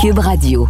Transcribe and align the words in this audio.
Cube 0.00 0.18
Radio. 0.18 0.68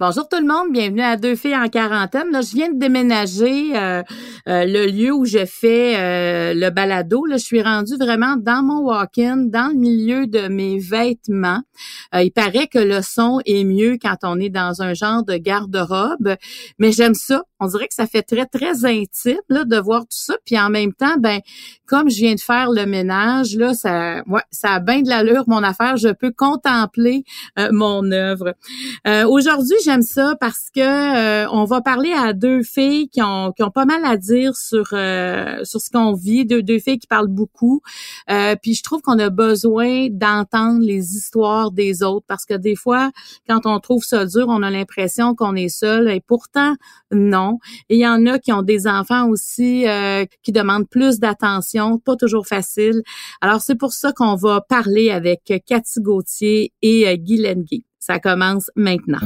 Bonjour 0.00 0.28
tout 0.28 0.40
le 0.40 0.46
monde, 0.46 0.72
bienvenue 0.72 1.02
à 1.02 1.16
Deux 1.16 1.36
filles 1.36 1.56
en 1.56 1.68
quarantaine. 1.68 2.30
Là, 2.32 2.40
je 2.40 2.54
viens 2.54 2.72
de 2.72 2.78
déménager 2.78 3.76
euh, 3.76 4.02
euh, 4.48 4.64
le 4.64 4.86
lieu 4.86 5.12
où 5.12 5.24
je 5.24 5.46
fais 5.46 5.96
euh, 5.96 6.52
le 6.52 6.70
balado. 6.70 7.24
Là, 7.26 7.36
je 7.36 7.44
suis 7.44 7.62
rendue 7.62 7.96
vraiment 7.96 8.36
dans 8.36 8.64
mon 8.64 8.80
walk-in, 8.80 9.36
dans 9.36 9.68
le 9.68 9.78
milieu 9.78 10.26
de 10.26 10.48
mes 10.48 10.78
vêtements. 10.78 11.62
il 12.12 12.32
paraît 12.32 12.66
que 12.66 12.80
le 12.80 13.02
son 13.02 13.40
est 13.46 13.62
mieux 13.64 13.96
quand 14.02 14.16
on 14.24 14.40
est 14.40 14.50
dans 14.50 14.82
un 14.82 14.94
genre 14.94 15.24
de 15.24 15.36
garde-robe, 15.36 16.34
mais 16.78 16.90
j'aime 16.90 17.14
ça. 17.14 17.42
On 17.64 17.68
dirait 17.68 17.88
que 17.88 17.94
ça 17.94 18.06
fait 18.06 18.22
très 18.22 18.46
très 18.46 18.84
intime 18.84 19.40
là, 19.48 19.64
de 19.64 19.76
voir 19.76 20.02
tout 20.02 20.08
ça. 20.10 20.34
Puis 20.44 20.58
en 20.58 20.70
même 20.70 20.92
temps, 20.92 21.16
ben 21.18 21.40
comme 21.86 22.10
je 22.10 22.16
viens 22.16 22.34
de 22.34 22.40
faire 22.40 22.70
le 22.70 22.86
ménage, 22.86 23.56
là, 23.56 23.74
ça, 23.74 24.22
ouais, 24.26 24.42
ça 24.50 24.74
a 24.74 24.80
bien 24.80 25.02
de 25.02 25.08
l'allure 25.08 25.44
mon 25.46 25.62
affaire. 25.62 25.96
Je 25.96 26.08
peux 26.08 26.32
contempler 26.32 27.24
mon 27.70 28.10
œuvre. 28.10 28.54
Aujourd'hui, 29.06 29.76
j'aime 29.84 30.02
ça 30.02 30.34
parce 30.40 30.70
que 30.74 30.80
euh, 30.80 31.48
on 31.50 31.64
va 31.64 31.80
parler 31.80 32.12
à 32.12 32.32
deux 32.32 32.62
filles 32.62 33.08
qui 33.08 33.22
ont, 33.22 33.52
qui 33.52 33.62
ont 33.62 33.70
pas 33.70 33.84
mal 33.84 34.04
à 34.04 34.16
dire 34.16 34.56
sur 34.56 34.88
euh, 34.92 35.64
sur 35.64 35.80
ce 35.80 35.90
qu'on 35.90 36.12
vit, 36.12 36.44
deux, 36.44 36.62
deux 36.62 36.78
filles 36.78 36.98
qui 36.98 37.06
parlent 37.06 37.28
beaucoup. 37.28 37.80
Euh, 38.30 38.56
puis 38.60 38.74
je 38.74 38.82
trouve 38.82 39.00
qu'on 39.02 39.18
a 39.18 39.30
besoin 39.30 40.08
d'entendre 40.10 40.80
les 40.80 41.16
histoires 41.16 41.70
des 41.70 42.02
autres 42.02 42.26
parce 42.26 42.44
que 42.44 42.54
des 42.54 42.76
fois, 42.76 43.10
quand 43.48 43.66
on 43.66 43.78
trouve 43.80 44.04
ça 44.04 44.26
dur, 44.26 44.46
on 44.48 44.62
a 44.62 44.70
l'impression 44.70 45.34
qu'on 45.34 45.54
est 45.56 45.68
seul 45.68 46.10
et 46.10 46.20
pourtant 46.20 46.74
non. 47.10 47.53
Il 47.88 47.98
y 47.98 48.06
en 48.06 48.26
a 48.26 48.38
qui 48.38 48.52
ont 48.52 48.62
des 48.62 48.86
enfants 48.86 49.28
aussi 49.28 49.84
qui 50.42 50.52
demandent 50.52 50.88
plus 50.88 51.18
d'attention, 51.18 51.98
pas 51.98 52.16
toujours 52.16 52.46
facile. 52.46 53.02
Alors 53.40 53.60
c'est 53.60 53.76
pour 53.76 53.92
ça 53.92 54.12
qu'on 54.12 54.34
va 54.34 54.60
parler 54.60 55.10
avec 55.10 55.42
Cathy 55.66 56.00
Gauthier 56.00 56.72
et 56.82 57.18
Guy 57.18 57.38
Lenguet. 57.38 57.84
Ça 57.98 58.18
commence 58.18 58.70
maintenant. 58.76 59.20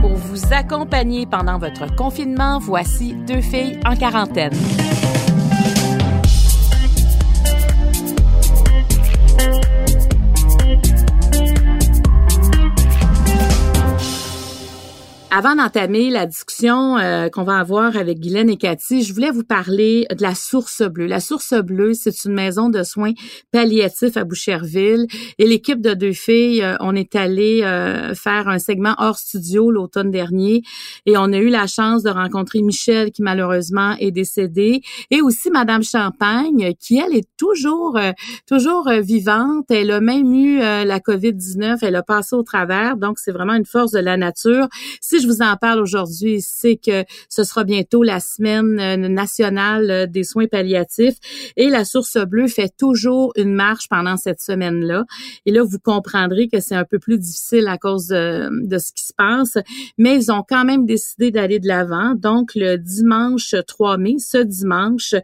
Pour 0.00 0.14
vous 0.14 0.52
accompagner 0.52 1.26
pendant 1.26 1.58
votre 1.58 1.94
confinement, 1.94 2.58
voici 2.58 3.14
deux 3.26 3.42
filles 3.42 3.78
en 3.84 3.94
quarantaine. 3.94 4.52
Avant 15.34 15.54
d'entamer 15.54 16.10
la 16.10 16.26
discussion 16.26 16.98
euh, 16.98 17.30
qu'on 17.30 17.42
va 17.42 17.56
avoir 17.56 17.96
avec 17.96 18.20
Guylaine 18.20 18.50
et 18.50 18.58
Cathy, 18.58 19.02
je 19.02 19.14
voulais 19.14 19.30
vous 19.30 19.44
parler 19.44 20.06
de 20.14 20.20
la 20.20 20.34
Source 20.34 20.82
Bleue. 20.82 21.06
La 21.06 21.20
Source 21.20 21.54
Bleue, 21.54 21.94
c'est 21.94 22.26
une 22.26 22.34
maison 22.34 22.68
de 22.68 22.82
soins 22.82 23.14
palliatifs 23.50 24.18
à 24.18 24.24
Boucherville. 24.24 25.06
Et 25.38 25.46
l'équipe 25.46 25.80
de 25.80 25.94
deux 25.94 26.12
filles, 26.12 26.62
euh, 26.62 26.76
on 26.80 26.94
est 26.94 27.16
allé 27.16 27.62
euh, 27.62 28.14
faire 28.14 28.46
un 28.46 28.58
segment 28.58 28.94
hors 28.98 29.16
studio 29.16 29.70
l'automne 29.70 30.10
dernier 30.10 30.60
et 31.06 31.16
on 31.16 31.32
a 31.32 31.38
eu 31.38 31.48
la 31.48 31.66
chance 31.66 32.02
de 32.02 32.10
rencontrer 32.10 32.60
Michel 32.60 33.10
qui 33.10 33.22
malheureusement 33.22 33.96
est 34.00 34.10
décédée 34.10 34.82
et 35.10 35.22
aussi 35.22 35.50
Madame 35.50 35.82
Champagne 35.82 36.74
qui 36.78 36.98
elle 36.98 37.16
est 37.16 37.28
toujours 37.38 37.98
toujours 38.46 38.90
vivante. 39.00 39.70
Elle 39.70 39.92
a 39.92 40.00
même 40.02 40.30
eu 40.34 40.58
la 40.58 40.98
COVID-19, 40.98 41.78
elle 41.80 41.96
a 41.96 42.02
passé 42.02 42.36
au 42.36 42.42
travers. 42.42 42.98
Donc 42.98 43.18
c'est 43.18 43.32
vraiment 43.32 43.54
une 43.54 43.64
force 43.64 43.92
de 43.92 44.00
la 44.00 44.18
nature. 44.18 44.68
Je 45.22 45.28
vous 45.28 45.42
en 45.42 45.56
parle 45.56 45.80
aujourd'hui, 45.80 46.40
c'est 46.40 46.76
que 46.76 47.04
ce 47.28 47.44
sera 47.44 47.64
bientôt 47.64 48.02
la 48.02 48.20
semaine 48.20 48.78
euh, 48.80 49.08
nationale 49.08 49.90
euh, 49.90 50.06
des 50.06 50.24
soins 50.24 50.46
palliatifs 50.46 51.16
et 51.56 51.68
la 51.68 51.84
Source 51.84 52.18
Bleue 52.26 52.48
fait 52.48 52.72
toujours 52.76 53.32
une 53.36 53.54
marche 53.54 53.88
pendant 53.88 54.16
cette 54.16 54.40
semaine-là. 54.40 55.04
Et 55.46 55.52
là, 55.52 55.62
vous 55.62 55.78
comprendrez 55.78 56.48
que 56.48 56.60
c'est 56.60 56.74
un 56.74 56.84
peu 56.84 56.98
plus 56.98 57.18
difficile 57.18 57.68
à 57.68 57.78
cause 57.78 58.08
de, 58.08 58.78
ce 58.78 58.92
qui 58.92 59.04
se 59.04 59.12
passe, 59.16 59.58
mais 59.96 60.16
ils 60.16 60.32
ont 60.32 60.44
quand 60.46 60.64
même 60.64 60.86
décidé 60.86 61.30
d'aller 61.30 61.60
de 61.60 61.68
l'avant. 61.68 62.14
Donc, 62.14 62.52
le 62.54 62.76
dimanche 62.76 63.54
3 63.66 63.98
mai, 63.98 64.16
ce 64.18 64.38
dimanche, 64.38 65.14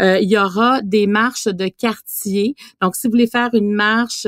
euh, 0.00 0.18
il 0.18 0.28
y 0.28 0.38
aura 0.38 0.80
des 0.82 1.06
marches 1.06 1.46
de 1.46 1.68
quartier. 1.68 2.54
Donc, 2.82 2.96
si 2.96 3.06
vous 3.06 3.12
voulez 3.12 3.26
faire 3.26 3.50
une 3.52 3.72
marche 3.72 4.26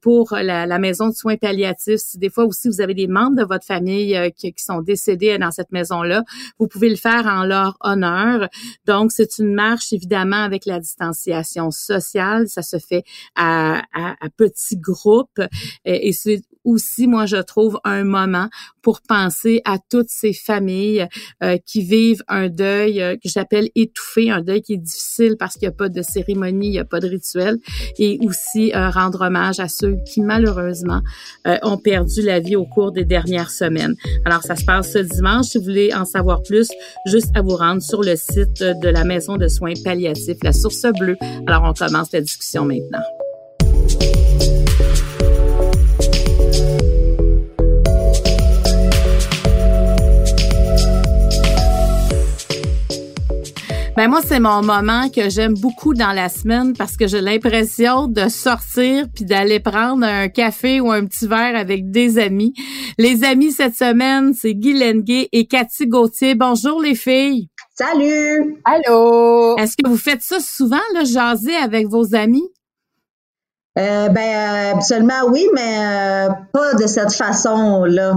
pour 0.00 0.36
la, 0.40 0.66
la 0.66 0.78
maison 0.78 1.08
de 1.08 1.14
soins 1.14 1.36
palliatifs, 1.36 2.00
si 2.00 2.18
des 2.18 2.30
fois 2.30 2.44
aussi 2.44 2.68
vous 2.68 2.80
avez 2.80 2.94
des 2.94 3.06
membres 3.06 3.36
de 3.36 3.44
votre 3.44 3.64
famille 3.64 4.16
euh, 4.26 4.30
qui, 4.30 4.52
sont 4.56 4.80
décédés 4.80 5.38
dans 5.38 5.50
cette 5.50 5.72
maison-là. 5.72 6.24
Vous 6.58 6.66
pouvez 6.68 6.88
le 6.88 6.96
faire 6.96 7.26
en 7.26 7.44
leur 7.44 7.76
honneur. 7.80 8.48
Donc, 8.86 9.12
c'est 9.12 9.38
une 9.38 9.54
marche, 9.54 9.92
évidemment, 9.92 10.42
avec 10.42 10.66
la 10.66 10.80
distanciation 10.80 11.70
sociale. 11.70 12.48
Ça 12.48 12.62
se 12.62 12.78
fait 12.78 13.04
à, 13.34 13.82
à, 13.94 14.16
à 14.20 14.28
petits 14.36 14.76
groupes. 14.76 15.40
Et 15.84 16.12
c'est 16.12 16.42
aussi, 16.66 17.06
moi, 17.06 17.24
je 17.24 17.36
trouve 17.36 17.80
un 17.84 18.04
moment 18.04 18.48
pour 18.82 19.00
penser 19.00 19.62
à 19.64 19.78
toutes 19.90 20.10
ces 20.10 20.32
familles 20.32 21.08
euh, 21.42 21.56
qui 21.64 21.82
vivent 21.82 22.22
un 22.28 22.48
deuil 22.48 23.00
euh, 23.00 23.14
que 23.14 23.28
j'appelle 23.28 23.68
étouffé, 23.74 24.30
un 24.30 24.42
deuil 24.42 24.62
qui 24.62 24.74
est 24.74 24.78
difficile 24.78 25.36
parce 25.38 25.54
qu'il 25.54 25.62
n'y 25.62 25.74
a 25.74 25.76
pas 25.76 25.88
de 25.88 26.02
cérémonie, 26.02 26.68
il 26.68 26.70
n'y 26.72 26.78
a 26.78 26.84
pas 26.84 27.00
de 27.00 27.08
rituel, 27.08 27.58
et 27.98 28.18
aussi 28.22 28.72
euh, 28.74 28.90
rendre 28.90 29.22
hommage 29.22 29.60
à 29.60 29.68
ceux 29.68 29.96
qui, 30.06 30.20
malheureusement, 30.20 31.00
ont 31.62 31.78
perdu 31.78 32.22
la 32.22 32.40
vie 32.40 32.56
au 32.56 32.66
cours 32.66 32.92
des 32.92 33.04
dernières 33.04 33.50
semaines. 33.50 33.94
Alors, 34.24 34.42
ça 34.42 34.56
se 34.56 34.64
passe 34.64 34.92
ce 34.92 34.98
dimanche. 34.98 35.46
Si 35.46 35.58
vous 35.58 35.64
voulez 35.64 35.94
en 35.94 36.04
savoir 36.04 36.42
plus, 36.42 36.68
juste 37.06 37.30
à 37.36 37.42
vous 37.42 37.56
rendre 37.56 37.82
sur 37.82 38.02
le 38.02 38.16
site 38.16 38.62
de 38.62 38.88
la 38.88 39.04
Maison 39.04 39.36
de 39.36 39.46
soins 39.48 39.74
palliatifs, 39.84 40.42
la 40.42 40.52
Source 40.52 40.86
Bleue. 40.98 41.16
Alors, 41.46 41.62
on 41.64 41.72
commence 41.72 42.12
la 42.12 42.20
discussion 42.20 42.64
maintenant. 42.64 43.02
Ben 53.96 54.08
moi, 54.10 54.20
c'est 54.22 54.40
mon 54.40 54.62
moment 54.62 55.08
que 55.08 55.30
j'aime 55.30 55.54
beaucoup 55.54 55.94
dans 55.94 56.12
la 56.12 56.28
semaine 56.28 56.74
parce 56.76 56.98
que 56.98 57.06
j'ai 57.06 57.22
l'impression 57.22 58.08
de 58.08 58.28
sortir 58.28 59.06
puis 59.14 59.24
d'aller 59.24 59.58
prendre 59.58 60.04
un 60.04 60.28
café 60.28 60.82
ou 60.82 60.92
un 60.92 61.06
petit 61.06 61.26
verre 61.26 61.56
avec 61.56 61.90
des 61.90 62.18
amis. 62.18 62.52
Les 62.98 63.24
amis 63.24 63.52
cette 63.52 63.74
semaine, 63.74 64.34
c'est 64.34 64.52
Guy 64.52 64.78
Lenguet 64.78 65.30
et 65.32 65.46
Cathy 65.46 65.86
Gauthier. 65.86 66.34
Bonjour 66.34 66.82
les 66.82 66.94
filles. 66.94 67.48
Salut. 67.74 68.60
Allô. 68.66 69.56
Est-ce 69.56 69.76
que 69.82 69.88
vous 69.88 69.96
faites 69.96 70.20
ça 70.20 70.40
souvent, 70.40 70.76
le 70.94 71.06
jaser 71.06 71.56
avec 71.56 71.88
vos 71.88 72.14
amis? 72.14 72.46
Euh, 73.78 74.10
ben, 74.10 74.76
absolument 74.76 75.24
oui, 75.30 75.48
mais 75.54 75.78
euh, 75.78 76.28
pas 76.52 76.74
de 76.74 76.86
cette 76.86 77.14
façon-là. 77.14 78.12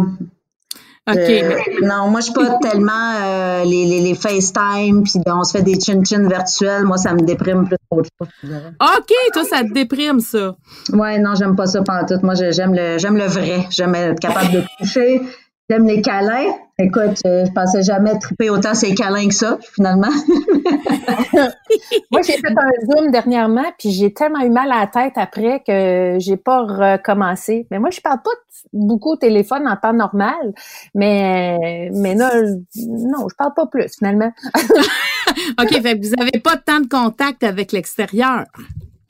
Euh, 1.07 1.55
non, 1.81 2.07
moi, 2.09 2.19
je 2.19 2.25
suis 2.25 2.33
pas 2.33 2.57
tellement 2.61 3.13
euh, 3.21 3.63
les, 3.63 3.85
les, 3.85 4.01
les, 4.01 4.15
FaceTime, 4.15 5.03
puis 5.03 5.13
on 5.25 5.43
se 5.43 5.57
fait 5.57 5.63
des 5.63 5.79
chin-chin 5.79 6.27
virtuels. 6.27 6.83
Moi, 6.83 6.97
ça 6.97 7.13
me 7.13 7.21
déprime 7.21 7.67
plus 7.67 7.77
qu'autre 7.89 8.09
chose. 8.19 8.29
OK, 8.79 9.13
toi, 9.33 9.43
ça 9.43 9.63
te 9.63 9.73
déprime, 9.73 10.19
ça. 10.19 10.55
Ouais, 10.93 11.17
non, 11.17 11.33
j'aime 11.35 11.55
pas 11.55 11.65
ça 11.65 11.81
tout. 12.07 12.19
Moi, 12.21 12.35
j'aime 12.35 12.75
le, 12.75 12.97
j'aime 12.99 13.17
le 13.17 13.25
vrai. 13.25 13.65
J'aime 13.71 13.95
être 13.95 14.19
capable 14.19 14.51
de 14.51 14.63
toucher. 14.79 15.21
J'aime 15.69 15.85
les 15.85 16.01
câlins. 16.01 16.55
Écoute, 16.79 17.21
euh, 17.25 17.45
je 17.45 17.51
pensais 17.51 17.83
jamais 17.83 18.17
triper 18.17 18.49
autant 18.49 18.73
ces 18.73 18.95
câlins 18.95 19.27
que 19.27 19.35
ça, 19.35 19.59
finalement. 19.75 20.07
Moi, 22.11 22.21
j'ai 22.25 22.37
fait 22.37 22.47
un 22.47 22.85
Zoom 22.87 23.11
dernièrement, 23.11 23.65
puis 23.77 23.91
j'ai 23.91 24.11
tellement 24.11 24.39
eu 24.39 24.49
mal 24.49 24.71
à 24.71 24.79
la 24.79 24.87
tête 24.87 25.13
après 25.17 25.61
que 25.65 26.17
j'ai 26.19 26.37
pas 26.37 26.61
recommencé. 26.61 27.67
Mais 27.69 27.77
moi, 27.77 27.91
je 27.91 28.01
parle 28.01 28.21
pas 28.23 28.31
beaucoup 28.73 29.11
au 29.11 29.15
téléphone 29.17 29.67
en 29.67 29.75
temps 29.75 29.93
normal, 29.93 30.53
mais 30.95 31.89
mais 31.93 32.15
là, 32.15 32.31
non, 32.77 33.27
je 33.29 33.35
parle 33.35 33.53
pas 33.53 33.67
plus, 33.67 33.95
finalement. 33.97 34.31
OK, 35.61 35.81
fait 35.81 35.99
que 35.99 36.07
vous 36.07 36.13
avez 36.19 36.39
pas 36.39 36.57
tant 36.57 36.79
de 36.79 36.87
contact 36.87 37.43
avec 37.43 37.71
l'extérieur. 37.73 38.45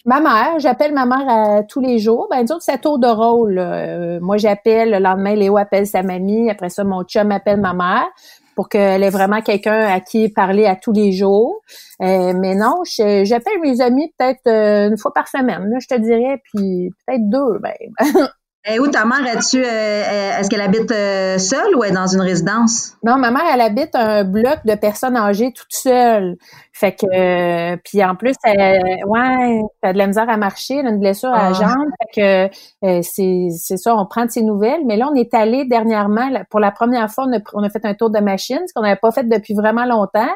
Ma 0.10 0.20
mère, 0.22 0.58
j'appelle 0.58 0.92
ma 0.92 1.06
mère 1.06 1.30
à, 1.30 1.62
tous 1.62 1.82
les 1.82 2.00
jours. 2.00 2.28
Ben, 2.32 2.42
disons 2.42 2.58
que 2.58 2.64
c'est 2.64 2.82
tour 2.82 2.98
de 2.98 3.06
rôle. 3.06 3.60
Euh, 3.60 4.20
moi, 4.20 4.38
j'appelle, 4.38 4.90
le 4.90 4.98
lendemain, 4.98 5.36
Léo 5.36 5.56
appelle 5.56 5.86
sa 5.86 6.02
mamie. 6.02 6.50
Après 6.50 6.70
ça, 6.70 6.84
mon 6.84 7.04
chum 7.04 7.32
appelle 7.32 7.62
ma 7.62 7.76
mère 7.76 8.08
pour 8.56 8.70
qu'elle 8.70 9.04
ait 9.04 9.12
vraiment 9.12 9.42
quelqu'un 9.42 9.84
à 9.84 10.00
qui 10.00 10.28
parler 10.30 10.66
à 10.66 10.76
tous 10.76 10.94
les 10.94 11.12
jours. 11.12 11.62
mais 12.00 12.56
non, 12.56 12.82
j'appelle 12.88 13.60
mes 13.62 13.82
amis 13.82 14.12
peut-être 14.18 14.48
une 14.48 14.98
fois 14.98 15.14
par 15.14 15.28
semaine, 15.28 15.70
là, 15.70 15.78
je 15.80 15.88
te 15.88 16.00
dirais, 16.00 16.42
puis 16.44 16.90
peut-être 17.06 17.30
deux. 17.30 17.60
Ben. 17.62 17.76
Et 18.66 18.80
où 18.80 18.88
ta 18.88 19.06
mère, 19.06 19.26
es-tu, 19.26 19.64
euh, 19.64 20.38
est-ce 20.38 20.50
qu'elle 20.50 20.62
habite 20.62 20.92
euh, 20.92 21.38
seule 21.38 21.76
ou 21.78 21.84
est 21.84 21.92
dans 21.92 22.08
une 22.08 22.20
résidence? 22.20 22.92
Non, 23.04 23.18
ma 23.18 23.32
mère, 23.32 23.44
elle 23.54 23.62
habite 23.62 23.96
un 23.96 24.26
bloc 24.26 24.60
de 24.66 24.76
personnes 24.76 25.16
âgées 25.16 25.54
toute 25.54 25.72
seule. 25.72 26.36
Fait 26.80 26.94
que, 26.94 27.06
euh, 27.14 27.76
puis 27.84 28.02
en 28.02 28.16
plus, 28.16 28.36
elle, 28.46 29.04
ouais, 29.06 29.62
elle 29.82 29.90
a 29.90 29.92
de 29.92 29.98
la 29.98 30.08
misère 30.08 30.30
à 30.30 30.38
marcher, 30.38 30.76
elle 30.78 30.88
a 30.88 30.92
une 30.92 31.00
blessure 31.00 31.28
à 31.28 31.50
la 31.50 31.58
ah. 31.58 31.60
jambe. 31.62 31.90
Fait 32.14 32.50
que, 32.82 33.02
c'est, 33.02 33.48
c'est 33.58 33.76
ça, 33.76 33.94
on 33.98 34.06
prend 34.06 34.24
de 34.24 34.32
ses 34.32 34.44
nouvelles. 34.44 34.86
Mais 34.86 34.96
là, 34.96 35.10
on 35.12 35.16
est 35.16 35.34
allé 35.34 35.66
dernièrement, 35.66 36.30
pour 36.50 36.62
la 36.62 36.72
première 36.72 37.12
fois, 37.12 37.26
on 37.54 37.64
a, 37.64 37.70
fait 37.70 37.84
un 37.84 37.96
tour 37.96 38.10
de 38.10 38.20
machine, 38.20 38.62
ce 38.66 38.74
qu'on 38.74 38.84
n'avait 38.84 38.96
pas 38.96 39.12
fait 39.12 39.28
depuis 39.28 39.54
vraiment 39.56 39.84
longtemps. 39.84 40.32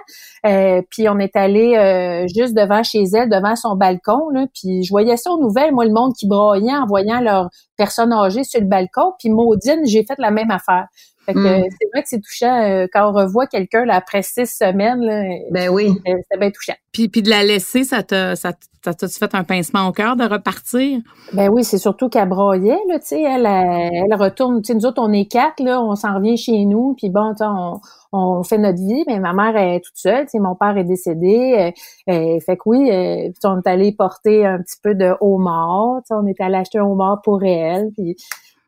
puis 0.89 1.07
on 1.07 1.17
est 1.17 1.33
allé 1.37 2.27
juste 2.35 2.53
devant 2.53 2.83
chez 2.83 3.03
elle, 3.13 3.29
devant 3.29 3.55
son 3.55 3.77
balcon, 3.77 4.27
là. 4.33 4.45
Puis 4.53 4.83
je 4.83 4.89
voyais 4.89 5.15
ça 5.15 5.31
aux 5.31 5.39
nouvelles, 5.39 5.73
moi, 5.73 5.85
le 5.85 5.93
monde 5.93 6.11
qui 6.13 6.27
broyait 6.27 6.75
en 6.75 6.85
voyant 6.85 7.21
leur 7.21 7.51
personne 7.77 8.11
âgée 8.11 8.43
sur 8.43 8.59
le 8.59 8.67
balcon. 8.67 9.13
Puis 9.17 9.29
Maudine, 9.29 9.85
j'ai 9.85 10.03
fait 10.03 10.19
la 10.19 10.31
même 10.31 10.51
affaire. 10.51 10.87
Fait 11.25 11.33
que 11.33 11.39
mm. 11.39 11.69
c'est 11.79 11.87
vrai 11.93 12.03
que 12.03 12.09
c'est 12.09 12.19
touchant 12.19 12.61
euh, 12.61 12.85
quand 12.91 13.09
on 13.09 13.13
revoit 13.13 13.47
quelqu'un 13.47 13.87
après 13.89 14.21
six 14.21 14.47
semaines. 14.47 15.01
Là, 15.01 15.23
ben 15.51 15.69
oui. 15.69 15.89
Euh, 16.07 16.13
c'est 16.29 16.39
bien 16.39 16.51
touchant. 16.51 16.75
Puis, 16.91 17.07
puis 17.07 17.21
de 17.21 17.29
la 17.29 17.43
laisser, 17.43 17.83
ça 17.83 18.03
t'a 18.03 18.35
ça 18.35 18.53
t'a 18.93 19.07
fait 19.07 19.33
un 19.33 19.43
pincement 19.43 19.87
au 19.87 19.93
cœur 19.93 20.15
de 20.17 20.25
repartir? 20.25 20.99
Ben 21.31 21.49
oui, 21.49 21.63
c'est 21.63 21.77
surtout 21.77 22.09
qu'elle 22.09 22.27
broyait, 22.27 22.79
là, 22.89 22.99
tu 22.99 23.07
sais, 23.07 23.21
elle, 23.21 23.45
elle, 23.45 24.13
retourne, 24.15 24.61
tu 24.61 24.67
sais, 24.67 24.73
nous 24.75 24.85
autres, 24.85 25.01
on 25.01 25.13
est 25.13 25.31
quatre, 25.31 25.63
là, 25.63 25.81
on 25.81 25.95
s'en 25.95 26.15
revient 26.15 26.35
chez 26.37 26.65
nous, 26.65 26.93
puis 26.97 27.09
bon, 27.09 27.33
on, 27.39 27.79
on 28.11 28.43
fait 28.43 28.57
notre 28.57 28.79
vie, 28.79 29.03
mais 29.07 29.19
ma 29.19 29.31
mère 29.31 29.55
est 29.55 29.79
toute 29.79 29.95
seule, 29.95 30.25
tu 30.25 30.31
sais, 30.31 30.39
mon 30.39 30.55
père 30.55 30.77
est 30.77 30.83
décédé, 30.83 31.71
euh, 32.09 32.39
fait 32.45 32.57
que 32.57 32.61
oui, 32.65 32.89
puis 32.89 33.39
on 33.45 33.61
est 33.61 33.67
allé 33.67 33.93
porter 33.93 34.45
un 34.45 34.57
petit 34.57 34.77
peu 34.83 34.95
de 34.95 35.13
homard, 35.21 36.01
tu 36.01 36.07
sais, 36.07 36.15
on 36.15 36.27
est 36.27 36.41
allé 36.41 36.55
acheter 36.55 36.79
un 36.79 36.83
homard 36.83 37.21
pour 37.23 37.41
elle, 37.43 37.89
puis 37.95 38.17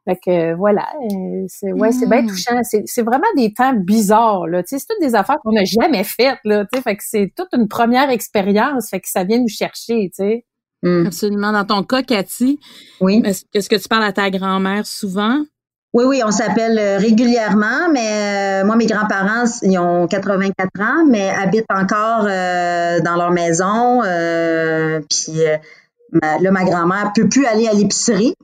fait 0.08 0.20
que 0.24 0.54
voilà, 0.54 0.88
euh, 1.02 1.46
c'est 1.48 1.74
ouais, 1.74 1.92
c'est 1.92 2.08
bien 2.08 2.22
hmm. 2.22 2.28
touchant. 2.28 2.60
C'est 2.64 3.02
vraiment 3.02 3.26
des 3.36 3.52
temps 3.54 3.74
bizarres 3.74 4.48
là. 4.48 4.62
c'est 4.66 4.78
toutes 4.78 5.02
des 5.02 5.16
affaires 5.16 5.38
qu'on 5.44 5.52
n'a 5.52 5.66
jamais 5.66 6.04
faites 6.04 6.38
là. 6.44 6.66
Tu 6.72 6.80
fait 6.82 6.96
que 6.96 7.04
c'est 7.04 7.34
toute 7.36 7.50
une 7.54 7.68
première 7.68 8.12
expérience. 8.12 8.90
Fait 8.90 9.00
que 9.00 9.10
ça 9.10 9.24
vient 9.24 9.40
nous 9.40 9.48
chercher. 9.48 10.12
Tu 10.16 10.24
sais. 10.24 10.46
Hmm. 10.84 11.08
Absolument. 11.08 11.52
Dans 11.52 11.66
ton 11.66 11.84
cas, 11.84 12.04
Cathy, 12.04 12.60
oui. 13.02 13.24
Est-ce 13.26 13.68
que 13.68 13.76
tu 13.76 13.88
parles 13.88 14.04
à 14.04 14.14
ta 14.14 14.30
grand-mère 14.30 14.86
souvent? 14.86 15.40
Oui, 15.94 16.04
oui, 16.06 16.22
on 16.26 16.32
s'appelle 16.32 16.78
euh, 16.78 16.98
régulièrement, 16.98 17.90
mais 17.92 18.62
euh, 18.62 18.66
moi, 18.66 18.76
mes 18.76 18.86
grands-parents, 18.86 19.46
ils 19.64 19.80
ont 19.80 20.08
84 20.08 20.70
ans, 20.82 21.06
mais 21.10 21.30
habitent 21.30 21.66
encore 21.70 22.26
dans 22.26 23.16
leur 23.16 23.32
maison. 23.32 24.02
puis 25.10 25.40
là, 26.22 26.52
ma 26.52 26.64
grand-mère 26.64 27.12
peut 27.16 27.28
plus 27.28 27.48
aller 27.48 27.68
à 27.68 27.74
l'épicerie 27.74 28.36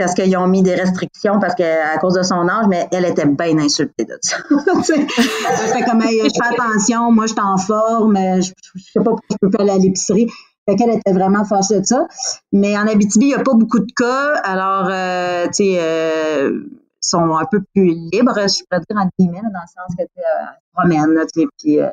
parce 0.00 0.14
qu'ils 0.14 0.34
ont 0.38 0.46
mis 0.46 0.62
des 0.62 0.74
restrictions 0.74 1.38
parce 1.38 1.54
que 1.54 1.62
à 1.62 1.98
cause 1.98 2.14
de 2.14 2.22
son 2.22 2.48
âge, 2.48 2.64
mais 2.68 2.88
elle 2.90 3.04
était 3.04 3.26
bien 3.26 3.58
insultée 3.58 4.06
de 4.06 4.16
ça. 4.22 4.38
comme 4.48 4.82
je 4.82 6.28
fais 6.32 6.54
attention, 6.54 7.12
moi 7.12 7.26
je 7.26 7.32
suis 7.32 7.40
en 7.40 7.58
forme, 7.58 8.16
je, 8.16 8.50
je 8.76 8.82
sais 8.82 8.98
pas 9.00 9.10
pourquoi 9.10 9.26
je 9.30 9.36
peux 9.42 9.50
pas 9.50 9.62
aller 9.62 9.72
à 9.72 9.78
l'épicerie. 9.78 10.26
Fait 10.66 10.76
qu'elle 10.76 10.90
était 10.90 11.12
vraiment 11.12 11.44
fâchée 11.44 11.80
de 11.80 11.84
ça. 11.84 12.06
Mais 12.52 12.78
en 12.78 12.86
Abitibi, 12.86 13.26
il 13.26 13.28
n'y 13.28 13.34
a 13.34 13.42
pas 13.42 13.54
beaucoup 13.54 13.80
de 13.80 13.92
cas. 13.94 14.34
Alors, 14.44 14.88
euh, 14.90 15.46
tu 15.48 15.64
sais, 15.64 15.78
euh, 15.80 16.62
sont 17.00 17.36
un 17.36 17.44
peu 17.44 17.60
plus 17.74 17.94
libres, 18.12 18.34
je 18.36 18.62
pourrais 18.64 18.80
dire, 18.88 18.96
en 18.96 19.08
guillemets, 19.18 19.40
dans 19.42 19.48
le 19.48 19.66
sens 19.66 19.96
que 19.98 20.04
tu 20.04 20.20
euh, 20.20 20.46
promènes, 20.74 21.26
tu 21.34 21.46
puis 21.58 21.80
euh, 21.80 21.88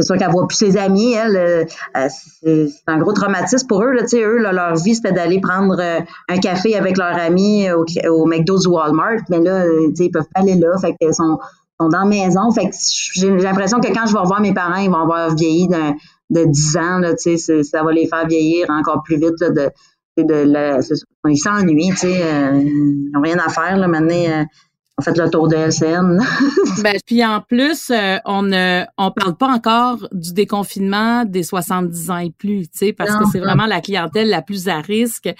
c'est 0.00 0.06
sûr 0.06 0.16
qu'elle 0.16 0.30
voit 0.30 0.46
plus 0.46 0.56
ses 0.56 0.76
amis, 0.76 1.12
elle, 1.12 1.36
euh, 1.36 1.64
euh, 1.96 2.08
c'est 2.40 2.68
un 2.86 2.98
gros 2.98 3.12
traumatisme 3.12 3.66
pour 3.66 3.82
eux. 3.82 3.92
Là, 3.92 4.02
eux, 4.14 4.38
leur 4.38 4.74
vie, 4.76 4.94
c'était 4.94 5.12
d'aller 5.12 5.40
prendre 5.40 5.78
euh, 5.78 6.00
un 6.28 6.38
café 6.38 6.76
avec 6.76 6.96
leurs 6.96 7.16
amis 7.18 7.70
au, 7.70 7.84
au 8.10 8.26
McDo 8.26 8.56
ou 8.66 8.74
Walmart, 8.74 9.20
mais 9.28 9.40
là, 9.40 9.64
ils 9.66 10.10
peuvent 10.10 10.28
pas 10.34 10.40
aller 10.40 10.54
là, 10.54 10.76
fait 10.80 10.94
qu'ils 11.00 11.14
sont, 11.14 11.38
sont 11.78 11.88
dans 11.88 12.00
la 12.00 12.04
maison. 12.04 12.50
Fait 12.50 12.66
que 12.66 12.76
j'ai 13.14 13.30
l'impression 13.30 13.80
que 13.80 13.88
quand 13.88 14.06
je 14.06 14.12
vais 14.12 14.20
revoir 14.20 14.40
mes 14.40 14.54
parents, 14.54 14.80
ils 14.80 14.90
vont 14.90 15.02
avoir 15.02 15.34
vieilli 15.34 15.68
de, 15.68 15.92
de 16.30 16.44
10 16.44 16.76
ans, 16.76 16.98
là, 16.98 17.12
ça 17.16 17.82
va 17.82 17.92
les 17.92 18.06
faire 18.06 18.26
vieillir 18.26 18.68
encore 18.70 19.02
plus 19.04 19.16
vite 19.16 19.38
là, 19.40 19.50
de, 19.50 19.70
de, 20.18 21.28
ils 21.28 21.36
s'ennuient, 21.38 21.92
ils 22.02 23.10
n'ont 23.12 23.22
rien 23.22 23.38
à 23.38 23.48
faire 23.48 23.76
là, 23.76 23.86
maintenant 23.86 24.44
on 25.00 25.02
fait 25.02 25.16
le 25.16 25.30
tour 25.30 25.48
de 25.48 25.56
LCN. 25.56 26.20
ben, 26.82 26.96
puis 27.06 27.24
en 27.24 27.40
plus, 27.40 27.90
euh, 27.90 28.18
on 28.26 28.42
ne 28.42 28.84
on 28.98 29.10
parle 29.10 29.34
pas 29.34 29.48
encore 29.48 30.06
du 30.12 30.34
déconfinement 30.34 31.24
des 31.24 31.42
70 31.42 32.10
ans 32.10 32.18
et 32.18 32.30
plus, 32.30 32.68
tu 32.68 32.78
sais, 32.78 32.92
parce 32.92 33.16
que 33.16 33.24
c'est 33.32 33.40
vraiment 33.40 33.64
la 33.64 33.80
clientèle 33.80 34.28
la 34.28 34.42
plus 34.42 34.68
à 34.68 34.80
risque. 34.80 35.32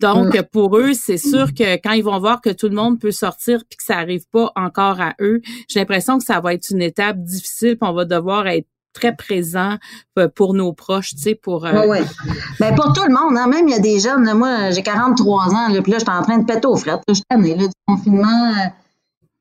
Donc, 0.00 0.34
mm. 0.34 0.42
pour 0.52 0.76
eux, 0.76 0.92
c'est 0.92 1.16
sûr 1.16 1.54
que 1.54 1.76
quand 1.76 1.92
ils 1.92 2.04
vont 2.04 2.18
voir 2.18 2.42
que 2.42 2.50
tout 2.50 2.68
le 2.68 2.74
monde 2.74 3.00
peut 3.00 3.10
sortir 3.10 3.60
puis 3.68 3.78
que 3.78 3.84
ça 3.84 3.96
arrive 3.96 4.24
pas 4.30 4.52
encore 4.54 5.00
à 5.00 5.14
eux, 5.20 5.40
j'ai 5.68 5.80
l'impression 5.80 6.18
que 6.18 6.24
ça 6.24 6.40
va 6.40 6.52
être 6.52 6.68
une 6.70 6.82
étape 6.82 7.16
difficile 7.18 7.78
puis 7.78 7.88
on 7.88 7.94
va 7.94 8.04
devoir 8.04 8.46
être 8.48 8.66
très 8.92 9.14
présent 9.14 9.76
euh, 10.18 10.28
pour 10.28 10.54
nos 10.54 10.72
proches, 10.72 11.10
tu 11.10 11.18
sais, 11.22 11.34
pour... 11.34 11.66
Euh... 11.66 11.86
Oui, 11.86 11.98
oui. 12.00 12.32
Ben, 12.58 12.74
pour 12.74 12.92
tout 12.92 13.04
le 13.06 13.12
monde, 13.12 13.36
hein, 13.38 13.46
même 13.46 13.68
il 13.68 13.72
y 13.72 13.74
a 13.74 13.78
des 13.78 14.00
jeunes, 14.00 14.32
moi 14.34 14.70
j'ai 14.70 14.82
43 14.82 15.54
ans, 15.54 15.68
là, 15.68 15.82
puis 15.82 15.92
là, 15.92 15.98
je 15.98 16.04
suis 16.04 16.18
en 16.18 16.22
train 16.22 16.38
de 16.38 16.44
péter 16.44 16.66
aux 16.66 16.76
frettes, 16.76 17.02
je 17.08 17.14
suis 17.14 17.24
là, 17.30 17.66
du 17.66 17.72
confinement... 17.86 18.52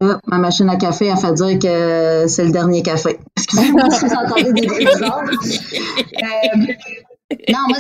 Euh, 0.06 0.18
ma 0.28 0.38
machine 0.38 0.70
à 0.70 0.76
café 0.76 1.10
a 1.10 1.16
fait 1.16 1.34
dire 1.34 1.60
que 1.60 2.28
c'est 2.28 2.46
le 2.46 2.52
dernier 2.52 2.82
café. 2.82 3.20
Excusez-moi 3.38 3.90
si 3.92 4.06
vous 4.06 4.14
entendez 4.14 4.54
des 4.54 4.68
bruits 4.68 4.88
euh, 4.88 6.58
non, 7.50 7.60
moi, 7.68 7.78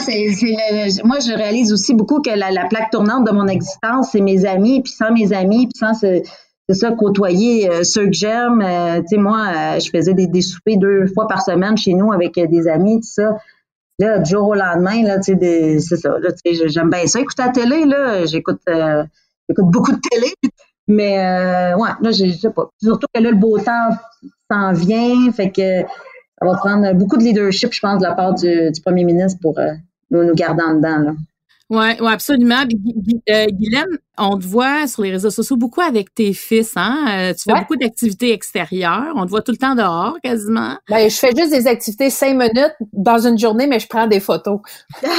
moi, 1.03 1.19
je 1.19 1.35
réalise 1.35 1.71
aussi 1.71 1.93
beaucoup 1.93 2.21
que 2.21 2.31
la, 2.31 2.65
plaque 2.67 2.89
tournante 2.91 3.27
de 3.27 3.31
mon 3.31 3.47
existence, 3.47 4.09
c'est 4.11 4.21
mes 4.21 4.45
amis, 4.45 4.81
puis 4.81 4.91
sans 4.91 5.11
mes 5.11 5.33
amis, 5.33 5.67
puis 5.67 5.77
sans 5.77 5.93
c'est 5.93 6.23
ça, 6.73 6.91
côtoyer 6.93 7.69
euh, 7.69 7.83
ceux 7.83 8.07
que 8.07 8.13
j'aime. 8.13 8.59
Euh, 8.61 8.99
tu 9.01 9.09
sais, 9.09 9.17
moi, 9.17 9.77
je 9.77 9.87
faisais 9.91 10.15
des, 10.15 10.25
des 10.25 10.41
soupers 10.41 10.77
deux 10.77 11.05
fois 11.13 11.27
par 11.27 11.43
semaine 11.43 11.77
chez 11.77 11.93
nous 11.93 12.11
avec 12.11 12.33
des 12.33 12.67
amis, 12.67 13.01
tout 13.01 13.07
ça. 13.07 13.37
Là, 13.99 14.17
du 14.17 14.31
jour 14.31 14.47
au 14.47 14.55
lendemain, 14.55 15.03
là, 15.03 15.19
tu 15.19 15.35
sais, 15.35 15.79
c'est 15.79 15.97
ça. 15.97 16.17
Là, 16.19 16.29
j'aime 16.65 16.89
bien 16.89 17.05
ça, 17.05 17.19
écouter 17.19 17.43
la 17.43 17.49
télé, 17.49 17.85
là. 17.85 18.25
J'écoute, 18.25 18.61
j'écoute 18.67 19.71
beaucoup 19.71 19.91
de 19.91 19.99
télé. 20.09 20.33
Mais 20.87 21.19
euh, 21.19 21.77
ouais, 21.77 21.89
là, 22.01 22.11
je 22.11 22.31
sais 22.31 22.51
pas. 22.51 22.69
Surtout 22.81 23.07
que 23.13 23.21
là, 23.21 23.31
le 23.31 23.37
beau 23.37 23.57
temps 23.59 23.89
s'en 24.51 24.73
vient, 24.73 25.31
fait 25.31 25.51
que 25.51 25.81
ça 25.81 26.45
va 26.45 26.55
prendre 26.57 26.93
beaucoup 26.93 27.17
de 27.17 27.23
leadership, 27.23 27.73
je 27.73 27.79
pense, 27.79 27.99
de 27.99 28.03
la 28.03 28.13
part 28.13 28.35
du, 28.35 28.71
premier 28.83 29.03
ministre 29.03 29.39
pour 29.41 29.57
euh, 29.57 29.73
nous, 30.11 30.23
nous 30.23 30.35
garder 30.35 30.63
en 30.63 30.75
dedans. 30.75 30.97
Là. 30.99 31.15
Oui, 31.69 31.77
ouais, 31.99 32.11
absolument. 32.11 32.63
Euh, 33.29 33.47
on 34.17 34.37
te 34.37 34.45
voit 34.45 34.87
sur 34.87 35.01
les 35.01 35.11
réseaux 35.11 35.29
sociaux 35.29 35.57
beaucoup 35.57 35.81
avec 35.81 36.13
tes 36.13 36.33
fils, 36.33 36.73
hein? 36.75 37.05
Euh, 37.09 37.33
tu 37.33 37.43
fais 37.43 37.59
beaucoup 37.59 37.75
d'activités 37.75 38.31
extérieures. 38.31 39.13
On 39.15 39.25
te 39.25 39.29
voit 39.29 39.41
tout 39.41 39.51
le 39.51 39.57
temps 39.57 39.75
dehors, 39.75 40.17
quasiment. 40.23 40.75
Ben, 40.89 41.09
je 41.09 41.15
fais 41.15 41.31
juste 41.35 41.51
des 41.51 41.67
activités 41.67 42.09
cinq 42.09 42.33
minutes 42.35 42.75
dans 42.93 43.27
une 43.27 43.37
journée, 43.37 43.67
mais 43.67 43.79
je 43.79 43.87
prends 43.87 44.07
des 44.07 44.19
photos. 44.19 44.59
non, 45.03 45.09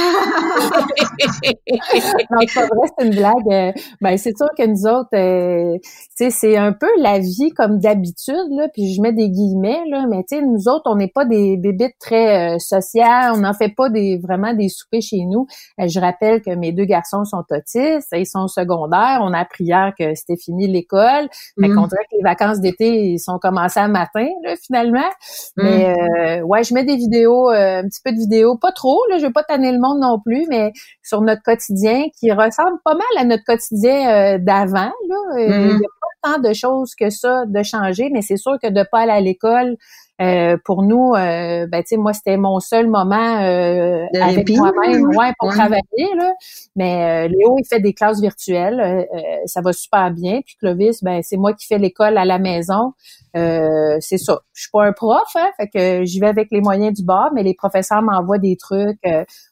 c'est 2.47 2.59
vrai, 2.59 2.87
c'est 2.97 3.05
une 3.05 3.15
blague. 3.15 3.33
Euh, 3.51 3.71
ben, 4.01 4.17
c'est 4.17 4.35
sûr 4.35 4.47
que 4.57 4.65
nous 4.65 4.87
autres, 4.87 5.79
sais, 6.15 6.29
c'est 6.29 6.57
un 6.57 6.73
peu 6.73 6.89
la 6.99 7.19
vie 7.19 7.51
comme 7.55 7.79
d'habitude, 7.79 8.35
là, 8.51 8.67
puis 8.73 8.93
je 8.93 9.01
mets 9.01 9.13
des 9.13 9.29
guillemets, 9.29 9.81
là, 9.89 10.05
mais 10.09 10.23
tu 10.29 10.37
sais, 10.37 10.41
nous 10.41 10.67
autres, 10.67 10.83
on 10.85 10.95
n'est 10.95 11.11
pas 11.13 11.25
des 11.25 11.57
bébés 11.57 11.93
très 11.99 12.57
sociales, 12.59 13.33
on 13.35 13.39
n'en 13.39 13.53
fait 13.53 13.73
pas 13.75 13.89
des 13.89 14.17
vraiment 14.17 14.53
des 14.53 14.69
soupers 14.69 15.01
chez 15.01 15.25
nous. 15.25 15.47
je 15.77 15.99
rappelle 15.99 16.41
que 16.41 16.55
mes 16.55 16.71
deux 16.71 16.85
garçons 16.85 17.23
sont 17.23 17.43
autistes, 17.51 18.09
ils 18.13 18.25
sont 18.25 18.47
secondaires. 18.47 18.86
On 19.21 19.33
a 19.33 19.39
appris 19.39 19.65
hier 19.65 19.93
que 19.97 20.15
c'était 20.15 20.37
fini 20.37 20.67
l'école. 20.67 21.27
Fait 21.59 21.69
qu'on 21.69 21.85
mm. 21.85 21.87
dirait 21.87 22.03
que 22.11 22.17
les 22.17 22.23
vacances 22.23 22.59
d'été, 22.59 23.03
ils 23.03 23.19
sont 23.19 23.39
commencés 23.39 23.79
à 23.79 23.87
matin, 23.87 24.27
là, 24.43 24.55
finalement. 24.61 25.09
Mm. 25.57 25.63
Mais 25.63 25.95
euh, 25.95 26.41
ouais, 26.41 26.63
je 26.63 26.73
mets 26.73 26.83
des 26.83 26.95
vidéos, 26.95 27.51
euh, 27.51 27.79
un 27.79 27.83
petit 27.83 28.01
peu 28.03 28.11
de 28.11 28.17
vidéos, 28.17 28.57
pas 28.57 28.71
trop, 28.71 28.99
là, 29.09 29.17
je 29.17 29.25
vais 29.25 29.31
pas 29.31 29.43
tanner 29.43 29.71
le 29.71 29.79
monde 29.79 29.99
non 29.99 30.19
plus, 30.19 30.45
mais 30.49 30.71
sur 31.03 31.21
notre 31.21 31.41
quotidien 31.43 32.05
qui 32.19 32.31
ressemble 32.31 32.79
pas 32.83 32.93
mal 32.93 33.07
à 33.17 33.23
notre 33.23 33.43
quotidien 33.43 34.09
euh, 34.09 34.37
d'avant. 34.39 34.91
Là. 35.09 35.39
Il 35.39 35.67
n'y 35.67 35.75
a 35.75 35.89
pas 36.01 36.33
tant 36.33 36.39
de 36.39 36.53
choses 36.53 36.95
que 36.95 37.09
ça 37.09 37.45
de 37.45 37.63
changer, 37.63 38.09
mais 38.11 38.21
c'est 38.21 38.37
sûr 38.37 38.57
que 38.61 38.69
de 38.69 38.83
pas 38.91 39.01
aller 39.01 39.11
à 39.11 39.21
l'école, 39.21 39.77
euh, 40.19 40.57
pour 40.65 40.81
nous, 40.81 41.13
euh, 41.13 41.67
ben, 41.67 41.81
tu 41.83 41.89
sais, 41.89 41.97
moi, 41.97 42.11
c'était 42.11 42.37
mon 42.37 42.59
seul 42.59 42.87
moment 42.87 43.39
euh, 43.43 44.05
avec 44.19 44.49
moi-même, 44.49 45.05
ouais, 45.15 45.31
pour 45.37 45.49
travailler. 45.49 46.15
Là. 46.15 46.33
Mais 46.75 47.25
euh, 47.25 47.27
Léo, 47.27 47.57
il 47.59 47.65
fait 47.67 47.79
des 47.79 47.93
classes 47.93 48.19
virtuelles. 48.19 49.07
ça 49.45 49.61
va 49.61 49.73
super 49.73 50.11
bien. 50.11 50.41
Puis 50.43 50.55
Clovis, 50.59 51.03
ben, 51.03 51.21
c'est 51.21 51.37
moi 51.37 51.53
qui 51.53 51.67
fais 51.67 51.77
l'école 51.77 52.17
à 52.17 52.25
la 52.25 52.39
maison. 52.39 52.93
c'est 53.33 54.17
ça. 54.17 54.39
Je 54.53 54.61
suis 54.61 54.71
pas 54.71 54.85
un 54.85 54.91
prof, 54.91 55.27
hein, 55.35 55.49
fait 55.57 55.67
que 55.67 56.03
j'y 56.03 56.19
vais 56.19 56.27
avec 56.27 56.47
les 56.49 56.61
moyens 56.61 56.97
du 56.97 57.05
bord, 57.05 57.29
mais 57.35 57.43
les 57.43 57.53
professeurs 57.53 58.01
m'envoient 58.01 58.39
des 58.39 58.57
trucs. 58.57 58.99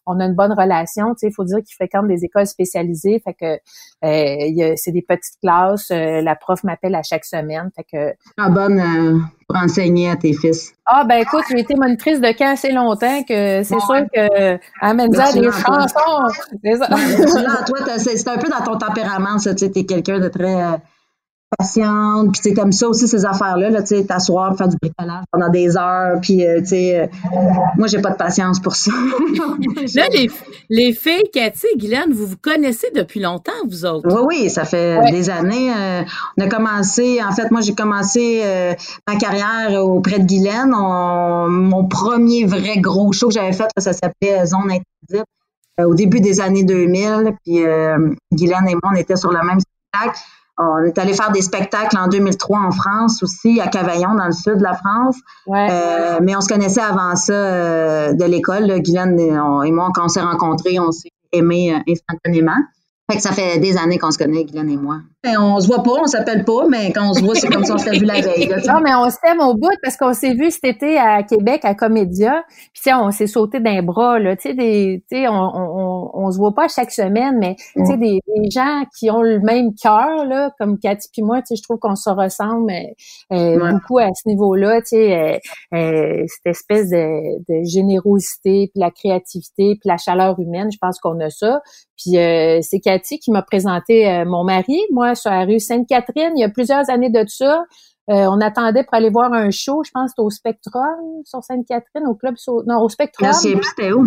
on 0.07 0.19
a 0.19 0.25
une 0.25 0.33
bonne 0.33 0.53
relation. 0.53 1.13
Tu 1.13 1.19
sais, 1.19 1.27
il 1.27 1.33
faut 1.33 1.43
dire 1.43 1.57
qu'ils 1.57 1.75
fréquentent 1.75 2.07
des 2.07 2.25
écoles 2.25 2.47
spécialisées. 2.47 3.19
Fait 3.19 3.35
que 3.35 3.59
c'est 4.01 4.91
des 4.91 5.03
petites 5.03 5.39
classes. 5.41 5.89
la 5.89 6.35
prof 6.35 6.63
m'appelle 6.63 6.95
à 6.95 7.03
chaque 7.03 7.25
semaine. 7.25 7.69
Fait 7.75 7.83
que 7.83 8.15
ah, 8.37 8.49
bonne 8.49 8.81
pour 9.47 9.57
enseigner 9.57 10.09
à 10.09 10.15
tes 10.15 10.33
fils? 10.33 10.73
Ah 10.85 11.03
ben 11.03 11.17
écoute, 11.17 11.43
j'ai 11.49 11.59
été 11.59 11.75
monitrice 11.75 12.19
de 12.19 12.31
camp 12.31 12.53
assez 12.53 12.71
longtemps 12.71 13.23
que 13.23 13.63
c'est 13.63 13.79
sûr 13.79 14.05
que 14.13 14.57
Amenza 14.81 15.31
des 15.33 15.51
chansons. 15.51 16.47
C'est 16.63 16.75
ça. 16.75 16.89
là, 16.89 17.63
toi, 17.65 17.97
c'est 17.97 18.27
un 18.27 18.37
peu 18.37 18.49
dans 18.49 18.63
ton 18.63 18.77
tempérament, 18.77 19.37
ça. 19.39 19.53
Tu 19.53 19.65
es 19.65 19.85
quelqu'un 19.85 20.19
de 20.19 20.29
très 20.29 20.55
euh, 20.55 20.77
patiente, 21.57 22.31
puis 22.31 22.41
c'est 22.43 22.53
comme 22.53 22.71
ça 22.71 22.87
aussi 22.87 23.07
ces 23.07 23.25
affaires-là, 23.25 23.69
là, 23.69 23.81
tu 23.81 23.95
sais, 23.95 24.05
t'asseoir, 24.05 24.57
faire 24.57 24.67
du 24.67 24.77
bricolage 24.81 25.23
pendant 25.31 25.49
des 25.49 25.77
heures, 25.77 26.19
puis 26.21 26.45
euh, 26.45 26.59
tu 26.59 26.67
sais, 26.67 26.99
euh, 26.99 27.07
moi 27.77 27.87
j'ai 27.87 28.01
pas 28.01 28.11
de 28.11 28.17
patience 28.17 28.59
pour 28.59 28.75
ça. 28.75 28.91
là, 29.95 30.07
les, 30.11 30.29
les 30.69 30.93
filles, 30.93 31.29
Cathy 31.33 31.67
et 31.73 31.77
Guylaine, 31.77 32.11
vous 32.13 32.25
vous 32.25 32.37
connaissez 32.37 32.87
depuis 32.95 33.19
longtemps, 33.19 33.51
vous 33.67 33.85
autres? 33.85 34.07
Oui, 34.23 34.43
oui, 34.43 34.49
ça 34.49 34.65
fait 34.65 34.99
des 35.11 35.29
années. 35.29 35.71
Euh, 35.71 36.03
on 36.37 36.43
a 36.43 36.47
commencé, 36.47 37.19
en 37.23 37.31
fait, 37.33 37.51
moi 37.51 37.61
j'ai 37.61 37.73
commencé 37.73 38.43
ma 39.07 39.15
carrière 39.15 39.83
auprès 39.83 40.19
de 40.19 40.25
Guylaine. 40.25 40.71
mon 40.71 41.85
premier 41.85 42.45
vrai 42.45 42.77
gros 42.77 43.11
show 43.11 43.27
que 43.27 43.33
j'avais 43.33 43.53
fait, 43.53 43.69
ça 43.77 43.93
s'appelait 43.93 44.45
Zone 44.45 44.71
Interdite 44.71 45.25
au 45.83 45.93
début 45.93 46.21
des 46.21 46.39
années 46.39 46.63
2000, 46.63 47.33
puis 47.43 47.63
Guylaine 48.33 48.67
et 48.69 48.75
moi, 48.75 48.91
on 48.93 48.95
était 48.95 49.15
sur 49.15 49.31
le 49.31 49.39
même 49.43 49.59
spectacle. 49.59 50.19
On 50.57 50.83
est 50.83 50.97
allé 50.97 51.13
faire 51.13 51.31
des 51.31 51.41
spectacles 51.41 51.97
en 51.97 52.07
2003 52.07 52.59
en 52.59 52.71
France 52.71 53.21
aussi, 53.23 53.59
à 53.59 53.67
Cavaillon, 53.67 54.15
dans 54.15 54.25
le 54.25 54.31
sud 54.31 54.57
de 54.57 54.63
la 54.63 54.73
France. 54.73 55.17
Euh, 55.49 56.19
mais 56.21 56.35
on 56.35 56.41
se 56.41 56.47
connaissait 56.47 56.81
avant 56.81 57.15
ça 57.15 57.33
euh, 57.33 58.13
de 58.13 58.23
l'école. 58.23 58.79
Guylaine 58.79 59.19
et, 59.19 59.71
moi, 59.71 59.89
quand 59.93 60.05
on 60.05 60.07
s'est 60.07 60.21
rencontrés, 60.21 60.79
on 60.79 60.91
s'est 60.91 61.11
aimés 61.33 61.73
euh, 61.73 61.91
instantanément. 61.91 62.55
Fait 63.11 63.17
que 63.17 63.23
ça 63.23 63.33
fait 63.33 63.59
des 63.59 63.77
années 63.77 63.97
qu'on 63.97 64.11
se 64.11 64.17
connaît, 64.17 64.45
Guylaine 64.45 64.69
et 64.69 64.77
moi. 64.77 64.99
Et 65.25 65.37
on 65.37 65.59
se 65.59 65.67
voit 65.67 65.81
pas, 65.81 66.01
on 66.01 66.05
s'appelle 66.05 66.45
pas, 66.45 66.67
mais 66.69 66.91
quand 66.91 67.09
on 67.09 67.13
se 67.13 67.23
voit, 67.23 67.33
c'est 67.35 67.47
comme 67.47 67.63
si 67.63 67.71
on 67.71 67.77
s'était 67.77 67.97
vu 67.97 68.05
la 68.05 68.21
veille. 68.21 68.47
non, 68.67 68.79
mais 68.83 68.93
on 68.93 69.09
s'aime 69.09 69.39
au 69.39 69.55
bout 69.55 69.75
parce 69.81 69.97
qu'on 69.97 70.13
s'est 70.13 70.33
vu 70.33 70.51
cet 70.51 70.63
été 70.65 70.97
à 70.97 71.23
Québec, 71.23 71.61
à 71.63 71.73
Comédia. 71.73 72.43
Puis, 72.47 72.69
tu 72.75 72.81
sais, 72.83 72.93
on 72.93 73.09
s'est 73.11 73.27
sauté 73.27 73.59
d'un 73.59 73.81
bras, 73.81 74.19
là. 74.19 74.35
Tu 74.35 74.49
sais, 74.49 74.53
des, 74.53 75.03
sais, 75.11 75.27
on, 75.27 75.33
on, 75.33 76.11
on, 76.13 76.31
se 76.31 76.37
voit 76.37 76.53
pas 76.53 76.67
chaque 76.67 76.91
semaine, 76.91 77.37
mais, 77.39 77.55
tu 77.75 77.85
sais, 77.85 77.97
des, 77.97 78.19
gens 78.51 78.83
qui 78.97 79.09
ont 79.09 79.23
le 79.23 79.39
même 79.39 79.73
cœur, 79.73 80.25
là, 80.25 80.51
comme 80.59 80.77
Cathy 80.77 81.09
puis 81.11 81.23
moi, 81.23 81.39
tu 81.41 81.47
sais, 81.47 81.55
je 81.55 81.63
trouve 81.63 81.79
qu'on 81.79 81.95
se 81.95 82.09
ressemble 82.09 82.71
euh, 83.31 83.71
beaucoup 83.71 83.97
à 83.97 84.09
ce 84.13 84.27
niveau-là, 84.29 84.81
tu 84.81 84.89
sais, 84.89 85.13
euh, 85.13 85.37
euh, 85.73 86.23
cette 86.27 86.51
espèce 86.51 86.89
de, 86.89 87.39
de 87.49 87.63
générosité, 87.67 88.69
puis 88.71 88.79
la 88.79 88.91
créativité, 88.91 89.77
puis 89.79 89.85
la 89.85 89.97
chaleur 89.97 90.39
humaine, 90.39 90.69
je 90.71 90.77
pense 90.79 90.99
qu'on 90.99 91.19
a 91.19 91.29
ça. 91.29 91.61
Puis 91.97 92.17
euh, 92.17 92.59
c'est 92.61 92.79
Cathy 92.79 93.19
qui 93.19 93.31
m'a 93.31 93.41
présenté 93.41 94.09
euh, 94.09 94.25
mon 94.25 94.43
mari, 94.43 94.79
moi, 94.91 95.14
sur 95.15 95.31
la 95.31 95.45
rue 95.45 95.59
Sainte-Catherine, 95.59 96.31
il 96.35 96.41
y 96.41 96.43
a 96.43 96.49
plusieurs 96.49 96.89
années 96.89 97.09
de 97.09 97.23
ça. 97.27 97.63
Euh, 98.09 98.27
on 98.29 98.39
attendait 98.39 98.83
pour 98.83 98.93
aller 98.93 99.09
voir 99.09 99.33
un 99.33 99.49
show, 99.49 99.83
je 99.83 99.91
pense, 99.91 100.11
au 100.17 100.29
Spectrum 100.29 100.83
sur 101.23 101.43
Sainte-Catherine, 101.43 102.07
au 102.07 102.15
club, 102.15 102.35
non, 102.67 102.81
au 102.81 102.89
Spectrum. 102.89 103.31
c'était 103.33 103.91
où? 103.91 104.05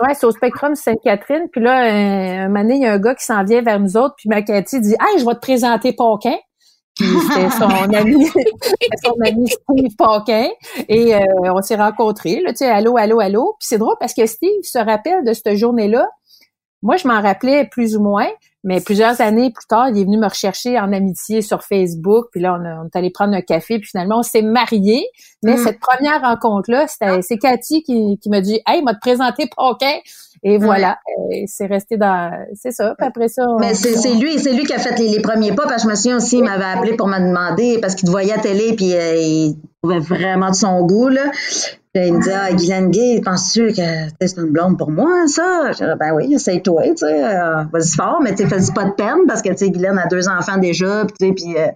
Ouais, 0.00 0.14
c'est 0.14 0.26
au 0.26 0.30
Spectrum 0.30 0.74
Sainte-Catherine. 0.74 1.48
Puis 1.50 1.62
là, 1.62 1.78
un, 1.80 2.44
un 2.44 2.48
moment 2.48 2.68
il 2.68 2.82
y 2.82 2.86
a 2.86 2.92
un 2.92 2.98
gars 2.98 3.14
qui 3.14 3.24
s'en 3.24 3.42
vient 3.44 3.62
vers 3.62 3.80
nous 3.80 3.96
autres, 3.96 4.14
puis 4.16 4.28
ma 4.28 4.42
Cathy 4.42 4.80
dit 4.80 4.94
«Hey, 5.00 5.18
je 5.18 5.24
vais 5.24 5.34
te 5.34 5.40
présenter 5.40 5.92
Paquin.» 5.92 6.36
Puis 6.94 7.06
c'était 7.28 7.50
son 7.58 7.68
ami, 7.94 8.26
son 9.04 9.14
ami 9.24 9.48
Steve 9.48 9.96
Paquin. 9.96 10.48
Et 10.88 11.14
on 11.44 11.62
s'est 11.62 11.76
rencontrés, 11.76 12.40
là, 12.42 12.50
tu 12.50 12.58
sais, 12.58 12.68
allô, 12.68 12.96
allô, 12.96 13.18
allô. 13.20 13.56
Puis 13.58 13.68
c'est 13.68 13.78
drôle 13.78 13.96
parce 13.98 14.14
que 14.14 14.26
Steve 14.26 14.62
se 14.62 14.78
rappelle 14.78 15.24
de 15.24 15.32
cette 15.32 15.56
journée-là 15.56 16.06
moi, 16.82 16.96
je 16.96 17.08
m'en 17.08 17.20
rappelais 17.20 17.66
plus 17.66 17.96
ou 17.96 18.02
moins, 18.02 18.28
mais 18.64 18.80
plusieurs 18.80 19.20
années 19.20 19.50
plus 19.52 19.66
tard, 19.68 19.88
il 19.88 19.98
est 19.98 20.04
venu 20.04 20.18
me 20.18 20.26
rechercher 20.26 20.78
en 20.78 20.92
amitié 20.92 21.42
sur 21.42 21.62
Facebook. 21.62 22.26
Puis 22.32 22.40
là, 22.40 22.58
on, 22.60 22.86
est 22.86 22.96
allé 22.96 23.10
prendre 23.10 23.34
un 23.34 23.40
café. 23.40 23.78
Puis 23.78 23.88
finalement, 23.90 24.18
on 24.18 24.22
s'est 24.22 24.42
mariés. 24.42 25.06
Mais 25.44 25.54
mm. 25.54 25.58
cette 25.58 25.78
première 25.78 26.20
rencontre-là, 26.22 26.86
c'était 26.88 27.22
c'est 27.22 27.38
Cathy 27.38 27.82
qui, 27.82 28.18
qui 28.20 28.28
m'a 28.28 28.40
dit 28.40 28.60
Hey, 28.66 28.82
m'a 28.82 28.94
te 28.94 29.00
présenté 29.00 29.48
Paquin. 29.56 29.98
Et 30.44 30.58
voilà, 30.58 30.98
c'est 31.46 31.66
resté 31.66 31.96
dans. 31.96 32.32
C'est 32.54 32.72
ça. 32.72 32.94
Puis 32.98 33.06
après 33.06 33.28
ça. 33.28 33.44
Mais 33.60 33.74
c'est 33.74 34.14
lui, 34.14 34.38
c'est 34.38 34.52
lui 34.52 34.64
qui 34.64 34.72
a 34.72 34.78
fait 34.78 34.96
les, 34.98 35.20
premiers 35.20 35.52
pas. 35.52 35.66
Parce 35.66 35.82
que 35.82 35.88
je 35.88 35.88
me 35.88 35.94
souviens 35.96 36.16
aussi, 36.16 36.38
il 36.38 36.44
m'avait 36.44 36.64
appelé 36.64 36.96
pour 36.96 37.08
me 37.08 37.18
demander 37.18 37.78
parce 37.80 37.94
qu'il 37.94 38.06
te 38.06 38.10
voyait 38.10 38.32
à 38.32 38.38
télé, 38.38 38.74
puis 38.76 38.94
euh, 38.94 39.16
il 39.16 39.56
trouvait 39.82 39.98
vraiment 40.00 40.50
de 40.50 40.54
son 40.54 40.84
goût. 40.84 41.08
Là 41.08 41.22
il 42.06 42.14
me 42.14 42.22
dit 42.22 42.30
Ah, 42.30 42.52
Guylaine 42.52 42.90
Gay, 42.90 43.20
penses-tu 43.24 43.68
que 43.68 43.82
c'est 44.20 44.36
une 44.36 44.50
blonde 44.50 44.78
pour 44.78 44.90
moi, 44.90 45.26
ça? 45.26 45.72
Je 45.72 45.84
dis, 45.84 45.98
ben 45.98 46.12
oui, 46.14 46.34
essaye-toi, 46.34 46.82
tu 46.90 46.96
sais, 46.98 47.24
euh, 47.24 47.64
vas-y 47.72 47.94
fort, 47.96 48.20
mais 48.22 48.34
tu 48.34 48.46
fais 48.46 48.58
pas 48.74 48.84
de 48.84 48.92
peine 48.92 49.26
parce 49.26 49.42
que 49.42 49.50
tu 49.50 49.58
sais, 49.58 49.70
Guylaine 49.70 49.98
a 49.98 50.06
deux 50.06 50.28
enfants 50.28 50.58
déjà, 50.58 51.04
puis 51.18 51.32
puis 51.32 51.56
euh, 51.56 51.68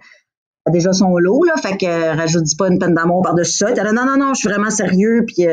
a 0.66 0.70
déjà 0.70 0.92
son 0.92 1.16
lot, 1.16 1.44
là, 1.44 1.54
fait 1.56 1.76
que 1.76 1.86
euh, 1.86 2.14
rajoute 2.14 2.44
pas 2.58 2.68
une 2.68 2.78
peine 2.78 2.94
d'amour 2.94 3.22
par-dessus 3.22 3.58
ça. 3.58 3.70
Elle 3.70 3.74
dit 3.74 3.94
non, 3.94 4.04
non, 4.04 4.16
non, 4.16 4.34
je 4.34 4.40
suis 4.40 4.48
vraiment 4.48 4.70
sérieux, 4.70 5.24
puis 5.26 5.46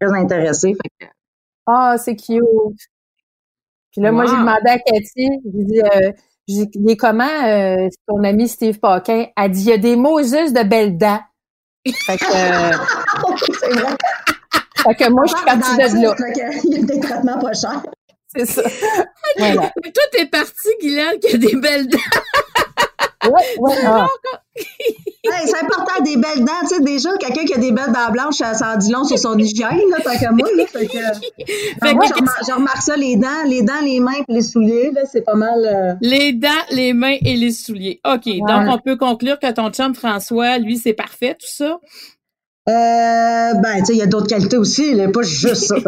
très 0.00 0.12
intéressé. 0.12 0.74
Fait 0.74 1.06
que... 1.06 1.10
Ah, 1.66 1.96
c'est 1.98 2.16
cute. 2.16 2.42
Puis 3.92 4.02
là, 4.02 4.12
moi, 4.12 4.26
j'ai 4.26 4.32
demandé 4.32 4.68
à 4.68 4.78
Cathy, 4.78 5.28
j'ai 5.44 5.64
dit, 5.64 5.80
j'ai 6.46 6.68
il 6.74 6.90
est 6.90 6.96
comment 6.96 7.88
ton 8.06 8.22
ami 8.22 8.48
Steve 8.48 8.78
Paquin? 8.80 9.26
Elle 9.36 9.50
dit, 9.50 9.62
il 9.62 9.68
y 9.68 9.72
a 9.72 9.78
des 9.78 9.96
Moses 9.96 10.52
de 10.52 10.62
belles 10.62 10.98
dents. 10.98 11.20
Fait 11.86 12.16
que, 12.16 13.03
fait 14.84 14.94
que 14.94 15.10
moi, 15.10 15.24
je 15.26 15.34
suis 15.34 15.44
partie 15.44 15.76
de 15.76 16.02
là. 16.02 16.14
Il 16.64 16.72
y 16.72 16.78
a 16.78 16.82
des 16.82 17.00
traitements 17.00 17.38
pas 17.38 17.52
chers. 17.52 17.82
C'est 18.36 18.46
ça. 18.46 18.62
Voilà. 19.38 19.70
Toi, 19.82 20.02
t'es 20.12 20.26
partie, 20.26 20.68
Guylaine, 20.80 21.18
qui 21.20 21.34
a 21.34 21.38
des 21.38 21.56
belles 21.56 21.88
dents. 21.88 21.98
Ouais, 23.24 23.56
ouais. 23.58 23.74
Ah. 23.86 24.08
c'est 25.46 25.62
important, 25.62 26.02
des 26.04 26.16
belles 26.16 26.44
dents. 26.44 26.52
Tu 26.62 26.76
sais, 26.76 26.80
déjà, 26.80 27.08
quelqu'un 27.18 27.44
qui 27.44 27.54
a 27.54 27.58
des 27.58 27.72
belles 27.72 27.92
dents 27.92 28.12
blanches, 28.12 28.36
ça 28.36 28.74
en 28.74 28.76
dit 28.76 28.92
long 28.92 29.04
sur 29.04 29.18
son 29.18 29.36
hygiène, 29.36 29.80
là, 29.90 29.98
tant 30.02 30.12
que 30.12 30.32
moi. 30.32 30.48
Là, 30.56 30.64
fait 30.66 30.86
que, 30.86 31.94
moi, 31.94 32.04
je 32.46 32.52
remarque, 32.52 32.82
ça, 32.82 32.96
les 32.96 33.16
dents, 33.16 33.42
les 33.46 33.62
dents, 33.62 33.80
les 33.82 34.00
mains 34.00 34.12
et 34.28 34.32
les 34.32 34.42
souliers, 34.42 34.92
là, 34.92 35.02
c'est 35.10 35.22
pas 35.22 35.34
mal. 35.34 35.66
Euh, 35.66 35.94
les 36.00 36.32
dents, 36.32 36.48
les 36.70 36.92
mains 36.92 37.16
et 37.20 37.36
les 37.36 37.50
souliers. 37.50 38.00
OK. 38.04 38.26
Donc, 38.26 38.68
on 38.68 38.78
peut 38.78 38.96
conclure 38.96 39.38
que 39.38 39.50
ton 39.50 39.70
chum 39.70 39.94
François, 39.94 40.58
lui, 40.58 40.76
c'est 40.76 40.92
parfait, 40.92 41.34
tout 41.34 41.50
ça? 41.50 41.78
Euh, 42.66 43.54
ben, 43.54 43.78
tu 43.78 43.86
sais, 43.86 43.92
il 43.92 43.98
y 43.98 44.02
a 44.02 44.06
d'autres 44.06 44.28
qualités 44.28 44.56
aussi, 44.56 44.92
il 44.92 45.12
pas 45.12 45.22
juste 45.22 45.66
ça. 45.66 45.76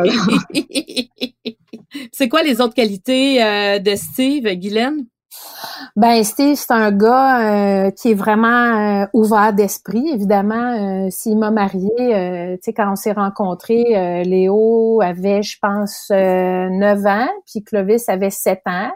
c'est 2.13 2.29
quoi 2.29 2.43
les 2.43 2.61
autres 2.61 2.75
qualités 2.75 3.43
euh, 3.43 3.79
de 3.79 3.97
Steve, 3.97 4.45
Guylaine? 4.55 5.07
Ben 5.97 6.23
Steve, 6.25 6.57
c'est 6.57 6.73
un 6.73 6.93
gars 6.93 7.87
euh, 7.87 7.91
qui 7.91 8.11
est 8.11 8.15
vraiment 8.15 9.03
euh, 9.03 9.07
ouvert 9.15 9.55
d'esprit. 9.55 10.07
Évidemment, 10.13 11.07
euh, 11.07 11.09
s'il 11.11 11.39
m'a 11.39 11.51
marié, 11.51 11.91
tu 11.97 12.59
sais, 12.63 12.73
quand 12.75 12.93
on 12.93 12.97
s'est 12.97 13.13
rencontrés, 13.13 14.25
Léo 14.25 15.01
avait, 15.03 15.43
je 15.43 15.57
pense, 15.61 16.11
9 16.11 17.07
ans, 17.07 17.29
puis 17.47 17.63
Clovis 17.63 18.09
avait 18.09 18.31
7 18.31 18.61
ans. 18.67 18.91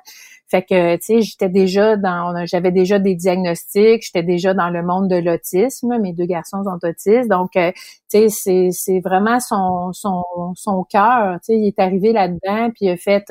Fait 0.50 0.62
que, 0.62 0.96
tu 0.96 1.02
sais, 1.02 1.22
j'étais 1.22 1.48
déjà 1.48 1.96
dans, 1.96 2.44
j'avais 2.46 2.72
déjà 2.72 2.98
des 2.98 3.14
diagnostics, 3.14 4.02
j'étais 4.04 4.24
déjà 4.24 4.52
dans 4.52 4.68
le 4.68 4.82
monde 4.82 5.08
de 5.08 5.16
l'autisme. 5.16 5.96
Mes 6.00 6.12
deux 6.12 6.26
garçons 6.26 6.64
sont 6.64 6.88
autistes, 6.88 7.28
donc, 7.28 7.52
tu 7.52 7.60
sais, 8.08 8.28
c'est, 8.28 8.68
c'est 8.72 9.00
vraiment 9.00 9.38
son, 9.40 9.92
son, 9.92 10.24
son 10.56 10.84
cœur. 10.84 11.38
Tu 11.40 11.46
sais, 11.46 11.58
il 11.58 11.68
est 11.68 11.78
arrivé 11.78 12.12
là-dedans, 12.12 12.70
puis 12.70 12.86
il 12.86 12.90
a 12.90 12.96
fait 12.96 13.30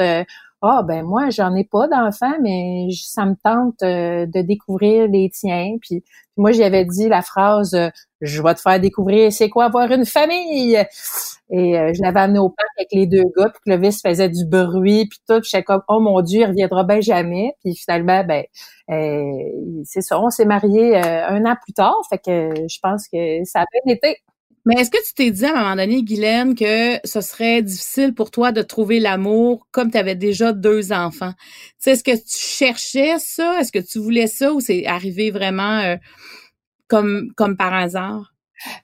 ah 0.62 0.84
ben 0.84 1.04
moi 1.06 1.30
j'en 1.30 1.56
ai 1.56 1.64
pas 1.64 1.88
d'enfants 1.88 2.38
mais 2.42 2.88
ça 2.94 3.26
me 3.26 3.36
tente 3.44 3.82
euh, 3.84 4.26
de 4.26 4.42
découvrir 4.42 5.08
les 5.08 5.30
tiens. 5.30 5.78
Puis, 5.82 6.04
moi 6.38 6.52
j'avais 6.52 6.86
dit 6.86 7.08
la 7.10 7.22
phrase 7.22 7.74
euh, 7.74 7.90
je 8.22 8.42
vais 8.42 8.54
te 8.56 8.62
faire 8.62 8.80
découvrir 8.80 9.32
c'est 9.32 9.50
quoi 9.50 9.66
avoir 9.66 9.92
une 9.92 10.06
famille. 10.06 10.78
Et 11.52 11.80
euh, 11.80 11.94
je 11.94 12.02
l'avais 12.02 12.20
amené 12.20 12.40
au 12.40 12.50
parc 12.50 12.68
avec 12.78 12.90
les 12.92 13.08
deux 13.08 13.24
gars 13.38 13.50
puis 13.50 13.62
Clovis 13.66 14.02
faisait 14.02 14.30
du 14.30 14.46
bruit 14.46 15.08
puis 15.08 15.20
tout. 15.28 15.40
Puis 15.42 15.50
j'étais 15.52 15.64
comme 15.64 15.82
oh 15.88 16.00
mon 16.02 16.22
dieu 16.22 16.42
il 16.42 16.46
reviendra 16.46 16.84
ben 16.84 17.02
jamais. 17.02 17.54
Puis 17.64 17.76
finalement 17.76 18.24
ben 18.26 18.44
c'est 19.86 20.02
ça 20.02 20.20
on 20.20 20.30
s'est 20.30 20.46
mariés 20.46 20.98
un 20.98 21.46
an 21.46 21.56
plus 21.64 21.74
tard. 21.74 21.96
Fait 22.10 22.18
que 22.18 22.68
je 22.68 22.80
pense 22.82 23.08
que 23.08 23.44
ça 23.46 23.62
a 23.62 23.66
bien 23.72 23.96
été 23.96 24.18
mais 24.66 24.76
est-ce 24.82 24.92
que 24.92 24.98
tu 25.08 25.14
t'es 25.14 25.32
dit 25.32 25.46
à 25.46 25.52
un 25.52 25.64
moment 25.64 25.76
donné, 25.76 26.04
Guylaine, 26.04 26.56
que 26.56 27.00
ce 27.06 27.22
serait 27.22 27.62
difficile 27.62 28.14
pour 28.14 28.32
toi 28.32 28.52
de 28.52 28.62
trouver 28.62 29.00
l'amour 29.00 29.68
comme 29.72 29.92
tu 29.92 29.98
avais 29.98 30.16
déjà 30.16 30.54
deux 30.54 30.92
enfants? 30.92 31.34
Tu 31.82 31.90
est-ce 31.90 32.04
que 32.04 32.16
tu 32.16 32.38
cherchais 32.38 33.18
ça? 33.20 33.60
Est-ce 33.60 33.72
que 33.72 33.80
tu 33.80 34.00
voulais 34.00 34.28
ça 34.28 34.54
ou 34.54 34.60
c'est 34.60 34.86
arrivé 34.86 35.32
vraiment 35.32 35.80
euh, 35.80 35.96
comme, 36.88 37.32
comme 37.36 37.58
par 37.58 37.74
hasard? 37.74 38.34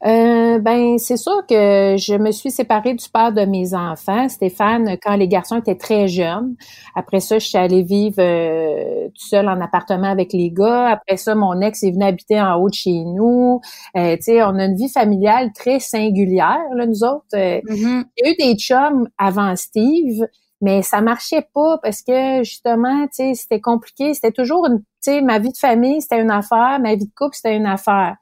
Euh, 0.06 0.60
ben 0.60 0.98
c'est 0.98 1.18
sûr 1.18 1.46
que 1.48 1.96
je 1.98 2.16
me 2.16 2.32
suis 2.32 2.52
séparée 2.52 2.94
du 2.94 3.10
père 3.10 3.34
de 3.34 3.46
mes 3.46 3.74
enfants, 3.74 4.30
Stéphane, 4.30 4.98
quand 5.02 5.16
les 5.16 5.28
garçons 5.28 5.58
étaient 5.58 5.76
très 5.76 6.08
jeunes. 6.08 6.56
Après 6.96 7.20
ça, 7.20 7.40
je 7.40 7.48
suis 7.48 7.58
allée 7.58 7.84
vivre 7.84 8.16
euh, 8.20 9.08
tout 9.08 9.28
seul 9.28 9.48
en 9.48 9.60
appartement 9.62 10.10
avec 10.10 10.34
les 10.34 10.52
gars. 10.52 10.88
Après 10.88 11.18
ça, 11.18 11.36
mon 11.36 11.60
ex 11.62 11.84
est 11.84 11.92
venu 11.92 12.04
habiter 12.06 12.40
en 12.40 12.56
haut 12.56 12.70
de 12.70 12.74
chez 12.74 13.04
nous. 13.04 13.62
Euh, 13.98 14.16
tu 14.16 14.24
sais, 14.24 14.44
on 14.44 14.58
a 14.58 14.66
une 14.66 14.76
vie 14.76 14.90
familiale 14.90 15.52
très 15.54 15.80
singulière, 15.80 16.64
là, 16.74 16.86
nous 16.86 17.04
autres. 17.04 17.26
Euh. 17.36 17.62
Il 17.70 18.08
y 18.18 18.28
a 18.28 18.32
eu 18.32 18.36
des 18.36 18.58
chums 18.58 19.08
avant 19.18 19.56
Steve, 19.56 20.26
mais 20.62 20.82
ça 20.82 21.02
marchait 21.02 21.48
pas 21.54 21.78
parce 21.82 22.02
que 22.02 22.44
justement, 22.44 23.06
tu 23.08 23.10
sais, 23.14 23.34
c'était 23.34 23.62
compliqué. 23.62 24.14
C'était 24.14 24.32
toujours 24.32 24.66
une, 24.68 24.80
tu 24.80 24.86
sais, 25.02 25.22
ma 25.22 25.40
vie 25.40 25.52
de 25.52 25.58
famille, 25.58 26.02
c'était 26.02 26.22
une 26.22 26.32
affaire, 26.32 26.80
ma 26.82 26.96
vie 26.96 27.06
de 27.06 27.14
couple, 27.16 27.36
c'était 27.36 27.56
une 27.56 27.66
affaire. 27.66 28.16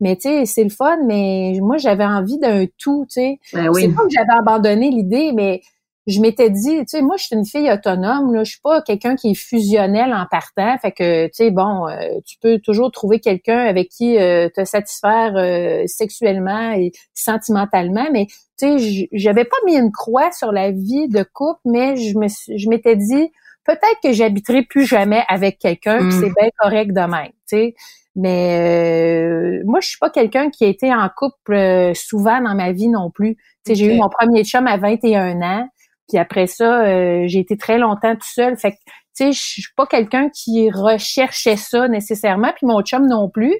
Mais 0.00 0.16
tu 0.16 0.22
sais, 0.22 0.46
c'est 0.46 0.64
le 0.64 0.70
fun, 0.70 0.98
mais 1.06 1.58
moi, 1.60 1.76
j'avais 1.76 2.04
envie 2.04 2.38
d'un 2.38 2.64
tout, 2.78 3.06
tu 3.08 3.20
sais. 3.20 3.38
Ben 3.52 3.72
c'est 3.74 3.88
pas 3.88 4.02
que 4.02 4.10
j'avais 4.10 4.38
abandonné 4.38 4.90
l'idée, 4.90 5.32
mais 5.34 5.60
je 6.06 6.20
m'étais 6.20 6.50
dit, 6.50 6.78
tu 6.80 6.84
sais, 6.86 7.02
moi, 7.02 7.16
je 7.16 7.24
suis 7.24 7.36
une 7.36 7.46
fille 7.46 7.70
autonome, 7.70 8.34
là, 8.34 8.44
je 8.44 8.52
suis 8.52 8.60
pas 8.60 8.82
quelqu'un 8.82 9.16
qui 9.16 9.30
est 9.30 9.34
fusionnel 9.34 10.12
en 10.14 10.26
partant, 10.30 10.76
fait 10.78 10.92
que, 10.92 11.26
tu 11.26 11.32
sais, 11.34 11.50
bon, 11.50 11.88
euh, 11.88 12.18
tu 12.26 12.36
peux 12.40 12.58
toujours 12.58 12.90
trouver 12.90 13.20
quelqu'un 13.20 13.58
avec 13.58 13.88
qui 13.88 14.18
euh, 14.18 14.48
te 14.48 14.64
satisfaire 14.64 15.34
euh, 15.36 15.84
sexuellement 15.86 16.72
et 16.72 16.92
sentimentalement, 17.14 18.06
mais 18.12 18.26
tu 18.58 18.78
sais, 18.78 19.08
j'avais 19.12 19.44
pas 19.44 19.56
mis 19.66 19.76
une 19.76 19.92
croix 19.92 20.32
sur 20.32 20.52
la 20.52 20.70
vie 20.70 21.08
de 21.08 21.22
couple, 21.22 21.60
mais 21.66 21.96
je 21.96 22.16
me, 22.18 22.26
je 22.28 22.68
m'étais 22.68 22.96
dit, 22.96 23.30
peut-être 23.64 24.00
que 24.02 24.12
j'habiterai 24.12 24.62
plus 24.62 24.86
jamais 24.86 25.22
avec 25.28 25.58
quelqu'un, 25.58 26.00
mm. 26.00 26.10
c'est 26.12 26.32
bien 26.34 26.50
correct 26.58 26.92
de 26.92 27.00
même, 27.00 27.32
tu 27.48 27.56
sais. 27.56 27.74
Mais 28.20 29.62
moi, 29.64 29.80
je 29.80 29.88
suis 29.88 29.98
pas 29.98 30.10
quelqu'un 30.10 30.50
qui 30.50 30.64
a 30.64 30.68
été 30.68 30.92
en 30.92 31.08
couple 31.08 31.92
souvent 31.94 32.40
dans 32.40 32.54
ma 32.54 32.72
vie 32.72 32.88
non 32.88 33.10
plus. 33.10 33.36
Sais, 33.66 33.74
j'ai 33.74 33.94
eu 33.94 33.98
mon 33.98 34.08
premier 34.08 34.44
chum 34.44 34.66
à 34.66 34.76
21 34.76 35.40
ans. 35.42 35.68
Puis 36.08 36.18
après 36.18 36.46
ça, 36.46 36.82
euh, 36.82 37.24
j'ai 37.26 37.38
été 37.38 37.56
très 37.56 37.78
longtemps 37.78 38.14
tout 38.14 38.28
seul. 38.28 38.56
Fait 38.56 38.72
que, 38.72 38.76
tu 39.16 39.24
sais, 39.26 39.32
je 39.32 39.40
suis 39.40 39.74
pas 39.76 39.86
quelqu'un 39.86 40.28
qui 40.30 40.70
recherchait 40.70 41.56
ça 41.56 41.88
nécessairement. 41.88 42.52
Puis 42.56 42.66
mon 42.66 42.82
chum 42.82 43.06
non 43.06 43.28
plus. 43.28 43.54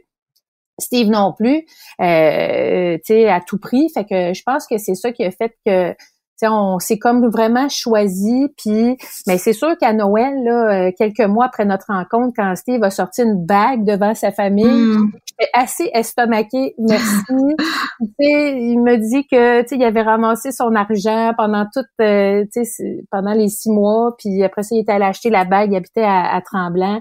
Steve 0.78 1.08
non 1.10 1.34
plus, 1.34 1.66
euh, 2.00 2.96
tu 3.04 3.12
sais, 3.12 3.28
à 3.28 3.42
tout 3.42 3.58
prix. 3.58 3.90
Fait 3.92 4.06
que 4.06 4.32
je 4.32 4.42
pense 4.42 4.66
que 4.66 4.78
c'est 4.78 4.94
ça 4.94 5.12
qui 5.12 5.22
a 5.24 5.30
fait 5.30 5.54
que 5.66 5.94
on 6.49 6.78
s'est 6.78 6.99
comme 6.99 7.28
vraiment 7.28 7.68
choisi. 7.68 8.49
Puis, 8.56 8.97
mais 9.26 9.38
c'est 9.38 9.52
sûr 9.52 9.76
qu'à 9.78 9.92
Noël, 9.92 10.42
là, 10.44 10.88
euh, 10.88 10.92
quelques 10.97 11.20
mois 11.20 11.47
après 11.47 11.64
notre 11.64 11.87
rencontre, 11.88 12.35
quand 12.37 12.54
Steve 12.56 12.82
a 12.82 12.90
sorti 12.90 13.23
une 13.23 13.44
bague 13.44 13.85
devant 13.85 14.14
sa 14.14 14.32
famille, 14.32 14.64
mm. 14.66 15.12
j'étais 15.26 15.50
assez 15.52 15.90
estomaquée. 15.92 16.75
Merci. 16.78 17.25
il 18.18 18.80
me 18.80 18.97
dit 18.97 19.26
que, 19.26 19.75
il 19.75 19.85
avait 19.85 20.02
ramassé 20.02 20.52
son 20.52 20.75
argent 20.75 21.32
pendant 21.37 21.66
toute, 21.73 21.87
euh, 22.00 22.44
pendant 23.11 23.32
les 23.32 23.49
six 23.49 23.70
mois. 23.70 24.14
Puis 24.18 24.42
après 24.42 24.62
ça, 24.62 24.75
il 24.75 24.80
était 24.80 24.92
allé 24.92 25.04
acheter 25.04 25.30
la 25.30 25.44
bague. 25.44 25.73
Il 25.73 25.76
habitait 25.76 26.04
à, 26.04 26.40
Tremblant. 26.44 27.00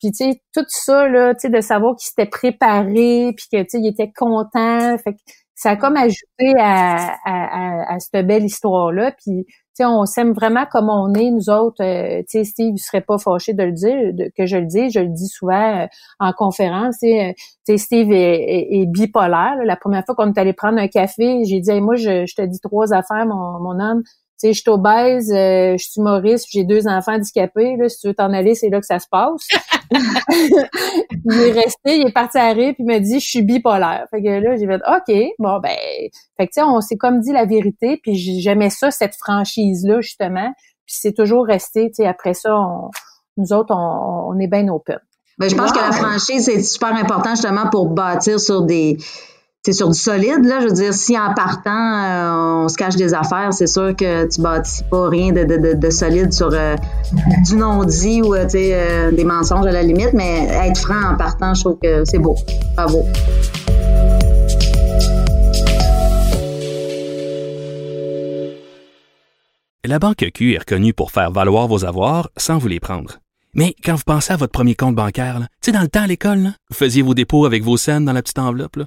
Puis 0.00 0.12
tu 0.12 0.24
sais 0.24 0.40
tout 0.54 0.64
ça 0.68 1.06
là, 1.06 1.34
tu 1.34 1.40
sais 1.40 1.48
de 1.50 1.60
savoir 1.60 1.94
qu'il 1.94 2.08
s'était 2.08 2.24
préparé, 2.24 3.34
puis 3.36 3.46
que 3.52 3.62
tu 3.62 3.68
sais 3.68 3.78
il 3.80 3.86
était 3.86 4.10
content. 4.10 4.96
Fait 4.96 5.12
que 5.12 5.18
ça 5.60 5.72
a 5.72 5.76
comme 5.76 5.96
ajouté 5.98 6.54
à, 6.58 7.18
à, 7.22 7.94
à, 7.94 7.98
cette 7.98 8.26
belle 8.26 8.44
histoire-là. 8.44 9.12
Puis, 9.12 9.44
tu 9.44 9.54
sais, 9.74 9.84
on 9.84 10.06
s'aime 10.06 10.32
vraiment 10.32 10.64
comme 10.64 10.88
on 10.88 11.12
est, 11.12 11.30
nous 11.30 11.50
autres. 11.50 11.84
Euh, 11.84 12.20
tu 12.20 12.38
sais, 12.38 12.44
Steve, 12.44 12.72
il 12.76 12.78
serait 12.78 13.02
pas 13.02 13.18
fâché 13.18 13.52
de 13.52 13.64
le 13.64 13.72
dire, 13.72 14.30
que 14.38 14.46
je 14.46 14.56
le 14.56 14.64
dise. 14.64 14.94
Je 14.94 15.00
le 15.00 15.08
dis 15.08 15.28
souvent 15.28 15.82
euh, 15.82 15.86
en 16.18 16.32
conférence. 16.32 16.96
Euh, 17.02 17.32
tu 17.36 17.44
sais, 17.66 17.76
Steve 17.76 18.10
est, 18.10 18.68
est, 18.70 18.86
bipolaire. 18.86 19.56
La 19.66 19.76
première 19.76 20.02
fois 20.06 20.14
qu'on 20.14 20.32
est 20.32 20.38
allé 20.38 20.54
prendre 20.54 20.78
un 20.78 20.88
café, 20.88 21.44
j'ai 21.44 21.60
dit, 21.60 21.80
moi, 21.82 21.96
je, 21.96 22.24
je, 22.24 22.34
te 22.34 22.42
dis 22.42 22.60
trois 22.60 22.94
affaires, 22.94 23.26
mon, 23.26 23.60
mon 23.60 23.78
homme 23.78 24.02
sais, 24.40 24.52
je 24.52 24.60
suis 24.60 24.70
obèse, 24.70 25.30
euh, 25.32 25.76
je 25.76 25.84
suis 25.84 26.00
humoriste, 26.00 26.46
j'ai 26.50 26.64
deux 26.64 26.86
enfants 26.86 27.14
handicapés. 27.14 27.76
Là, 27.76 27.88
si 27.88 27.98
tu 28.00 28.08
veux 28.08 28.14
t'en 28.14 28.32
aller, 28.32 28.54
c'est 28.54 28.68
là 28.68 28.80
que 28.80 28.86
ça 28.86 28.98
se 28.98 29.06
passe. 29.10 29.46
il 29.90 31.32
est 31.32 31.52
resté, 31.52 31.98
il 31.98 32.06
est 32.08 32.12
parti 32.12 32.38
à 32.38 32.52
rire, 32.52 32.74
puis 32.74 32.84
il 32.84 32.86
m'a 32.86 33.00
dit, 33.00 33.20
je 33.20 33.28
suis 33.28 33.42
bipolaire. 33.42 34.06
Fait 34.10 34.22
que 34.22 34.28
là, 34.28 34.56
j'ai 34.56 34.66
fait, 34.66 34.80
OK, 34.86 35.32
bon, 35.38 35.60
ben, 35.60 35.76
fait 36.36 36.46
que 36.46 36.52
tu 36.52 36.54
sais, 36.54 36.62
on 36.62 36.80
s'est 36.80 36.96
comme 36.96 37.20
dit 37.20 37.32
la 37.32 37.44
vérité, 37.44 37.98
puis 38.02 38.16
j'aimais 38.16 38.70
ça, 38.70 38.90
cette 38.90 39.16
franchise-là, 39.16 40.00
justement. 40.00 40.52
Puis 40.86 40.96
c'est 41.00 41.12
toujours 41.12 41.46
resté, 41.46 41.88
tu 41.88 42.02
sais, 42.02 42.06
après 42.06 42.34
ça, 42.34 42.50
nous 43.36 43.52
autres, 43.52 43.74
on, 43.74 44.38
est 44.38 44.48
bien 44.48 44.68
open. 44.68 44.98
Ben, 45.38 45.48
je 45.48 45.56
pense 45.56 45.72
que 45.72 45.78
la 45.78 45.92
franchise, 45.92 46.44
c'est 46.44 46.62
super 46.62 46.94
important 46.94 47.30
justement 47.30 47.68
pour 47.70 47.88
bâtir 47.88 48.38
sur 48.38 48.62
des 48.62 48.98
c'est 49.62 49.74
sur 49.74 49.88
du 49.88 49.98
solide, 49.98 50.44
là. 50.44 50.60
Je 50.60 50.68
veux 50.68 50.72
dire, 50.72 50.94
si 50.94 51.18
en 51.18 51.34
partant, 51.34 51.70
euh, 51.70 52.64
on 52.64 52.68
se 52.68 52.76
cache 52.76 52.96
des 52.96 53.12
affaires, 53.12 53.52
c'est 53.52 53.66
sûr 53.66 53.94
que 53.94 54.26
tu 54.26 54.40
bâtis 54.40 54.82
pas 54.90 55.08
rien 55.08 55.32
de, 55.32 55.44
de, 55.44 55.74
de, 55.74 55.90
solide 55.90 56.32
sur 56.32 56.50
euh, 56.52 56.76
du 57.46 57.56
non-dit 57.56 58.22
ou, 58.22 58.34
euh, 58.34 59.10
des 59.12 59.24
mensonges 59.24 59.66
à 59.66 59.72
la 59.72 59.82
limite, 59.82 60.14
mais 60.14 60.48
être 60.64 60.80
franc 60.80 61.12
en 61.12 61.16
partant, 61.16 61.52
je 61.52 61.60
trouve 61.60 61.78
que 61.82 62.04
c'est 62.06 62.18
beau. 62.18 62.36
Bravo. 62.74 63.04
La 69.84 69.98
Banque 69.98 70.24
Q 70.32 70.54
est 70.54 70.58
reconnue 70.58 70.94
pour 70.94 71.10
faire 71.10 71.30
valoir 71.30 71.66
vos 71.66 71.84
avoirs 71.84 72.30
sans 72.36 72.56
vous 72.56 72.68
les 72.68 72.80
prendre. 72.80 73.18
Mais 73.54 73.74
quand 73.84 73.96
vous 73.96 74.04
pensez 74.06 74.32
à 74.32 74.36
votre 74.36 74.52
premier 74.52 74.74
compte 74.74 74.94
bancaire, 74.94 75.40
tu 75.60 75.70
sais, 75.70 75.72
dans 75.72 75.82
le 75.82 75.88
temps 75.88 76.02
à 76.02 76.06
l'école, 76.06 76.52
vous 76.70 76.76
faisiez 76.76 77.02
vos 77.02 77.14
dépôts 77.14 77.44
avec 77.44 77.62
vos 77.62 77.76
scènes 77.76 78.04
dans 78.04 78.12
la 78.12 78.22
petite 78.22 78.38
enveloppe. 78.38 78.76
Là. 78.76 78.86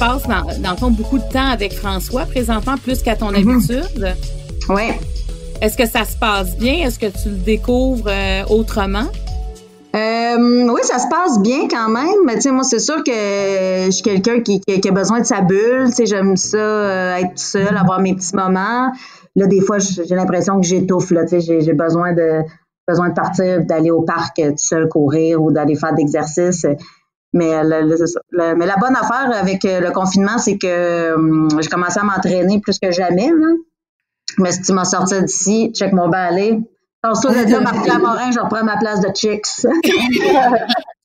Passes 0.00 0.26
dans, 0.26 0.62
dans 0.62 0.70
le 0.70 0.76
fond 0.78 0.90
beaucoup 0.90 1.18
de 1.18 1.28
temps 1.30 1.50
avec 1.50 1.74
François 1.74 2.24
présentement, 2.24 2.76
plus 2.78 3.02
qu'à 3.02 3.16
ton 3.16 3.30
mhm. 3.30 3.50
habitude. 3.50 4.16
Oui. 4.70 4.92
Est-ce 5.60 5.76
que 5.76 5.86
ça 5.86 6.04
se 6.04 6.16
passe 6.16 6.56
bien? 6.56 6.86
Est-ce 6.86 6.98
que 6.98 7.06
tu 7.06 7.28
le 7.28 7.36
découvres 7.36 8.08
euh, 8.08 8.42
autrement? 8.48 9.06
Euh, 9.94 10.68
oui, 10.72 10.80
ça 10.84 10.98
se 10.98 11.08
passe 11.08 11.38
bien 11.40 11.68
quand 11.68 11.90
même, 11.90 12.24
mais 12.24 12.36
tu 12.36 12.42
sais, 12.42 12.50
moi, 12.50 12.62
c'est 12.62 12.78
sûr 12.78 13.02
que 13.04 13.12
je 13.12 13.90
suis 13.90 14.02
quelqu'un 14.02 14.40
qui, 14.40 14.60
qui, 14.60 14.88
a 14.88 14.92
besoin 14.92 15.20
de 15.20 15.26
sa 15.26 15.42
bulle. 15.42 15.88
Tu 15.88 15.92
sais, 15.92 16.06
j'aime 16.06 16.36
ça, 16.36 17.20
être 17.20 17.38
seul, 17.38 17.76
avoir 17.76 18.00
mes 18.00 18.14
petits 18.14 18.34
moments. 18.34 18.92
Là, 19.36 19.46
des 19.46 19.60
fois, 19.60 19.78
j'ai 19.78 20.14
l'impression 20.14 20.60
que 20.60 20.66
j'étouffe. 20.66 21.10
Là, 21.10 21.24
tu 21.24 21.40
sais, 21.40 21.60
j'ai 21.60 21.72
besoin 21.74 22.14
de 22.14 22.42
besoin 22.88 23.10
de 23.10 23.14
partir, 23.14 23.64
d'aller 23.66 23.90
au 23.90 24.02
parc 24.02 24.36
tout 24.36 24.54
seul 24.56 24.88
courir 24.88 25.42
ou 25.42 25.52
d'aller 25.52 25.76
faire 25.76 25.94
d'exercice. 25.94 26.64
Mais, 27.32 27.62
mais 27.62 28.66
la 28.66 28.76
bonne 28.76 28.96
affaire 28.96 29.30
avec 29.32 29.64
euh, 29.64 29.80
le 29.80 29.92
confinement, 29.92 30.38
c'est 30.38 30.58
que 30.58 31.14
hum, 31.14 31.48
j'ai 31.60 31.68
commencé 31.68 32.00
à 32.00 32.02
m'entraîner 32.02 32.60
plus 32.60 32.78
que 32.78 32.90
jamais. 32.90 33.28
Là. 33.28 33.46
Mais 34.38 34.52
si 34.52 34.62
tu 34.62 34.72
m'as 34.72 34.84
sorti 34.84 35.22
d'ici, 35.22 35.72
check 35.74 35.92
mon 35.92 36.08
balai. 36.08 36.58
Tantôt 37.02 37.28
de 37.30 37.50
là, 37.50 37.60
Marc 37.60 38.00
Morin, 38.00 38.30
je 38.32 38.40
reprends 38.40 38.64
ma 38.64 38.76
place 38.76 39.00
de 39.00 39.10
chicks. 39.14 39.46
tu 39.84 39.92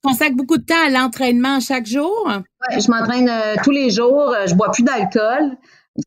consacres 0.03 0.35
beaucoup 0.35 0.57
de 0.57 0.65
temps 0.65 0.85
à 0.87 0.89
l'entraînement 0.89 1.59
chaque 1.59 1.85
jour? 1.85 2.27
Oui, 2.27 2.81
je 2.81 2.89
m'entraîne 2.89 3.29
euh, 3.29 3.55
tous 3.63 3.71
les 3.71 3.91
jours. 3.91 4.33
Euh, 4.33 4.47
je 4.47 4.55
bois 4.55 4.71
plus 4.71 4.83
d'alcool. 4.83 5.57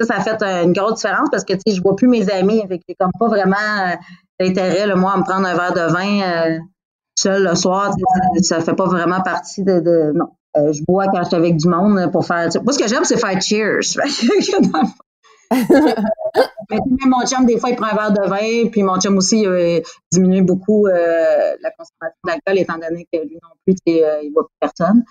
Ça, 0.01 0.07
ça 0.07 0.15
a 0.17 0.21
fait 0.21 0.43
une 0.65 0.73
grosse 0.73 0.97
différence 0.97 1.29
parce 1.31 1.45
que 1.45 1.55
tu 1.55 1.61
sais, 1.67 1.77
je 1.77 1.81
bois 1.81 1.97
plus 1.97 2.09
mes 2.09 2.29
amis. 2.31 2.63
Fait 2.69 2.79
que 2.79 2.93
comme 2.99 3.11
pas 3.19 3.29
vraiment 3.29 3.97
d'intérêt, 4.39 4.95
moi, 4.97 5.13
à 5.13 5.17
me 5.17 5.23
prendre 5.23 5.47
un 5.47 5.55
verre 5.55 5.73
de 5.73 5.93
vin 5.93 6.59
seul 7.19 7.45
le 7.45 7.55
soir, 7.55 7.95
ça 8.43 8.61
fait 8.61 8.75
pas 8.75 8.87
vraiment 8.87 9.21
partie 9.21 9.63
de, 9.65 10.13
non. 10.15 10.29
Euh, 10.57 10.73
je 10.73 10.83
bois 10.87 11.07
quand 11.13 11.23
je 11.23 11.29
suis 11.29 11.37
avec 11.37 11.57
du 11.57 11.69
monde 11.69 12.11
pour 12.11 12.25
faire. 12.25 12.49
Moi, 12.65 12.73
ce 12.73 12.79
que 12.79 12.89
j'aime, 12.89 13.05
c'est 13.05 13.19
faire 13.19 13.41
cheers. 13.41 13.97
mais 16.71 16.79
mon 17.07 17.25
chum, 17.27 17.45
des 17.45 17.59
fois, 17.59 17.71
il 17.71 17.77
prend 17.77 17.87
un 17.87 17.95
verre 17.95 18.13
de 18.13 18.29
vin, 18.29 18.69
puis 18.71 18.83
mon 18.83 18.99
chum 18.99 19.17
aussi 19.19 19.43
il 19.43 19.83
diminue 20.11 20.43
beaucoup 20.43 20.87
euh, 20.87 20.93
la 21.63 21.71
consommation 21.71 22.19
d'alcool, 22.25 22.59
étant 22.59 22.79
donné 22.79 23.07
que 23.13 23.19
lui 23.19 23.39
non 23.43 23.51
plus, 23.67 23.77
euh, 23.89 24.21
il 24.23 24.33
voit 24.33 24.45
plus 24.45 24.57
personne. 24.61 25.05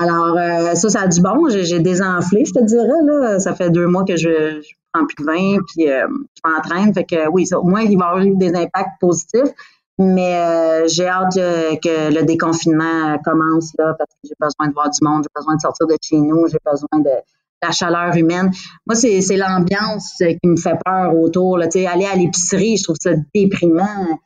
Alors, 0.00 0.36
ça, 0.76 0.88
ça 0.88 1.02
a 1.02 1.08
du 1.08 1.20
bon. 1.20 1.48
J'ai 1.48 1.80
désenflé, 1.80 2.44
je 2.44 2.52
te 2.52 2.64
dirais. 2.64 2.86
Là. 3.04 3.40
Ça 3.40 3.54
fait 3.54 3.68
deux 3.68 3.88
mois 3.88 4.04
que 4.04 4.16
je, 4.16 4.28
ne 4.28 4.62
prends 4.92 5.06
plus 5.06 5.16
de 5.18 5.24
vin, 5.24 5.58
puis 5.66 5.86
je 5.86 6.48
m'entraîne. 6.48 6.94
Fait 6.94 7.04
que 7.04 7.28
oui, 7.28 7.46
au 7.52 7.64
moins, 7.64 7.82
il 7.82 7.98
va 7.98 8.04
y 8.04 8.08
avoir 8.08 8.36
des 8.36 8.54
impacts 8.54 9.00
positifs. 9.00 9.52
Mais 9.98 10.36
euh, 10.36 10.86
j'ai 10.86 11.08
hâte 11.08 11.34
que 11.34 12.14
le 12.14 12.22
déconfinement 12.22 13.18
commence 13.24 13.72
là, 13.78 13.94
parce 13.98 14.10
que 14.10 14.28
j'ai 14.28 14.34
besoin 14.38 14.68
de 14.68 14.72
voir 14.72 14.90
du 14.90 14.98
monde, 15.02 15.24
j'ai 15.24 15.32
besoin 15.34 15.56
de 15.56 15.60
sortir 15.60 15.86
de 15.86 15.96
chez 16.00 16.18
nous, 16.18 16.46
j'ai 16.46 16.58
besoin 16.64 17.00
de 17.00 17.10
la 17.60 17.72
chaleur 17.72 18.14
humaine. 18.14 18.52
Moi, 18.86 18.94
c'est, 18.94 19.36
l'ambiance 19.36 20.14
qui 20.18 20.48
me 20.48 20.56
fait 20.56 20.76
peur 20.84 21.16
autour. 21.16 21.58
Là. 21.58 21.66
aller 21.88 22.06
à 22.06 22.14
l'épicerie, 22.14 22.76
je 22.76 22.84
trouve 22.84 22.96
ça 23.00 23.10
déprimant. 23.34 24.20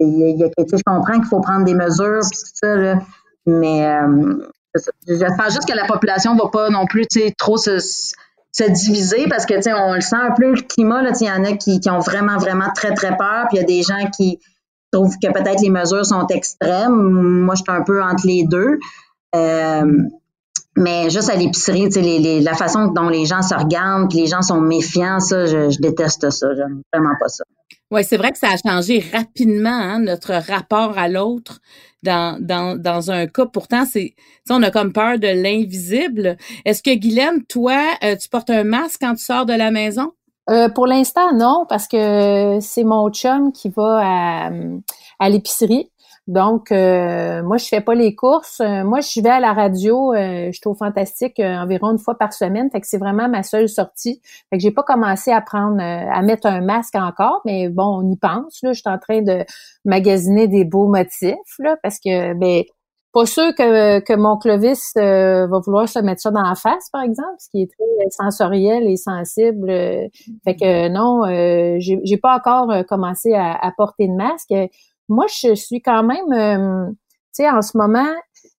Il 0.00 0.36
y 0.36 0.42
a, 0.42 0.48
je 0.58 0.82
comprends 0.84 1.14
qu'il 1.14 1.26
faut 1.26 1.40
prendre 1.40 1.64
des 1.64 1.74
mesures, 1.74 2.22
tout 2.22 2.50
ça, 2.54 2.74
là, 2.74 2.98
mais 3.46 3.86
euh, 3.86 4.48
j'espère 5.06 5.50
juste 5.50 5.68
que 5.68 5.76
la 5.76 5.86
population 5.86 6.36
va 6.36 6.48
pas 6.48 6.70
non 6.70 6.86
plus 6.86 7.06
trop 7.38 7.56
se, 7.56 7.78
se 7.78 8.70
diviser 8.70 9.26
parce 9.28 9.46
que 9.46 9.54
on 9.74 9.94
le 9.94 10.00
sent 10.00 10.16
un 10.16 10.32
peu 10.32 10.54
le 10.54 10.62
climat. 10.62 11.02
Il 11.20 11.26
y 11.26 11.30
en 11.30 11.44
a 11.44 11.52
qui, 11.52 11.80
qui, 11.80 11.90
ont 11.90 12.00
vraiment, 12.00 12.38
vraiment 12.38 12.70
très, 12.74 12.94
très 12.94 13.16
peur. 13.16 13.46
Puis 13.48 13.58
il 13.58 13.60
y 13.60 13.62
a 13.62 13.66
des 13.66 13.82
gens 13.82 14.10
qui 14.16 14.38
trouvent 14.92 15.16
que 15.22 15.32
peut-être 15.32 15.60
les 15.60 15.70
mesures 15.70 16.04
sont 16.04 16.26
extrêmes. 16.28 16.94
Moi, 17.44 17.54
je 17.54 17.62
suis 17.62 17.72
un 17.72 17.82
peu 17.82 18.02
entre 18.02 18.26
les 18.26 18.44
deux. 18.44 18.78
Euh, 19.34 19.86
mais 20.76 21.10
juste 21.10 21.28
à 21.28 21.36
l'épicerie, 21.36 21.88
les, 21.88 22.40
la 22.40 22.54
façon 22.54 22.88
dont 22.88 23.08
les 23.08 23.26
gens 23.26 23.42
se 23.42 23.54
regardent, 23.54 24.10
que 24.10 24.16
les 24.16 24.26
gens 24.26 24.42
sont 24.42 24.60
méfiants, 24.60 25.20
ça, 25.20 25.46
je, 25.46 25.78
déteste 25.80 26.30
ça. 26.30 26.54
J'aime 26.54 26.82
vraiment 26.92 27.14
pas 27.20 27.28
ça. 27.28 27.44
Oui, 27.90 28.04
c'est 28.04 28.16
vrai 28.16 28.32
que 28.32 28.38
ça 28.38 28.48
a 28.48 28.56
changé 28.56 29.04
rapidement 29.12 29.68
hein, 29.68 29.98
notre 29.98 30.32
rapport 30.32 30.96
à 30.96 31.08
l'autre 31.08 31.60
dans, 32.02 32.38
dans, 32.40 32.80
dans 32.80 33.10
un 33.10 33.26
cas. 33.26 33.44
Pourtant, 33.44 33.84
c'est 33.84 34.14
on 34.48 34.62
a 34.62 34.70
comme 34.70 34.94
peur 34.94 35.18
de 35.18 35.28
l'invisible. 35.28 36.38
Est-ce 36.64 36.82
que 36.82 36.94
Guylaine, 36.94 37.44
toi, 37.44 37.78
euh, 38.02 38.16
tu 38.16 38.30
portes 38.30 38.48
un 38.48 38.64
masque 38.64 39.00
quand 39.02 39.14
tu 39.14 39.22
sors 39.22 39.44
de 39.44 39.52
la 39.52 39.70
maison? 39.70 40.12
Euh, 40.50 40.68
pour 40.68 40.86
l'instant, 40.86 41.32
non, 41.34 41.66
parce 41.68 41.86
que 41.86 42.58
c'est 42.60 42.84
mon 42.84 43.10
chum 43.10 43.52
qui 43.52 43.68
va 43.68 44.00
à, 44.02 44.50
à 45.18 45.28
l'épicerie. 45.28 45.92
Donc, 46.28 46.70
euh, 46.70 47.42
moi, 47.42 47.56
je 47.56 47.66
fais 47.66 47.80
pas 47.80 47.94
les 47.94 48.14
courses. 48.14 48.60
Euh, 48.60 48.84
moi, 48.84 49.00
je 49.00 49.20
vais 49.20 49.28
à 49.28 49.40
la 49.40 49.52
radio. 49.52 50.14
Euh, 50.14 50.50
je 50.52 50.60
trouve 50.60 50.76
fantastique 50.76 51.40
environ 51.40 51.90
une 51.90 51.98
fois 51.98 52.16
par 52.16 52.32
semaine. 52.32 52.70
Fait 52.70 52.80
que 52.80 52.86
c'est 52.86 52.98
vraiment 52.98 53.28
ma 53.28 53.42
seule 53.42 53.68
sortie. 53.68 54.20
Fait 54.50 54.56
que 54.56 54.62
j'ai 54.62 54.70
pas 54.70 54.84
commencé 54.84 55.32
à 55.32 55.40
prendre, 55.40 55.82
à 55.82 56.22
mettre 56.22 56.46
un 56.46 56.60
masque 56.60 56.94
encore, 56.94 57.40
mais 57.44 57.68
bon, 57.68 58.02
on 58.02 58.10
y 58.10 58.16
pense. 58.16 58.60
Là, 58.62 58.72
je 58.72 58.80
suis 58.80 58.90
en 58.90 58.98
train 58.98 59.22
de 59.22 59.44
magasiner 59.84 60.46
des 60.46 60.64
beaux 60.64 60.86
motifs 60.86 61.36
là, 61.58 61.76
parce 61.82 61.98
que 61.98 62.34
ben 62.34 62.62
pas 63.12 63.26
sûr 63.26 63.54
que, 63.54 64.00
que 64.00 64.14
mon 64.14 64.38
Clovis 64.38 64.92
va 64.96 65.58
vouloir 65.64 65.88
se 65.88 65.98
mettre 65.98 66.22
ça 66.22 66.30
dans 66.30 66.42
la 66.42 66.54
face, 66.54 66.88
par 66.90 67.02
exemple, 67.02 67.34
ce 67.38 67.48
qui 67.50 67.62
est 67.62 67.70
très 67.70 68.10
sensoriel 68.10 68.88
et 68.88 68.96
sensible. 68.96 69.68
fait 70.44 70.56
que 70.56 70.88
non, 70.88 71.24
j'ai, 71.78 72.00
j'ai 72.02 72.16
pas 72.16 72.36
encore 72.36 72.72
commencé 72.88 73.34
à, 73.34 73.52
à 73.54 73.70
porter 73.76 74.08
de 74.08 74.14
masque 74.14 74.70
moi, 75.12 75.26
je 75.28 75.54
suis 75.54 75.82
quand 75.82 76.02
même, 76.02 76.32
euh, 76.32 76.90
tu 76.90 77.44
sais, 77.44 77.50
en 77.50 77.62
ce 77.62 77.76
moment, 77.76 78.12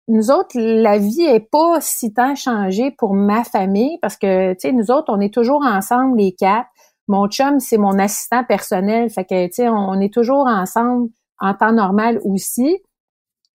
nous 0.08 0.32
autres, 0.32 0.56
la 0.56 0.98
vie 0.98 1.24
est 1.24 1.50
pas 1.52 1.80
si 1.82 2.14
tant 2.14 2.36
changée 2.36 2.92
pour 2.92 3.14
ma 3.14 3.44
famille 3.44 3.98
parce 4.02 4.18
que, 4.18 4.54
tu 4.54 4.60
sais, 4.60 4.72
nous 4.72 4.92
autres, 4.92 5.12
on 5.12 5.20
est 5.20 5.34
toujours 5.34 5.64
ensemble, 5.64 6.18
les 6.18 6.34
quatre. 6.34 6.68
Mon 7.08 7.28
chum, 7.28 7.60
c'est 7.60 7.78
mon 7.78 7.98
assistant 8.00 8.44
personnel. 8.44 9.10
Fait 9.10 9.26
que, 9.26 9.46
tu 9.48 9.54
sais, 9.54 9.70
on, 9.70 10.00
est 10.00 10.14
toujours 10.14 10.48
ensemble 10.48 11.10
en 11.40 11.54
temps 11.54 11.74
normal 11.74 12.20
aussi. 12.24 12.78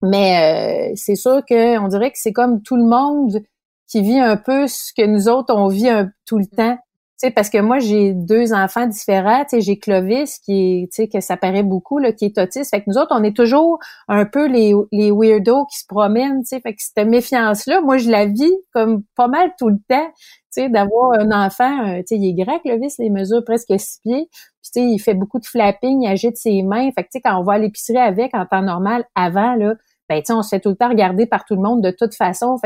Mais 0.01 0.91
euh, 0.91 0.93
c'est 0.95 1.15
sûr 1.15 1.43
que 1.47 1.79
on 1.79 1.87
dirait 1.87 2.11
que 2.11 2.17
c'est 2.19 2.33
comme 2.33 2.61
tout 2.61 2.75
le 2.75 2.85
monde 2.85 3.41
qui 3.87 4.01
vit 4.01 4.19
un 4.19 4.37
peu 4.37 4.67
ce 4.67 4.93
que 4.95 5.05
nous 5.05 5.29
autres, 5.29 5.53
on 5.55 5.67
vit 5.67 5.89
tout 6.25 6.37
le 6.37 6.45
temps 6.45 6.77
sais, 7.17 7.31
parce 7.31 7.49
que 7.49 7.59
moi, 7.59 7.79
j'ai 7.79 8.13
deux 8.13 8.53
enfants 8.53 8.85
différents. 8.85 9.43
J'ai 9.51 9.79
Clovis 9.79 10.39
qui 10.39 10.87
est, 10.97 11.11
que 11.11 11.19
ça 11.19 11.37
paraît 11.37 11.63
beaucoup, 11.63 11.97
là, 11.97 12.11
qui 12.11 12.25
est 12.25 12.37
autiste. 12.37 12.69
Fait 12.69 12.81
que 12.81 12.85
nous 12.87 12.97
autres, 12.97 13.11
on 13.11 13.23
est 13.23 13.35
toujours 13.35 13.79
un 14.07 14.25
peu 14.25 14.47
les, 14.47 14.73
les 14.91 15.11
weirdos 15.11 15.65
qui 15.65 15.79
se 15.79 15.85
promènent, 15.87 16.43
tu. 16.43 16.59
Fait 16.59 16.73
que 16.73 16.79
cette 16.79 17.07
méfiance-là, 17.07 17.81
moi, 17.81 17.97
je 17.97 18.09
la 18.09 18.25
vis 18.25 18.53
comme 18.73 19.03
pas 19.15 19.27
mal 19.27 19.51
tout 19.57 19.69
le 19.69 19.79
temps, 19.89 20.11
tu 20.53 20.69
d'avoir 20.69 21.19
un 21.19 21.31
enfant, 21.31 21.87
euh, 21.87 22.01
tu 22.07 22.15
il 22.15 22.29
est 22.29 22.43
grand, 22.43 22.59
Clovis, 22.59 22.97
les 22.99 23.09
mesures 23.09 23.43
presque 23.43 23.73
six 23.77 23.99
pieds. 24.03 24.29
Il 24.75 24.99
fait 24.99 25.13
beaucoup 25.13 25.39
de 25.39 25.45
flapping, 25.45 26.03
il 26.03 26.07
agite 26.07 26.37
ses 26.37 26.61
mains. 26.61 26.89
Fait 26.91 27.03
que, 27.03 27.09
quand 27.23 27.39
on 27.39 27.43
va 27.43 27.53
à 27.53 27.57
l'épicerie 27.57 27.97
avec 27.97 28.33
en 28.35 28.45
temps 28.45 28.61
normal, 28.61 29.05
avant, 29.15 29.55
là, 29.55 29.75
ben, 30.09 30.21
on 30.29 30.41
se 30.41 30.49
fait 30.49 30.59
tout 30.59 30.69
le 30.69 30.75
temps 30.75 30.89
regarder 30.89 31.25
par 31.25 31.45
tout 31.45 31.55
le 31.55 31.61
monde 31.61 31.81
de 31.81 31.91
toute 31.91 32.15
façon. 32.15 32.57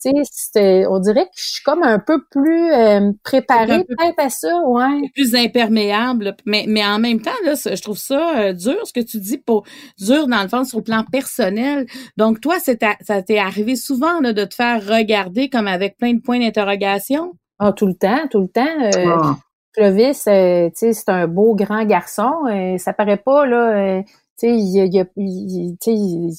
Sais, 0.00 0.86
on 0.86 0.98
dirait 0.98 1.24
que 1.24 1.36
je 1.36 1.50
suis 1.50 1.62
comme 1.62 1.82
un 1.82 1.98
peu 1.98 2.22
plus 2.30 2.72
euh, 2.72 3.12
préparée 3.22 3.84
peut-être 3.84 4.18
à 4.18 4.30
ça, 4.30 4.60
ouais. 4.66 5.10
Plus 5.14 5.34
imperméable, 5.34 6.36
mais, 6.46 6.64
mais 6.68 6.84
en 6.84 6.98
même 6.98 7.20
temps, 7.20 7.30
là, 7.44 7.54
je 7.54 7.80
trouve 7.82 7.98
ça 7.98 8.38
euh, 8.38 8.52
dur, 8.52 8.76
ce 8.84 8.92
que 8.92 9.00
tu 9.00 9.18
dis, 9.18 9.38
pour 9.38 9.64
dur 9.98 10.26
dans 10.28 10.42
le 10.42 10.48
fond 10.48 10.64
sur 10.64 10.78
le 10.78 10.84
plan 10.84 11.04
personnel. 11.10 11.86
Donc, 12.16 12.40
toi, 12.40 12.56
c'est 12.60 12.82
ça 13.02 13.22
t'est 13.22 13.38
arrivé 13.38 13.76
souvent 13.76 14.20
là, 14.20 14.32
de 14.32 14.44
te 14.44 14.54
faire 14.54 14.84
regarder 14.86 15.48
comme 15.48 15.66
avec 15.66 15.96
plein 15.96 16.14
de 16.14 16.20
points 16.20 16.40
d'interrogation? 16.40 17.32
Ah, 17.58 17.72
tout 17.72 17.86
le 17.86 17.94
temps, 17.94 18.26
tout 18.30 18.40
le 18.40 18.48
temps. 18.48 18.82
Euh, 18.82 19.16
ah. 19.22 19.36
Clovis, 19.74 20.26
euh, 20.26 20.68
c'est 20.74 21.08
un 21.08 21.28
beau 21.28 21.54
grand 21.54 21.84
garçon. 21.84 22.32
ça 22.78 22.92
paraît 22.92 23.18
pas, 23.18 23.46
là. 23.46 24.02
Sais, 24.40 24.56
il, 24.56 25.06
il, 25.16 25.76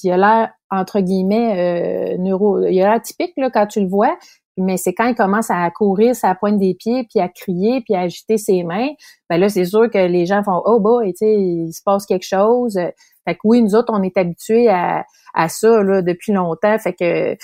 il, 0.02 0.10
a 0.10 0.16
l'air 0.16 0.50
entre 0.70 1.00
guillemets 1.00 2.14
euh, 2.14 2.18
neuro. 2.18 2.64
Il 2.66 2.80
a 2.82 2.98
typique 3.00 3.32
là 3.36 3.50
quand 3.50 3.66
tu 3.66 3.80
le 3.80 3.88
vois, 3.88 4.16
mais 4.56 4.76
c'est 4.76 4.94
quand 4.94 5.06
il 5.06 5.14
commence 5.14 5.50
à 5.50 5.70
courir 5.70 6.14
sa 6.14 6.34
pointe 6.34 6.58
des 6.58 6.74
pieds, 6.74 7.06
puis 7.08 7.20
à 7.20 7.28
crier, 7.28 7.80
puis 7.82 7.94
à 7.94 8.00
agiter 8.00 8.38
ses 8.38 8.62
mains, 8.64 8.90
ben 9.30 9.38
là 9.38 9.48
c'est 9.48 9.64
sûr 9.64 9.90
que 9.90 10.06
les 10.06 10.26
gens 10.26 10.42
font 10.42 10.62
oh 10.64 10.80
boy, 10.80 11.12
tu 11.12 11.18
sais, 11.18 11.34
il 11.34 11.72
se 11.72 11.82
passe 11.84 12.06
quelque 12.06 12.26
chose. 12.26 12.78
Fait 13.24 13.34
que 13.34 13.40
oui, 13.44 13.62
nous 13.62 13.74
autres 13.74 13.92
on 13.94 14.02
est 14.02 14.16
habitués 14.16 14.68
à, 14.68 15.04
à 15.34 15.48
ça 15.48 15.82
là 15.82 16.02
depuis 16.02 16.32
longtemps, 16.32 16.78
fait 16.78 16.94
que 16.94 17.36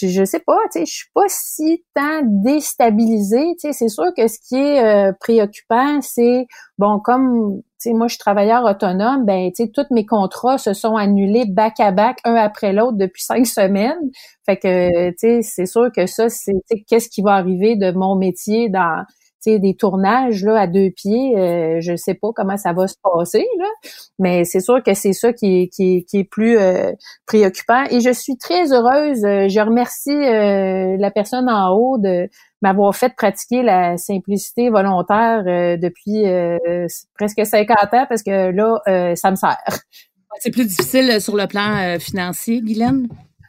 je, 0.00 0.24
sais 0.24 0.40
pas, 0.40 0.58
tu 0.72 0.80
sais, 0.80 0.86
je 0.86 0.92
suis 0.92 1.10
pas 1.14 1.26
si 1.28 1.84
tant 1.94 2.22
déstabilisée, 2.24 3.54
tu 3.60 3.68
sais, 3.68 3.72
c'est 3.72 3.88
sûr 3.88 4.06
que 4.16 4.26
ce 4.28 4.38
qui 4.38 4.56
est 4.56 4.82
euh, 4.82 5.12
préoccupant, 5.20 6.00
c'est 6.00 6.46
bon 6.78 7.00
comme 7.00 7.62
sais 7.82 7.92
moi 7.92 8.08
je 8.08 8.14
suis 8.14 8.18
travailleur 8.18 8.64
autonome, 8.64 9.24
ben 9.24 9.50
tu 9.54 9.64
sais 9.64 9.70
tous 9.70 9.86
mes 9.90 10.06
contrats 10.06 10.58
se 10.58 10.74
sont 10.74 10.96
annulés 10.96 11.46
back 11.46 11.80
à 11.80 11.92
back 11.92 12.18
un 12.24 12.34
après 12.34 12.72
l'autre 12.72 12.96
depuis 12.96 13.22
cinq 13.22 13.46
semaines. 13.46 14.10
Fait 14.46 14.56
que 14.56 15.10
tu 15.10 15.16
sais 15.18 15.42
c'est 15.42 15.66
sûr 15.66 15.90
que 15.94 16.06
ça 16.06 16.28
c'est 16.28 16.52
qu'est-ce 16.88 17.08
qui 17.08 17.22
va 17.22 17.34
arriver 17.34 17.76
de 17.76 17.92
mon 17.92 18.16
métier 18.16 18.68
dans 18.68 19.04
des 19.46 19.74
tournages 19.74 20.44
là 20.44 20.60
à 20.60 20.66
deux 20.66 20.90
pieds, 20.90 21.36
euh, 21.36 21.78
je 21.80 21.96
sais 21.96 22.14
pas 22.14 22.28
comment 22.34 22.56
ça 22.56 22.72
va 22.72 22.86
se 22.86 22.94
passer 23.02 23.46
là, 23.58 23.66
mais 24.18 24.44
c'est 24.44 24.60
sûr 24.60 24.82
que 24.82 24.94
c'est 24.94 25.12
ça 25.12 25.32
qui 25.32 25.62
est, 25.62 25.68
qui 25.68 26.04
est, 26.12 26.24
plus 26.24 26.58
euh, 26.58 26.92
préoccupant. 27.26 27.84
Et 27.90 28.00
je 28.00 28.12
suis 28.12 28.36
très 28.36 28.72
heureuse. 28.72 29.24
Euh, 29.24 29.48
je 29.48 29.60
remercie 29.60 30.14
la 30.14 31.10
personne 31.10 31.48
en 31.48 31.70
haut 31.74 31.98
de 31.98 32.28
m'avoir 32.62 32.94
fait 32.94 33.14
pratiquer 33.14 33.62
la 33.62 33.98
simplicité 33.98 34.70
volontaire 34.70 35.44
depuis 35.78 36.24
presque 37.14 37.44
50 37.44 37.76
ans 37.92 38.06
parce 38.08 38.22
que 38.22 38.50
là, 38.50 39.14
ça 39.16 39.30
me 39.30 39.36
sert. 39.36 39.58
C'est 40.38 40.50
plus 40.50 40.66
difficile 40.66 41.20
sur 41.20 41.36
le 41.36 41.46
plan 41.46 41.98
financier, 41.98 42.62
Guylaine? 42.62 43.08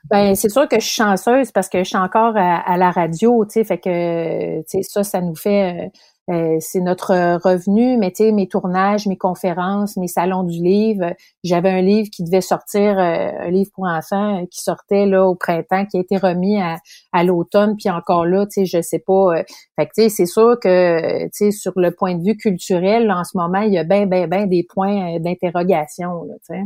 Ben 0.10 0.36
c'est 0.36 0.50
sûr 0.50 0.68
que 0.68 0.80
je 0.80 0.86
suis 0.86 0.96
chanceuse 0.96 1.52
parce 1.52 1.70
que 1.70 1.80
je 1.80 1.86
suis 1.86 1.98
encore 1.98 2.34
à, 2.36 2.78
la 2.78 2.92
radio, 2.92 3.46
tu 3.46 3.54
sais, 3.54 3.64
fait 3.64 3.78
que 3.78 4.60
tu 4.62 4.66
sais 4.68 4.84
ça, 4.84 5.04
ça 5.04 5.22
nous 5.22 5.36
fait 5.36 5.92
euh, 6.30 6.34
euh, 6.34 6.58
c'est 6.60 6.80
notre 6.80 7.12
revenu, 7.44 7.98
mais 7.98 8.12
tu 8.12 8.24
sais 8.24 8.32
mes 8.32 8.48
tournages, 8.48 9.08
mes 9.08 9.18
conférences, 9.18 9.98
mes 9.98 10.08
salons 10.08 10.44
du 10.44 10.62
livre. 10.62 11.14
J'avais 11.44 11.70
un 11.70 11.82
livre 11.82 12.10
qui 12.12 12.24
devait 12.24 12.42
sortir, 12.42 12.98
euh, 13.00 13.32
un 13.40 13.50
livre 13.50 13.72
pour 13.74 13.86
enfants 13.86 14.46
qui 14.52 14.62
sortait 14.62 15.06
là 15.06 15.26
au 15.26 15.36
printemps, 15.36 15.86
qui 15.86 15.98
a 15.98 16.00
été 16.02 16.18
remis 16.18 16.62
à, 16.62 16.78
à 17.12 17.24
l'automne, 17.24 17.76
puis 17.78 17.90
encore 17.90 18.26
là, 18.26 18.46
tu 18.46 18.62
sais, 18.62 18.66
je 18.66 18.82
sais 18.82 19.00
pas. 19.00 19.44
fait 19.76 19.86
que 19.88 19.92
tu 19.96 20.04
sais, 20.04 20.10
c'est 20.10 20.26
sûr 20.26 20.58
que 20.62 21.24
tu 21.26 21.30
sais 21.32 21.52
sur 21.52 21.74
le 21.76 21.92
point 21.92 22.16
de 22.16 22.24
vue 22.24 22.38
culturel, 22.38 23.12
en 23.12 23.24
ce 23.24 23.38
moment, 23.38 23.62
il 23.62 23.74
y 23.74 23.78
a 23.78 23.84
ben 23.84 24.08
ben 24.08 24.28
ben 24.28 24.48
des 24.48 24.64
points 24.64 25.20
d'interrogation, 25.20 26.26
tu 26.48 26.56
sais. 26.56 26.64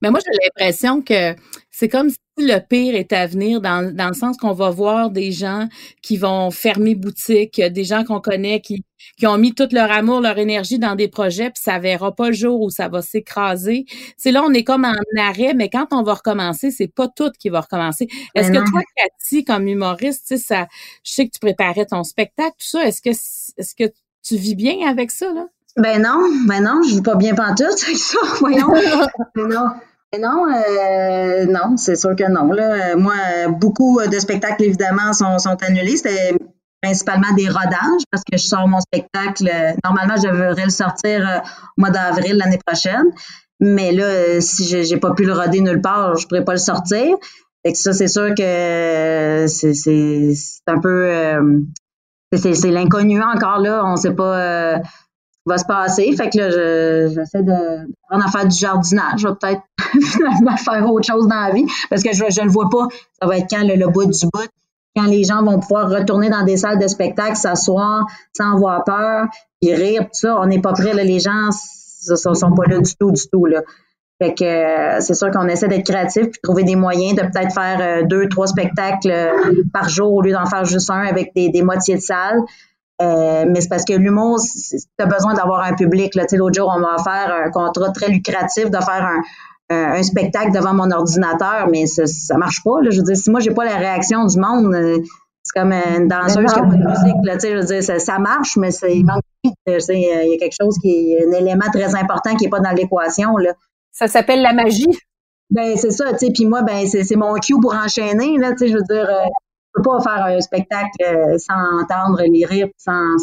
Mais 0.00 0.10
moi, 0.10 0.20
j'ai 0.24 0.38
l'impression 0.44 1.02
que 1.02 1.34
c'est 1.70 1.88
comme 1.88 2.10
si 2.10 2.18
le 2.38 2.58
pire 2.60 2.94
est 2.94 3.12
à 3.12 3.26
venir 3.26 3.60
dans, 3.60 3.92
dans 3.94 4.08
le 4.08 4.14
sens 4.14 4.36
qu'on 4.36 4.52
va 4.52 4.70
voir 4.70 5.10
des 5.10 5.32
gens 5.32 5.68
qui 6.02 6.16
vont 6.16 6.50
fermer 6.50 6.94
boutique, 6.94 7.60
des 7.60 7.84
gens 7.84 8.04
qu'on 8.04 8.20
connaît 8.20 8.60
qui, 8.60 8.84
qui 9.18 9.26
ont 9.26 9.38
mis 9.38 9.54
tout 9.54 9.68
leur 9.72 9.90
amour, 9.90 10.20
leur 10.20 10.38
énergie 10.38 10.78
dans 10.78 10.94
des 10.94 11.08
projets, 11.08 11.50
puis 11.50 11.62
ça 11.62 11.78
verra 11.78 12.14
pas 12.14 12.28
le 12.28 12.34
jour 12.34 12.60
où 12.60 12.70
ça 12.70 12.88
va 12.88 13.02
s'écraser. 13.02 13.86
C'est 14.16 14.30
là, 14.30 14.42
on 14.44 14.52
est 14.52 14.64
comme 14.64 14.84
en 14.84 14.94
arrêt, 15.18 15.54
mais 15.54 15.68
quand 15.68 15.88
on 15.90 16.02
va 16.02 16.14
recommencer, 16.14 16.70
c'est 16.70 16.92
pas 16.92 17.08
tout 17.08 17.30
qui 17.38 17.48
va 17.48 17.60
recommencer. 17.60 18.08
Est-ce 18.34 18.50
que 18.50 18.70
toi, 18.70 18.82
Cathy, 18.96 19.44
comme 19.44 19.66
humoriste, 19.66 20.26
tu 20.28 20.36
sais, 20.36 20.42
ça, 20.42 20.68
je 21.04 21.12
sais 21.12 21.26
que 21.26 21.32
tu 21.32 21.40
préparais 21.40 21.86
ton 21.86 22.04
spectacle, 22.04 22.54
tout 22.58 22.68
ça, 22.68 22.86
est-ce 22.86 23.02
que, 23.02 23.10
est-ce 23.10 23.74
que 23.74 23.92
tu 24.22 24.36
vis 24.36 24.54
bien 24.54 24.88
avec 24.88 25.10
ça, 25.10 25.32
là? 25.32 25.46
Ben 25.76 26.02
non, 26.02 26.28
ben 26.46 26.60
non, 26.60 26.82
je 26.82 26.96
vis 26.96 27.02
pas 27.02 27.14
bien 27.14 27.34
pantoute 27.34 27.82
avec 27.84 27.96
ça, 27.96 28.18
voyons. 28.40 28.72
ben 29.34 29.48
non. 29.48 29.68
Ben 30.12 30.22
non, 30.22 30.46
euh, 30.46 31.44
non, 31.46 31.76
c'est 31.76 31.96
sûr 31.96 32.16
que 32.16 32.30
non. 32.30 32.50
Là. 32.52 32.96
Moi, 32.96 33.14
beaucoup 33.48 34.00
de 34.00 34.18
spectacles, 34.18 34.64
évidemment, 34.64 35.12
sont, 35.12 35.38
sont 35.38 35.56
annulés. 35.62 35.96
C'était 35.98 36.34
principalement 36.82 37.32
des 37.36 37.48
rodages 37.48 38.02
parce 38.10 38.22
que 38.24 38.38
je 38.38 38.46
sors 38.46 38.66
mon 38.68 38.80
spectacle. 38.80 39.50
Normalement, 39.84 40.14
je 40.16 40.28
devrais 40.28 40.64
le 40.64 40.70
sortir 40.70 41.28
euh, 41.28 41.38
au 41.76 41.80
mois 41.80 41.90
d'avril 41.90 42.36
l'année 42.36 42.60
prochaine. 42.64 43.04
Mais 43.60 43.92
là, 43.92 44.40
si 44.40 44.64
j'ai 44.84 44.96
pas 44.98 45.12
pu 45.14 45.24
le 45.24 45.32
roder 45.32 45.60
nulle 45.60 45.80
part, 45.80 46.16
je 46.16 46.26
pourrais 46.26 46.44
pas 46.44 46.52
le 46.52 46.58
sortir. 46.58 47.16
Fait 47.64 47.72
que 47.72 47.78
ça, 47.78 47.92
c'est 47.92 48.08
sûr 48.08 48.34
que 48.36 49.46
c'est 49.48 50.34
un 50.68 50.80
peu 50.80 51.06
euh, 51.10 51.60
c'est 52.32 52.70
l'inconnu 52.70 53.20
encore 53.20 53.58
là. 53.58 53.82
On 53.84 53.96
sait 53.96 54.14
pas 54.14 54.38
euh, 54.38 54.78
va 55.48 55.58
se 55.58 55.64
passer. 55.64 56.14
Fait 56.16 56.30
que 56.30 56.38
là, 56.38 57.08
j'essaie 57.08 57.42
de 57.42 57.92
prendre 58.08 58.26
à 58.26 58.30
faire 58.30 58.46
du 58.46 58.56
jardinage. 58.56 59.20
Je 59.20 59.28
vais 59.28 59.34
peut-être 59.34 59.62
faire 60.64 60.90
autre 60.90 61.06
chose 61.06 61.26
dans 61.26 61.40
la 61.40 61.52
vie 61.52 61.66
parce 61.90 62.02
que 62.02 62.12
je 62.12 62.24
ne 62.24 62.46
le 62.46 62.50
vois 62.50 62.68
pas. 62.70 62.86
Ça 63.20 63.26
va 63.26 63.38
être 63.38 63.48
quand 63.50 63.62
le, 63.62 63.86
bout 63.88 64.06
du 64.06 64.26
bout 64.32 64.48
quand 64.96 65.06
les 65.06 65.24
gens 65.24 65.42
vont 65.42 65.60
pouvoir 65.60 65.88
retourner 65.90 66.28
dans 66.28 66.44
des 66.44 66.56
salles 66.56 66.78
de 66.78 66.88
spectacle, 66.88 67.36
s'asseoir 67.36 68.06
sans 68.36 68.56
avoir 68.56 68.82
peur, 68.84 69.26
et 69.62 69.74
rire, 69.74 70.02
tout 70.02 70.08
ça, 70.12 70.36
on 70.40 70.46
n'est 70.46 70.60
pas 70.60 70.72
prêt. 70.72 70.92
Là, 70.92 71.04
les 71.04 71.20
gens 71.20 71.50
ne 72.10 72.16
sont, 72.16 72.52
pas 72.52 72.64
là 72.66 72.80
du 72.80 72.94
tout, 72.96 73.12
du 73.12 73.22
tout. 73.30 73.46
Là. 73.46 73.62
Fait 74.20 74.34
que 74.34 74.44
euh, 74.44 75.00
c'est 75.00 75.14
sûr 75.14 75.30
qu'on 75.30 75.46
essaie 75.46 75.68
d'être 75.68 75.86
créatif 75.86 76.24
puis 76.24 76.40
trouver 76.42 76.64
des 76.64 76.74
moyens 76.74 77.14
de 77.14 77.22
peut-être 77.22 77.54
faire 77.54 77.78
euh, 77.80 78.02
deux, 78.04 78.28
trois 78.28 78.48
spectacles 78.48 79.10
euh, 79.10 79.62
par 79.72 79.88
jour 79.88 80.12
au 80.12 80.22
lieu 80.22 80.32
d'en 80.32 80.46
faire 80.46 80.64
juste 80.64 80.90
un 80.90 81.02
avec 81.02 81.32
des, 81.36 81.50
des 81.50 81.62
moitiés 81.62 81.94
de 81.94 82.00
salle. 82.00 82.40
Mais 83.00 83.60
c'est 83.60 83.68
parce 83.68 83.84
que 83.84 83.94
l'humour, 83.94 84.40
tu 84.40 84.76
as 84.98 85.06
besoin 85.06 85.34
d'avoir 85.34 85.62
un 85.62 85.74
public. 85.74 86.14
L'autre 86.14 86.54
jour, 86.54 86.72
on 86.74 86.80
m'a 86.80 86.96
offert 86.96 87.34
un 87.44 87.50
contrat 87.50 87.90
très 87.90 88.08
lucratif 88.08 88.70
de 88.70 88.78
faire 88.78 89.06
un, 89.06 89.22
un, 89.70 90.02
spectacle 90.02 90.52
devant 90.52 90.74
mon 90.74 90.90
ordinateur, 90.90 91.68
mais 91.70 91.86
ça, 91.86 92.06
ça 92.06 92.36
marche 92.36 92.62
pas. 92.64 92.80
Là. 92.82 92.90
Je 92.90 92.98
veux 92.98 93.04
dire, 93.04 93.16
si 93.16 93.30
moi, 93.30 93.40
j'ai 93.40 93.52
pas 93.52 93.64
la 93.64 93.76
réaction 93.76 94.26
du 94.26 94.38
monde, 94.38 94.74
c'est 95.42 95.60
comme 95.60 95.72
une 95.72 96.08
danseuse 96.08 96.52
qui 96.52 96.58
a 96.58 96.62
pas 96.62 96.66
de 96.66 96.76
musique. 96.76 97.16
Là, 97.24 97.38
je 97.40 97.56
veux 97.56 97.64
dire, 97.64 97.82
ça, 97.82 97.98
ça 97.98 98.18
marche, 98.18 98.56
mais 98.56 98.70
il 98.88 99.04
manque 99.04 99.22
il 99.44 99.72
y 99.72 100.34
a 100.34 100.38
quelque 100.38 100.56
chose 100.60 100.76
qui 100.80 101.12
est 101.12 101.26
un 101.26 101.32
élément 101.32 101.70
très 101.72 101.94
important 101.94 102.34
qui 102.36 102.46
est 102.46 102.50
pas 102.50 102.60
dans 102.60 102.72
l'équation. 102.72 103.34
Ça 103.92 104.08
s'appelle 104.08 104.42
la 104.42 104.52
magie. 104.52 104.88
Ben 105.50 105.76
c'est 105.76 105.90
ça, 105.90 106.12
tu 106.12 106.26
sais. 106.26 106.32
Puis 106.32 106.44
moi, 106.44 106.62
ben 106.62 106.86
c'est 106.86 107.16
mon 107.16 107.34
cue 107.34 107.58
pour 107.60 107.74
enchaîner, 107.74 108.36
là. 108.36 108.52
Tu 108.52 108.58
sais, 108.58 108.68
je 108.68 108.74
veux 108.74 108.82
dire, 108.82 109.08
euh, 109.08 109.26
peux 109.74 109.82
pas 109.82 110.00
faire 110.00 110.24
un 110.24 110.40
spectacle 110.40 111.02
euh, 111.04 111.38
sans 111.38 111.82
entendre 111.82 112.22
les 112.22 112.44
rires, 112.44 112.68
sans, 112.76 113.16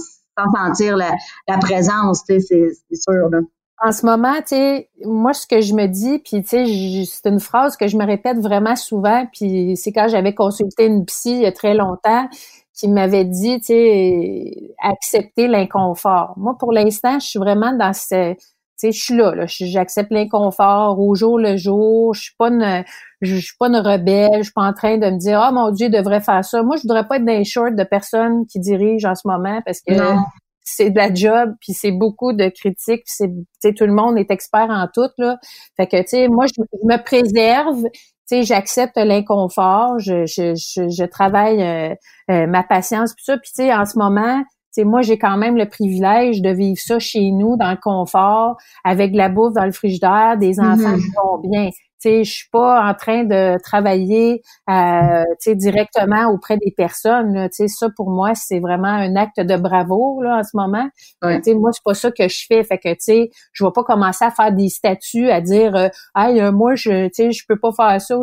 sentir 0.55 0.97
la, 0.97 1.11
la 1.47 1.57
présence, 1.57 2.23
tu 2.25 2.39
sais, 2.41 2.71
c'est 2.89 2.95
sûr, 2.95 3.29
là. 3.29 3.39
En 3.83 3.91
ce 3.91 4.05
moment, 4.05 4.35
tu 4.35 4.55
sais, 4.55 4.89
moi, 5.03 5.33
ce 5.33 5.45
que 5.45 5.59
je 5.59 5.73
me 5.73 5.87
dis, 5.87 6.19
puis 6.19 6.41
tu 6.43 6.65
sais, 6.65 7.05
c'est 7.05 7.29
une 7.29 7.41
phrase 7.41 7.75
que 7.75 7.87
je 7.87 7.97
me 7.97 8.05
répète 8.05 8.37
vraiment 8.39 8.75
souvent, 8.77 9.27
puis 9.33 9.75
c'est 9.75 9.91
quand 9.91 10.07
j'avais 10.07 10.33
consulté 10.33 10.85
une 10.85 11.05
psy 11.05 11.31
il 11.31 11.41
y 11.41 11.45
a 11.45 11.51
très 11.51 11.73
longtemps, 11.73 12.29
qui 12.73 12.87
m'avait 12.87 13.25
dit, 13.25 13.59
tu 13.59 13.67
sais, 13.67 14.75
accepter 14.81 15.47
l'inconfort. 15.47 16.33
Moi, 16.37 16.55
pour 16.57 16.71
l'instant, 16.71 17.19
je 17.19 17.25
suis 17.25 17.39
vraiment 17.39 17.73
dans 17.73 17.93
ce, 17.93 18.35
sais, 18.77 18.91
je 18.91 19.01
suis 19.01 19.15
là, 19.15 19.33
là 19.35 19.45
j'accepte 19.47 20.11
l'inconfort 20.11 20.99
au 20.99 21.15
jour 21.15 21.39
le 21.39 21.57
jour. 21.57 22.13
Je 22.13 22.21
suis 22.21 22.35
pas 22.37 22.49
une, 22.49 22.83
je, 23.21 23.35
suis 23.35 23.55
pas 23.57 23.67
une 23.67 23.77
rebelle. 23.77 24.39
Je 24.39 24.43
suis 24.43 24.53
pas 24.53 24.63
en 24.63 24.73
train 24.73 24.97
de 24.97 25.05
me 25.09 25.17
dire, 25.17 25.45
oh 25.47 25.53
mon 25.53 25.71
Dieu, 25.71 25.87
je 25.87 25.97
devrais 25.97 26.21
faire 26.21 26.43
ça. 26.43 26.63
Moi, 26.63 26.75
je 26.77 26.81
voudrais 26.83 27.07
pas 27.07 27.17
être 27.17 27.25
dans 27.25 27.37
les 27.37 27.45
shorts 27.45 27.75
de 27.75 27.83
personnes 27.83 28.45
qui 28.47 28.59
dirigent 28.59 29.09
en 29.09 29.15
ce 29.15 29.27
moment 29.27 29.61
parce 29.65 29.79
que 29.81 29.93
c'est 30.65 30.89
de 30.89 30.97
la 30.97 31.13
job, 31.13 31.53
puis 31.61 31.73
c'est 31.73 31.91
beaucoup 31.91 32.33
de 32.33 32.49
critiques, 32.49 33.03
puis 33.05 33.29
c'est, 33.59 33.73
tout 33.73 33.85
le 33.85 33.93
monde 33.93 34.17
est 34.17 34.31
expert 34.31 34.67
en 34.69 34.87
tout 34.91 35.09
là. 35.19 35.37
Fait 35.77 35.87
que, 35.87 36.01
tu 36.01 36.07
sais, 36.07 36.27
moi, 36.27 36.45
je, 36.47 36.61
me 36.83 37.01
préserve. 37.01 37.83
Tu 38.27 38.37
sais, 38.37 38.43
j'accepte 38.43 38.97
l'inconfort, 38.97 39.99
je, 39.99 40.25
je, 40.25 40.55
je, 40.55 41.05
travaille 41.05 41.61
euh, 41.61 41.93
euh, 42.31 42.47
ma 42.47 42.63
patience, 42.63 43.13
puis 43.13 43.23
ça. 43.23 43.37
Puis 43.37 43.51
tu 43.55 43.63
sais, 43.63 43.73
en 43.73 43.85
ce 43.85 43.99
moment, 43.99 44.43
moi, 44.83 45.01
j'ai 45.01 45.17
quand 45.17 45.37
même 45.37 45.57
le 45.57 45.67
privilège 45.67 46.41
de 46.41 46.49
vivre 46.49 46.79
ça 46.79 46.99
chez 46.99 47.31
nous, 47.31 47.57
dans 47.57 47.71
le 47.71 47.77
confort, 47.77 48.57
avec 48.83 49.11
de 49.11 49.17
la 49.17 49.29
bouffe 49.29 49.53
dans 49.53 49.65
le 49.65 49.71
frigidaire, 49.71 50.37
des 50.37 50.59
enfants 50.59 50.75
mm-hmm. 50.75 51.01
qui 51.01 51.11
vont 51.15 51.37
bien. 51.39 51.69
Je 52.05 52.23
je 52.23 52.31
suis 52.31 52.49
pas 52.51 52.87
en 52.87 52.93
train 52.93 53.23
de 53.23 53.57
travailler 53.63 54.41
euh, 54.69 55.23
directement 55.47 56.29
auprès 56.29 56.57
des 56.57 56.71
personnes. 56.71 57.33
Là, 57.33 57.47
ça, 57.49 57.87
pour 57.95 58.09
moi, 58.09 58.35
c'est 58.35 58.59
vraiment 58.59 58.87
un 58.87 59.15
acte 59.15 59.39
de 59.39 59.57
bravoure 59.57 60.21
là, 60.21 60.37
en 60.39 60.43
ce 60.43 60.55
moment. 60.55 60.87
Ouais. 61.23 61.41
Moi, 61.55 61.71
c'est 61.73 61.83
pas 61.83 61.93
ça 61.93 62.11
que 62.11 62.27
je 62.27 62.45
fais. 62.47 62.63
Fait 62.63 62.77
que 62.77 62.89
je 63.51 63.65
vais 63.65 63.71
pas 63.73 63.83
commencer 63.83 64.25
à 64.25 64.31
faire 64.31 64.51
des 64.51 64.69
statuts, 64.69 65.29
à 65.29 65.41
dire 65.41 65.75
euh, 65.75 65.87
Hey, 66.15 66.39
euh, 66.41 66.51
moi, 66.51 66.75
je 66.75 67.09
je 67.15 67.43
peux 67.47 67.59
pas 67.59 67.71
faire 67.71 68.01
ça. 68.01 68.15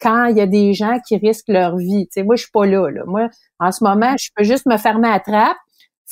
quand 0.00 0.26
il 0.26 0.36
y 0.36 0.40
a 0.40 0.46
des 0.46 0.72
gens 0.72 0.98
qui 1.06 1.16
risquent 1.16 1.48
leur 1.48 1.76
vie. 1.76 2.08
sais 2.10 2.22
moi, 2.22 2.36
je 2.36 2.42
suis 2.42 2.52
pas 2.52 2.66
là, 2.66 2.88
là. 2.88 3.02
Moi, 3.06 3.28
en 3.60 3.72
ce 3.72 3.84
moment, 3.84 4.14
je 4.18 4.30
peux 4.34 4.44
juste 4.44 4.66
me 4.66 4.76
fermer 4.76 5.08
à 5.08 5.20
trappe 5.20 5.56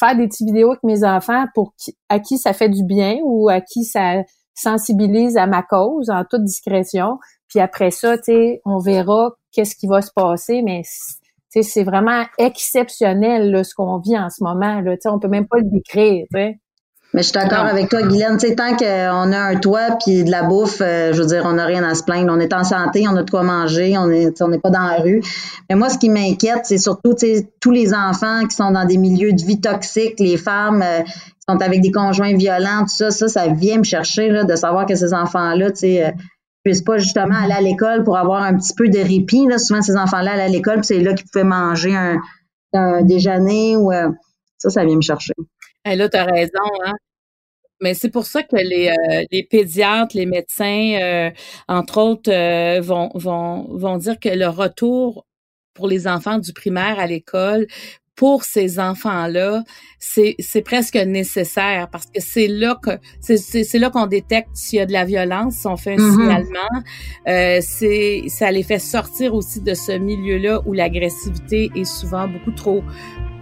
faire 0.00 0.16
des 0.16 0.26
petites 0.26 0.46
vidéos 0.46 0.70
avec 0.70 0.82
mes 0.82 1.04
enfants 1.04 1.44
pour 1.54 1.74
qui, 1.76 1.96
à 2.08 2.18
qui 2.18 2.38
ça 2.38 2.52
fait 2.52 2.70
du 2.70 2.82
bien 2.84 3.18
ou 3.22 3.48
à 3.48 3.60
qui 3.60 3.84
ça 3.84 4.22
sensibilise 4.54 5.36
à 5.36 5.46
ma 5.46 5.62
cause 5.62 6.10
en 6.10 6.24
toute 6.24 6.42
discrétion. 6.42 7.18
Puis 7.48 7.60
après 7.60 7.90
ça, 7.90 8.16
tu 8.16 8.24
sais, 8.32 8.60
on 8.64 8.78
verra 8.78 9.30
qu'est-ce 9.52 9.76
qui 9.76 9.86
va 9.86 10.02
se 10.02 10.10
passer, 10.12 10.62
mais 10.62 10.82
c'est 11.48 11.84
vraiment 11.84 12.24
exceptionnel 12.38 13.50
là, 13.50 13.64
ce 13.64 13.74
qu'on 13.74 13.98
vit 13.98 14.18
en 14.18 14.30
ce 14.30 14.42
moment. 14.42 14.80
Là, 14.80 14.96
on 15.06 15.18
peut 15.18 15.28
même 15.28 15.46
pas 15.46 15.58
le 15.58 15.70
décrire. 15.70 16.26
Mais 17.12 17.22
je 17.22 17.28
suis 17.28 17.32
d'accord 17.32 17.66
avec 17.66 17.88
toi, 17.88 18.02
Guylaine. 18.02 18.36
Tu 18.36 18.48
sais, 18.48 18.54
tant 18.54 18.76
qu'on 18.76 19.32
a 19.32 19.38
un 19.38 19.56
toit 19.56 19.96
puis 20.04 20.22
de 20.22 20.30
la 20.30 20.44
bouffe, 20.44 20.80
euh, 20.80 21.12
je 21.12 21.20
veux 21.20 21.26
dire, 21.26 21.42
on 21.44 21.54
n'a 21.54 21.64
rien 21.64 21.82
à 21.82 21.94
se 21.96 22.04
plaindre. 22.04 22.32
On 22.32 22.38
est 22.38 22.52
en 22.52 22.62
santé, 22.62 23.06
on 23.08 23.16
a 23.16 23.24
de 23.24 23.30
quoi 23.30 23.42
manger, 23.42 23.98
on 23.98 24.10
est, 24.10 24.40
on 24.40 24.48
n'est 24.48 24.60
pas 24.60 24.70
dans 24.70 24.84
la 24.84 24.98
rue. 24.98 25.20
Mais 25.68 25.74
moi, 25.74 25.88
ce 25.88 25.98
qui 25.98 26.08
m'inquiète, 26.08 26.60
c'est 26.64 26.78
surtout, 26.78 27.14
tu 27.14 27.26
sais, 27.26 27.52
tous 27.60 27.72
les 27.72 27.94
enfants 27.94 28.46
qui 28.48 28.54
sont 28.54 28.70
dans 28.70 28.84
des 28.84 28.96
milieux 28.96 29.32
de 29.32 29.42
vie 29.42 29.60
toxiques, 29.60 30.20
les 30.20 30.36
femmes 30.36 30.82
euh, 30.82 31.02
qui 31.02 31.44
sont 31.48 31.60
avec 31.60 31.80
des 31.80 31.90
conjoints 31.90 32.36
violents, 32.36 32.82
tout 32.82 32.94
ça, 32.94 33.10
ça, 33.10 33.26
ça 33.26 33.48
vient 33.48 33.78
me 33.78 33.84
chercher 33.84 34.28
là, 34.28 34.44
de 34.44 34.54
savoir 34.54 34.86
que 34.86 34.94
ces 34.94 35.12
enfants-là, 35.12 35.72
tu 35.72 35.78
sais, 35.78 36.04
euh, 36.04 36.10
puissent 36.62 36.82
pas 36.82 36.98
justement 36.98 37.42
aller 37.42 37.54
à 37.54 37.60
l'école 37.60 38.04
pour 38.04 38.18
avoir 38.18 38.42
un 38.42 38.54
petit 38.54 38.74
peu 38.76 38.88
de 38.88 38.98
répit. 38.98 39.46
Là. 39.48 39.58
Souvent, 39.58 39.82
ces 39.82 39.96
enfants-là 39.96 40.34
allaient 40.34 40.42
à 40.42 40.48
l'école, 40.48 40.84
c'est 40.84 41.00
là 41.00 41.14
qu'ils 41.14 41.26
pouvaient 41.26 41.44
manger 41.44 41.96
un, 41.96 42.20
un 42.72 43.02
déjeuner 43.02 43.76
ou 43.76 43.90
ça, 44.58 44.68
ça 44.68 44.84
vient 44.84 44.96
me 44.96 45.00
chercher. 45.00 45.32
Et 45.84 45.96
là, 45.96 46.08
tu 46.08 46.16
as 46.16 46.24
raison, 46.24 46.50
hein? 46.84 46.94
Mais 47.80 47.94
c'est 47.94 48.10
pour 48.10 48.26
ça 48.26 48.42
que 48.42 48.56
les, 48.56 48.90
euh, 48.90 49.24
les 49.32 49.44
pédiatres, 49.44 50.16
les 50.16 50.26
médecins, 50.26 50.94
euh, 51.02 51.30
entre 51.68 51.98
autres, 52.00 52.30
euh, 52.32 52.80
vont, 52.82 53.10
vont, 53.14 53.64
vont 53.76 53.98
dire 53.98 54.20
que 54.20 54.28
le 54.30 54.48
retour 54.48 55.26
pour 55.74 55.88
les 55.88 56.06
enfants 56.08 56.38
du 56.38 56.52
primaire 56.52 56.98
à 57.00 57.06
l'école, 57.06 57.66
pour 58.16 58.44
ces 58.44 58.78
enfants-là, 58.78 59.64
c'est, 59.98 60.34
c'est 60.38 60.60
presque 60.60 60.96
nécessaire 60.96 61.88
parce 61.90 62.06
que 62.06 62.20
c'est 62.20 62.48
là 62.48 62.76
que 62.82 62.90
c'est, 63.20 63.38
c'est, 63.38 63.78
là 63.78 63.90
qu'on 63.90 64.06
détecte 64.06 64.50
s'il 64.54 64.78
y 64.78 64.82
a 64.82 64.86
de 64.86 64.92
la 64.92 65.04
violence, 65.04 65.54
si 65.54 65.66
on 65.66 65.76
fait 65.76 65.94
un 65.94 65.96
mm-hmm. 65.96 66.10
signalement. 66.12 66.82
Euh, 67.28 67.60
c'est 67.62 68.24
ça 68.28 68.50
les 68.50 68.62
fait 68.62 68.78
sortir 68.78 69.34
aussi 69.34 69.60
de 69.60 69.74
ce 69.74 69.92
milieu-là 69.92 70.60
où 70.66 70.72
l'agressivité 70.72 71.70
est 71.74 71.84
souvent 71.84 72.28
beaucoup 72.28 72.52
trop 72.52 72.82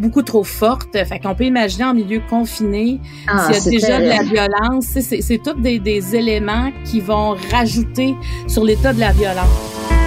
beaucoup 0.01 0.23
trop 0.23 0.45
forte. 0.45 0.93
Fait 0.93 1.19
qu'on 1.19 1.35
peut 1.35 1.45
imaginer 1.45 1.85
en 1.85 1.95
milieu 1.95 2.21
confiné, 2.31 3.01
ah, 3.27 3.53
s'il 3.53 3.73
y 3.73 3.77
a 3.77 3.81
déjà 3.81 4.01
de 4.01 4.07
la 4.07 4.23
violence, 4.23 4.87
c'est, 4.87 5.21
c'est 5.21 5.39
tous 5.39 5.61
des, 5.61 5.81
des 5.81 6.15
éléments 6.15 6.71
qui 6.85 7.01
vont 7.01 7.37
rajouter 7.51 8.15
sur 8.47 8.65
l'état 8.65 8.93
de 8.93 9.01
la 9.01 9.11
violence. 9.11 9.98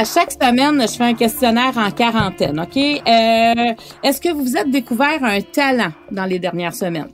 À 0.00 0.04
chaque 0.04 0.32
semaine, 0.32 0.80
je 0.80 0.96
fais 0.96 1.04
un 1.04 1.14
questionnaire 1.14 1.76
en 1.76 1.90
quarantaine, 1.90 2.58
OK? 2.58 2.74
Euh, 2.78 3.74
est-ce 4.02 4.18
que 4.18 4.32
vous 4.32 4.40
vous 4.40 4.56
êtes 4.56 4.70
découvert 4.70 5.22
un 5.22 5.42
talent 5.42 5.90
dans 6.10 6.24
les 6.24 6.38
dernières 6.38 6.72
semaines? 6.74 7.10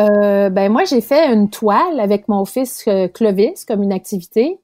Euh, 0.00 0.50
ben 0.50 0.72
moi, 0.72 0.82
j'ai 0.82 1.00
fait 1.00 1.32
une 1.32 1.48
toile 1.48 2.00
avec 2.00 2.26
mon 2.26 2.44
fils 2.44 2.82
euh, 2.88 3.06
Clovis 3.06 3.64
comme 3.64 3.84
une 3.84 3.92
activité. 3.92 4.58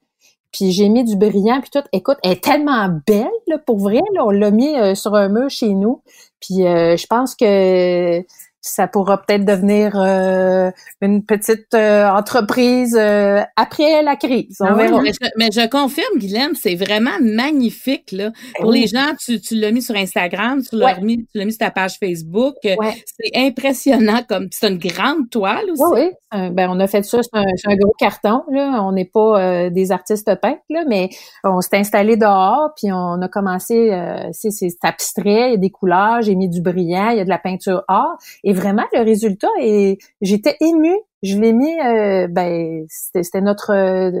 Puis 0.51 0.73
j'ai 0.73 0.89
mis 0.89 1.05
du 1.05 1.15
brillant 1.15 1.61
puis 1.61 1.69
tout. 1.71 1.87
Écoute, 1.93 2.17
elle 2.23 2.33
est 2.33 2.43
tellement 2.43 2.89
belle, 3.07 3.31
là, 3.47 3.57
pour 3.57 3.79
vrai. 3.79 4.01
Là, 4.13 4.25
on 4.25 4.29
l'a 4.29 4.51
mis 4.51 4.75
sur 4.97 5.15
un 5.15 5.29
mur 5.29 5.49
chez 5.49 5.69
nous. 5.69 6.01
Puis 6.41 6.57
je 6.57 7.07
pense 7.07 7.35
que 7.35 8.21
ça 8.65 8.87
pourra 8.87 9.17
peut-être 9.21 9.43
devenir 9.43 9.91
euh, 9.97 10.71
une 11.01 11.25
petite 11.25 11.73
euh, 11.73 12.07
entreprise 12.07 12.97
euh, 12.97 13.41
après 13.57 14.01
la 14.01 14.15
crise. 14.15 14.57
On 14.61 14.67
ah 14.67 14.73
verra. 14.73 15.01
mais, 15.01 15.49
je, 15.51 15.67
confirme, 15.67 16.17
Guylaine, 16.17 16.55
c'est 16.55 16.75
vraiment 16.75 17.19
magnifique. 17.21 18.13
Là. 18.13 18.29
Ben 18.29 18.61
Pour 18.61 18.71
les 18.71 18.87
gens, 18.87 19.13
tu, 19.19 19.41
tu 19.41 19.55
l'as 19.55 19.71
mis 19.71 19.81
sur 19.81 19.95
Instagram, 19.95 20.61
tu 20.61 20.77
l'as 20.77 20.97
mis, 21.01 21.25
tu 21.25 21.37
l'as 21.37 21.43
mis 21.43 21.51
sur 21.51 21.59
ta 21.59 21.71
page 21.71 21.97
Facebook. 21.99 22.55
C'est 22.63 23.35
impressionnant 23.35 24.21
comme 24.27 24.47
c'est 24.51 24.69
une 24.69 24.77
grande 24.77 25.29
toile 25.29 25.69
aussi. 25.69 25.83
Oui, 25.91 26.11
oui. 26.33 26.49
ben, 26.51 26.69
on 26.69 26.79
a 26.79 26.87
fait 26.87 27.03
ça, 27.03 27.19
c'est 27.21 27.67
un, 27.67 27.75
gros 27.75 27.93
carton. 27.99 28.43
Là. 28.49 28.81
On 28.81 28.93
n'est 28.93 29.03
pas 29.03 29.69
des 29.69 29.91
artistes 29.91 30.33
peintres, 30.41 30.63
là, 30.69 30.85
mais 30.87 31.09
on 31.43 31.59
s'est 31.59 31.75
installé 31.75 32.15
dehors, 32.15 32.71
puis 32.77 32.93
on 32.93 33.21
a 33.21 33.27
commencé, 33.27 33.91
c'est 34.31 34.71
abstrait, 34.83 35.49
il 35.49 35.51
y 35.51 35.55
a 35.55 35.57
des 35.57 35.69
couleurs, 35.69 36.21
j'ai 36.21 36.35
mis 36.35 36.47
du 36.47 36.61
brillant, 36.61 37.09
il 37.09 37.17
y 37.17 37.21
a 37.21 37.25
de 37.25 37.29
la 37.29 37.39
peinture 37.39 37.83
or. 37.89 38.17
Et 38.45 38.52
vraiment, 38.53 38.85
le 38.93 39.03
résultat 39.03 39.49
est, 39.59 39.97
j'étais 40.21 40.55
émue. 40.61 40.97
Je 41.21 41.37
l'ai 41.37 41.53
mis, 41.53 41.79
euh, 41.79 42.27
ben, 42.29 42.85
c'était 42.87 43.41
notre, 43.41 44.11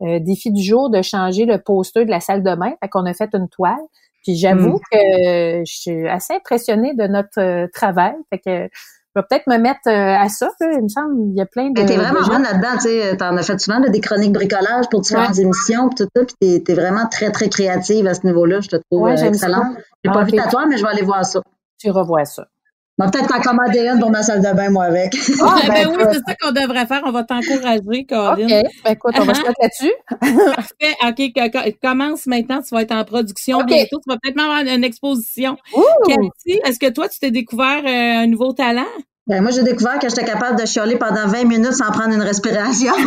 défi 0.00 0.52
du 0.52 0.62
jour 0.62 0.90
de 0.90 1.02
changer 1.02 1.44
le 1.44 1.58
poster 1.58 2.04
de 2.04 2.10
la 2.10 2.20
salle 2.20 2.42
de 2.42 2.54
bain. 2.54 2.72
Fait 2.80 2.88
qu'on 2.88 3.04
a 3.04 3.14
fait 3.14 3.30
une 3.34 3.48
toile. 3.48 3.74
Puis 4.22 4.36
j'avoue 4.36 4.76
mm. 4.76 4.80
que 4.92 5.62
je 5.64 5.72
suis 5.72 6.08
assez 6.08 6.34
impressionnée 6.34 6.94
de 6.94 7.06
notre 7.06 7.68
travail. 7.72 8.14
Fait 8.30 8.38
que 8.38 8.68
je 9.14 9.20
vais 9.20 9.26
peut-être 9.28 9.46
me 9.48 9.58
mettre 9.58 9.88
à 9.88 10.28
ça. 10.28 10.50
Il 10.60 10.82
me 10.82 10.88
semble 10.88 11.14
il 11.30 11.36
y 11.36 11.40
a 11.40 11.46
plein 11.46 11.70
de. 11.70 11.82
T'es 11.82 11.96
vraiment 11.96 12.24
bonne 12.26 12.42
là-dedans. 12.42 12.74
Tu 12.74 12.88
sais, 12.88 13.16
t'en 13.16 13.36
as 13.36 13.42
fait 13.42 13.58
souvent 13.58 13.80
des 13.80 14.00
chroniques 14.00 14.32
bricolage 14.32 14.88
pour 14.90 15.00
différentes 15.00 15.38
émissions, 15.38 15.88
puis 15.88 16.04
tout 16.04 16.08
ça. 16.14 16.24
Puis 16.24 16.62
t'es, 16.62 16.72
es 16.72 16.76
vraiment 16.76 17.08
très 17.10 17.32
très 17.32 17.48
créative 17.48 18.06
à 18.06 18.14
ce 18.14 18.26
niveau-là. 18.26 18.60
Je 18.60 18.68
te 18.68 18.76
trouve 18.76 19.02
ouais, 19.02 19.24
excellente. 19.24 19.76
J'ai 20.04 20.12
pas 20.12 20.20
ah, 20.20 20.24
vu 20.24 20.32
ta 20.32 20.48
toile, 20.48 20.68
mais 20.68 20.76
je 20.76 20.82
vais 20.82 20.90
aller 20.90 21.02
voir 21.02 21.24
ça. 21.24 21.40
Tu 21.78 21.90
revois 21.90 22.24
ça. 22.24 22.46
On 23.00 23.04
va 23.04 23.10
peut-être 23.12 23.28
t'en 23.28 23.40
commander 23.40 23.86
une 23.86 24.00
pour 24.00 24.10
ma 24.10 24.24
salle 24.24 24.40
de 24.40 24.52
bain, 24.56 24.70
moi, 24.70 24.86
avec. 24.86 25.16
Ah, 25.40 25.60
ben, 25.68 25.72
ben 25.72 25.88
oui, 25.96 26.04
c'est 26.12 26.18
ça 26.18 26.34
qu'on 26.40 26.50
devrait 26.50 26.84
faire. 26.86 27.02
On 27.04 27.12
va 27.12 27.22
t'encourager, 27.22 28.04
Corinne. 28.08 28.46
OK. 28.46 28.66
Ben, 28.84 28.92
écoute, 28.92 29.14
on 29.20 29.24
va 29.24 29.34
se 29.34 29.42
mettre 29.46 29.60
là-dessus. 29.62 29.92
Parfait. 30.56 30.96
OK. 31.06 31.20
Commence 31.80 32.26
maintenant. 32.26 32.60
Tu 32.60 32.74
vas 32.74 32.82
être 32.82 32.90
en 32.92 33.04
production 33.04 33.62
bientôt. 33.62 34.00
Tu 34.00 34.10
vas 34.10 34.16
peut-être 34.20 34.40
avoir 34.40 34.58
une 34.62 34.82
exposition. 34.82 35.56
Cathy, 36.08 36.60
est-ce 36.64 36.80
que 36.80 36.90
toi, 36.90 37.08
tu 37.08 37.20
t'es 37.20 37.30
découvert 37.30 37.84
euh, 37.84 38.24
un 38.24 38.26
nouveau 38.26 38.52
talent? 38.52 38.82
Ben, 39.28 39.42
moi, 39.42 39.52
j'ai 39.52 39.62
découvert 39.62 40.00
que 40.00 40.08
j'étais 40.08 40.24
capable 40.24 40.58
de 40.58 40.66
chialer 40.66 40.96
pendant 40.96 41.28
20 41.28 41.44
minutes 41.44 41.74
sans 41.74 41.92
prendre 41.92 42.14
une 42.14 42.22
respiration. 42.22 42.94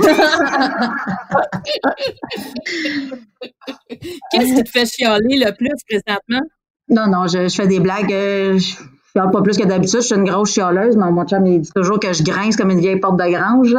Qu'est-ce 4.31 4.55
qui 4.55 4.63
te 4.63 4.69
fait 4.69 4.85
chialer 4.85 5.37
le 5.37 5.51
plus 5.51 5.67
présentement? 5.89 6.47
Non, 6.87 7.07
non, 7.07 7.27
je, 7.27 7.49
fais 7.49 7.67
des 7.67 7.81
blagues. 7.81 8.13
Euh, 8.13 8.57
je 8.57 8.75
chiale 9.13 9.31
pas 9.31 9.41
plus 9.41 9.57
que 9.57 9.65
d'habitude. 9.65 10.01
Je 10.01 10.05
suis 10.05 10.15
une 10.15 10.23
grosse 10.23 10.51
chialeuse. 10.51 10.95
mais 10.95 11.11
mon 11.11 11.25
chum, 11.25 11.45
il 11.45 11.61
dit 11.61 11.71
toujours 11.75 11.99
que 11.99 12.13
je 12.13 12.23
grince 12.23 12.55
comme 12.55 12.69
une 12.69 12.79
vieille 12.79 12.99
porte 12.99 13.17
de 13.17 13.29
grange. 13.29 13.75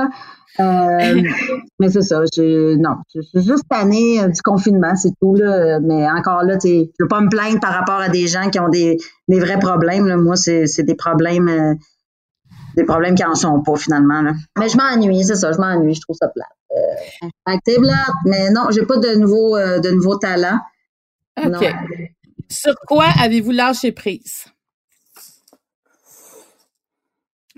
Euh, 0.61 1.23
mais 1.81 1.89
c'est 1.89 2.03
ça. 2.03 2.23
Je, 2.35 2.77
non, 2.77 2.97
je 3.15 3.21
suis 3.23 3.43
juste 3.43 3.65
tannée 3.69 4.21
euh, 4.21 4.29
du 4.29 4.41
confinement, 4.43 4.95
c'est 4.97 5.13
tout. 5.21 5.35
Là. 5.35 5.81
Mais 5.81 6.09
encore 6.11 6.43
là, 6.43 6.59
je 6.63 6.87
veux 7.01 7.09
pas 7.09 7.21
me 7.21 7.29
plaindre 7.29 7.61
par 7.61 7.73
rapport 7.73 8.01
à 8.01 8.09
des 8.09 8.27
gens 8.27 8.51
qui 8.51 8.61
ont 8.61 8.69
des, 8.69 8.99
des 9.29 9.41
vrais 9.41 9.59
problèmes. 9.59 10.07
Là. 10.07 10.17
Moi, 10.17 10.37
c'est, 10.37 10.67
des 10.83 10.95
problèmes 10.95 11.49
euh, 11.49 11.75
des 12.77 12.85
problèmes 12.85 13.15
qui 13.15 13.25
en 13.25 13.35
sont 13.35 13.63
pas 13.63 13.77
finalement. 13.77 14.23
Là. 14.23 14.33
Mais 14.59 14.69
je 14.69 14.77
m'ennuie, 14.77 15.25
c'est 15.25 15.37
ça, 15.37 15.53
je 15.53 15.59
m'ennuie, 15.59 15.95
je 15.95 16.01
trouve 16.01 16.17
ça 16.17 16.29
plate. 16.29 16.47
Euh, 16.71 17.29
c'est 17.67 17.79
plate, 17.79 18.17
mais 18.25 18.51
non, 18.51 18.69
j'ai 18.71 18.87
pas 18.87 18.97
de 18.97 19.15
nouveaux 19.17 19.59
de 19.59 19.91
nouveaux 19.91 20.17
talents. 20.17 20.59
OK. 21.43 21.75
Sur 22.49 22.75
quoi 22.87 23.07
avez-vous 23.23 23.53
lâché 23.53 23.93
prise? 23.93 24.45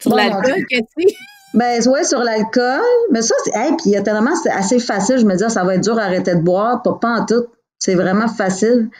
Sur 0.04 0.16
l'alcool, 0.16 0.64
Cathy? 0.68 1.16
Ben 1.54 1.88
ouais, 1.88 2.04
sur 2.04 2.20
l'alcool. 2.20 2.80
Mais 3.10 3.22
ça, 3.22 3.34
c'est. 3.44 3.54
Hey, 3.54 3.72
puis 3.76 3.92
tellement 4.02 4.34
c'est 4.42 4.50
assez 4.50 4.78
facile. 4.78 5.18
Je 5.18 5.24
me 5.24 5.34
dis, 5.36 5.44
ah, 5.44 5.48
ça 5.48 5.64
va 5.64 5.76
être 5.76 5.82
dur 5.82 5.94
d'arrêter 5.94 6.34
de 6.34 6.40
boire. 6.40 6.82
Pas, 6.82 6.98
pas 7.00 7.20
en 7.20 7.26
tout. 7.26 7.46
C'est 7.78 7.94
vraiment 7.94 8.28
facile. 8.28 8.90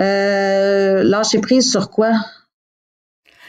Euh, 0.00 1.02
lâcher 1.04 1.40
prise 1.40 1.70
sur 1.70 1.90
quoi? 1.90 2.12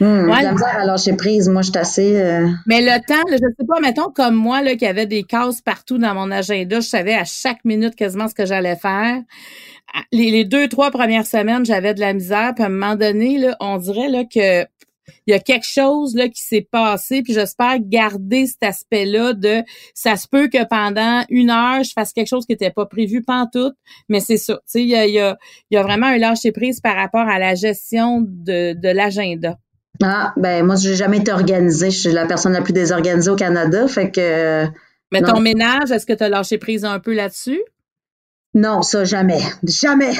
Hum, 0.01 0.29
ouais. 0.29 0.45
à 0.45 0.85
lâcher 0.85 1.13
prise. 1.13 1.47
Moi, 1.47 1.61
je 1.61 1.69
suis 1.69 1.77
assez. 1.77 2.19
Euh, 2.19 2.47
Mais 2.65 2.81
le 2.81 2.99
temps, 3.05 3.23
je 3.29 3.37
sais 3.37 3.67
pas, 3.67 3.79
mettons 3.79 4.09
comme 4.11 4.35
moi, 4.35 4.61
là, 4.61 4.75
qui 4.75 4.85
avait 4.85 5.05
des 5.05 5.23
cases 5.23 5.61
partout 5.61 5.97
dans 5.97 6.13
mon 6.13 6.29
agenda, 6.29 6.79
je 6.81 6.87
savais 6.87 7.13
à 7.13 7.23
chaque 7.23 7.63
minute 7.63 7.95
quasiment 7.95 8.27
ce 8.27 8.33
que 8.35 8.45
j'allais 8.45 8.75
faire. 8.75 9.21
Les, 10.11 10.31
les, 10.31 10.45
deux, 10.45 10.67
trois 10.67 10.91
premières 10.91 11.25
semaines, 11.25 11.65
j'avais 11.65 11.93
de 11.93 11.99
la 11.99 12.13
misère. 12.13 12.53
Puis 12.55 12.63
à 12.63 12.67
un 12.67 12.69
moment 12.69 12.95
donné, 12.95 13.37
là, 13.37 13.55
on 13.59 13.77
dirait 13.77 14.09
là, 14.09 14.23
que 14.23 14.65
il 15.27 15.31
y 15.31 15.33
a 15.33 15.39
quelque 15.39 15.65
chose 15.65 16.15
là 16.15 16.27
qui 16.29 16.43
s'est 16.43 16.67
passé, 16.69 17.21
puis 17.23 17.33
j'espère 17.33 17.77
garder 17.79 18.45
cet 18.45 18.63
aspect-là 18.63 19.33
de 19.33 19.63
ça 19.93 20.15
se 20.15 20.27
peut 20.27 20.47
que 20.47 20.65
pendant 20.67 21.23
une 21.29 21.49
heure 21.49 21.83
je 21.83 21.91
fasse 21.93 22.13
quelque 22.13 22.27
chose 22.27 22.45
qui 22.45 22.53
n'était 22.53 22.71
pas 22.71 22.85
prévu 22.85 23.23
tout, 23.51 23.71
mais 24.09 24.19
c'est 24.19 24.37
ça. 24.37 24.55
Tu 24.55 24.61
sais, 24.65 24.81
il 24.81 24.89
y 24.89 24.95
a, 24.95 25.07
y, 25.07 25.19
a, 25.19 25.37
y 25.69 25.77
a 25.77 25.83
vraiment 25.83 26.07
un 26.07 26.17
lâcher 26.17 26.51
prise 26.51 26.79
par 26.79 26.95
rapport 26.95 27.27
à 27.27 27.39
la 27.39 27.55
gestion 27.55 28.21
de, 28.21 28.73
de 28.73 28.89
l'agenda. 28.89 29.57
Ah, 30.03 30.33
ben 30.37 30.65
moi, 30.65 30.75
j'ai 30.75 30.95
jamais 30.95 31.17
été 31.17 31.31
organisée. 31.31 31.91
Je 31.91 31.99
suis 31.99 32.11
la 32.11 32.25
personne 32.25 32.53
la 32.53 32.61
plus 32.61 32.73
désorganisée 32.73 33.29
au 33.29 33.35
Canada, 33.35 33.87
fait 33.87 34.11
que. 34.11 34.65
Mais 35.11 35.21
ton 35.21 35.39
ménage, 35.39 35.91
est-ce 35.91 36.05
que 36.05 36.13
tu 36.13 36.23
as 36.23 36.29
lâché 36.29 36.57
prise 36.57 36.85
un 36.85 36.99
peu 36.99 37.13
là-dessus? 37.13 37.61
Non, 38.53 38.81
ça, 38.81 39.05
jamais. 39.05 39.39
Jamais. 39.63 40.11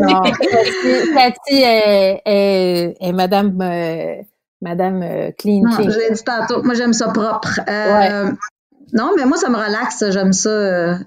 non. 0.00 0.22
Cathy 1.14 1.62
est, 1.64 3.12
Madame, 3.12 3.60
euh, 3.60 4.22
Madame 4.60 5.02
euh, 5.02 5.30
Clean 5.36 5.62
non, 5.62 5.90
Je 5.90 5.98
l'ai 5.98 6.12
dit 6.12 6.22
tantôt. 6.22 6.62
Moi, 6.62 6.74
j'aime 6.74 6.92
ça 6.92 7.08
propre. 7.08 7.60
Euh, 7.68 8.30
non, 8.92 9.12
mais 9.16 9.24
moi, 9.24 9.36
ça 9.36 9.48
me 9.48 9.56
relaxe. 9.56 10.04
J'aime 10.10 10.32
ça. 10.32 10.98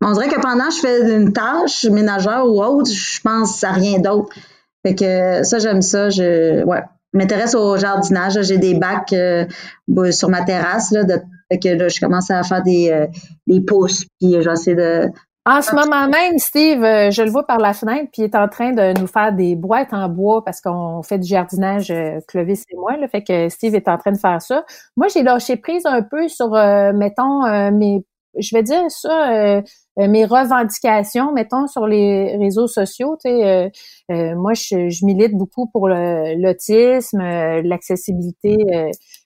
On 0.00 0.12
dirait 0.12 0.28
que 0.28 0.40
pendant 0.40 0.68
que 0.68 0.74
je 0.74 0.80
fais 0.80 1.16
une 1.16 1.32
tâche 1.32 1.84
ménagère 1.84 2.46
ou 2.46 2.62
autre, 2.62 2.90
je 2.90 3.20
pense 3.20 3.62
à 3.62 3.72
rien 3.72 3.98
d'autre. 3.98 4.34
Fait 4.84 4.94
que 4.94 5.42
ça, 5.44 5.58
j'aime 5.58 5.82
ça. 5.82 6.08
Je, 6.08 6.64
ouais. 6.64 6.82
m'intéresse 7.12 7.54
au 7.54 7.76
jardinage. 7.76 8.40
J'ai 8.40 8.56
des 8.56 8.74
bacs 8.74 9.14
sur 10.12 10.28
ma 10.30 10.42
terrasse. 10.44 10.92
Là, 10.92 11.04
de, 11.04 11.20
fait 11.50 11.58
que 11.58 11.68
là, 11.68 11.88
je 11.88 12.00
commence 12.00 12.30
à 12.30 12.42
faire 12.42 12.62
des, 12.62 13.06
des 13.46 13.60
pousses. 13.60 14.06
Puis 14.18 14.34
j'essaie 14.40 14.74
de 14.74 15.10
en 15.44 15.60
ce 15.60 15.74
moment 15.74 16.06
même, 16.08 16.38
Steve, 16.38 16.84
euh, 16.84 17.10
je 17.10 17.22
le 17.22 17.30
vois 17.30 17.44
par 17.44 17.58
la 17.58 17.74
fenêtre, 17.74 18.08
puis 18.12 18.22
il 18.22 18.24
est 18.26 18.36
en 18.36 18.48
train 18.48 18.70
de 18.72 18.98
nous 19.00 19.08
faire 19.08 19.32
des 19.32 19.56
boîtes 19.56 19.92
en 19.92 20.08
bois 20.08 20.44
parce 20.44 20.60
qu'on 20.60 21.02
fait 21.02 21.18
du 21.18 21.26
jardinage, 21.26 21.90
euh, 21.90 22.20
Clovis 22.28 22.64
et 22.70 22.76
moi. 22.76 22.96
Là, 22.96 23.08
fait 23.08 23.24
que 23.24 23.48
Steve 23.48 23.74
est 23.74 23.88
en 23.88 23.98
train 23.98 24.12
de 24.12 24.18
faire 24.18 24.40
ça. 24.40 24.64
Moi, 24.96 25.08
j'ai 25.08 25.24
lâché 25.24 25.56
prise 25.56 25.84
un 25.84 26.02
peu 26.02 26.28
sur, 26.28 26.54
euh, 26.54 26.92
mettons, 26.92 27.42
mes, 27.72 28.04
je 28.38 28.56
vais 28.56 28.62
dire 28.62 28.90
ça, 28.90 29.62
mes 29.96 30.24
revendications, 30.24 31.32
mettons, 31.32 31.66
sur 31.66 31.86
les 31.86 32.36
réseaux 32.36 32.66
sociaux. 32.66 33.16
Tu 33.24 33.30
sais, 33.30 33.70
moi, 34.34 34.54
je, 34.54 34.88
je, 34.88 35.04
milite 35.04 35.34
beaucoup 35.34 35.66
pour 35.66 35.88
l'autisme, 35.88 37.18
l'accessibilité 37.18 38.56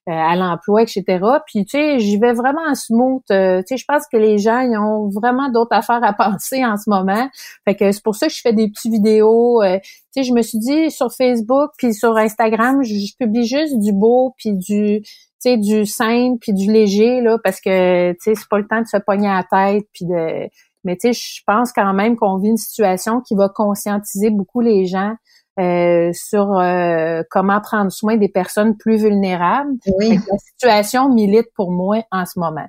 euh, 0.08 0.12
à 0.12 0.36
l'emploi, 0.36 0.82
etc. 0.82 1.02
Puis, 1.46 1.64
tu 1.64 1.78
sais, 1.78 1.98
j'y 1.98 2.16
vais 2.16 2.32
vraiment 2.32 2.62
en 2.64 2.76
smooth. 2.76 3.24
Euh, 3.32 3.58
tu 3.62 3.74
sais, 3.74 3.76
je 3.76 3.84
pense 3.88 4.04
que 4.06 4.16
les 4.16 4.38
gens, 4.38 4.60
ils 4.60 4.78
ont 4.78 5.08
vraiment 5.08 5.50
d'autres 5.50 5.74
affaires 5.74 6.04
à 6.04 6.12
penser 6.30 6.64
en 6.64 6.76
ce 6.76 6.88
moment. 6.88 7.28
Fait 7.64 7.74
que 7.74 7.90
c'est 7.90 8.04
pour 8.04 8.14
ça 8.14 8.28
que 8.28 8.32
je 8.32 8.40
fais 8.40 8.52
des 8.52 8.68
petites 8.68 8.92
vidéos. 8.92 9.60
Euh, 9.64 9.80
tu 9.80 9.90
sais, 10.12 10.22
je 10.22 10.32
me 10.32 10.42
suis 10.42 10.58
dit, 10.58 10.92
sur 10.92 11.12
Facebook 11.12 11.72
puis 11.76 11.92
sur 11.92 12.16
Instagram, 12.16 12.84
je, 12.84 13.16
publie 13.18 13.48
juste 13.48 13.80
du 13.80 13.92
beau 13.92 14.32
puis 14.38 14.52
du 14.52 15.02
tu 15.42 15.50
sais, 15.50 15.56
du 15.56 15.86
simple 15.86 16.38
puis 16.40 16.52
du 16.52 16.70
léger, 16.70 17.20
là, 17.20 17.38
parce 17.42 17.60
que, 17.60 18.12
tu 18.12 18.18
sais, 18.20 18.34
c'est 18.34 18.48
pas 18.48 18.58
le 18.58 18.66
temps 18.66 18.80
de 18.80 18.86
se 18.86 18.96
pogner 18.96 19.28
à 19.28 19.36
la 19.36 19.44
tête 19.44 19.86
puis 19.92 20.04
de... 20.04 20.48
Mais, 20.84 20.96
tu 20.96 21.12
sais, 21.12 21.12
je 21.12 21.42
pense 21.46 21.72
quand 21.72 21.92
même 21.94 22.16
qu'on 22.16 22.38
vit 22.38 22.48
une 22.48 22.56
situation 22.56 23.20
qui 23.20 23.34
va 23.34 23.48
conscientiser 23.48 24.30
beaucoup 24.30 24.60
les 24.60 24.86
gens 24.86 25.14
euh, 25.58 26.10
sur 26.12 26.58
euh, 26.58 27.22
comment 27.30 27.60
prendre 27.60 27.90
soin 27.90 28.16
des 28.16 28.28
personnes 28.28 28.76
plus 28.76 28.98
vulnérables. 28.98 29.72
Oui. 29.98 30.18
La 30.30 30.38
situation 30.38 31.12
milite 31.12 31.48
pour 31.56 31.72
moi 31.72 32.04
en 32.12 32.24
ce 32.24 32.38
moment. 32.38 32.68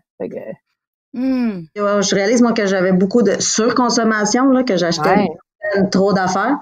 Hmm. 1.14 1.62
Je 1.76 2.16
réalise 2.16 2.42
moi 2.42 2.54
que 2.54 2.66
j'avais 2.66 2.94
beaucoup 2.94 3.22
de 3.22 3.40
surconsommation, 3.40 4.50
là, 4.50 4.64
que 4.64 4.78
j'achetais 4.78 5.28
trop 5.92 6.14
d'affaires. 6.14 6.58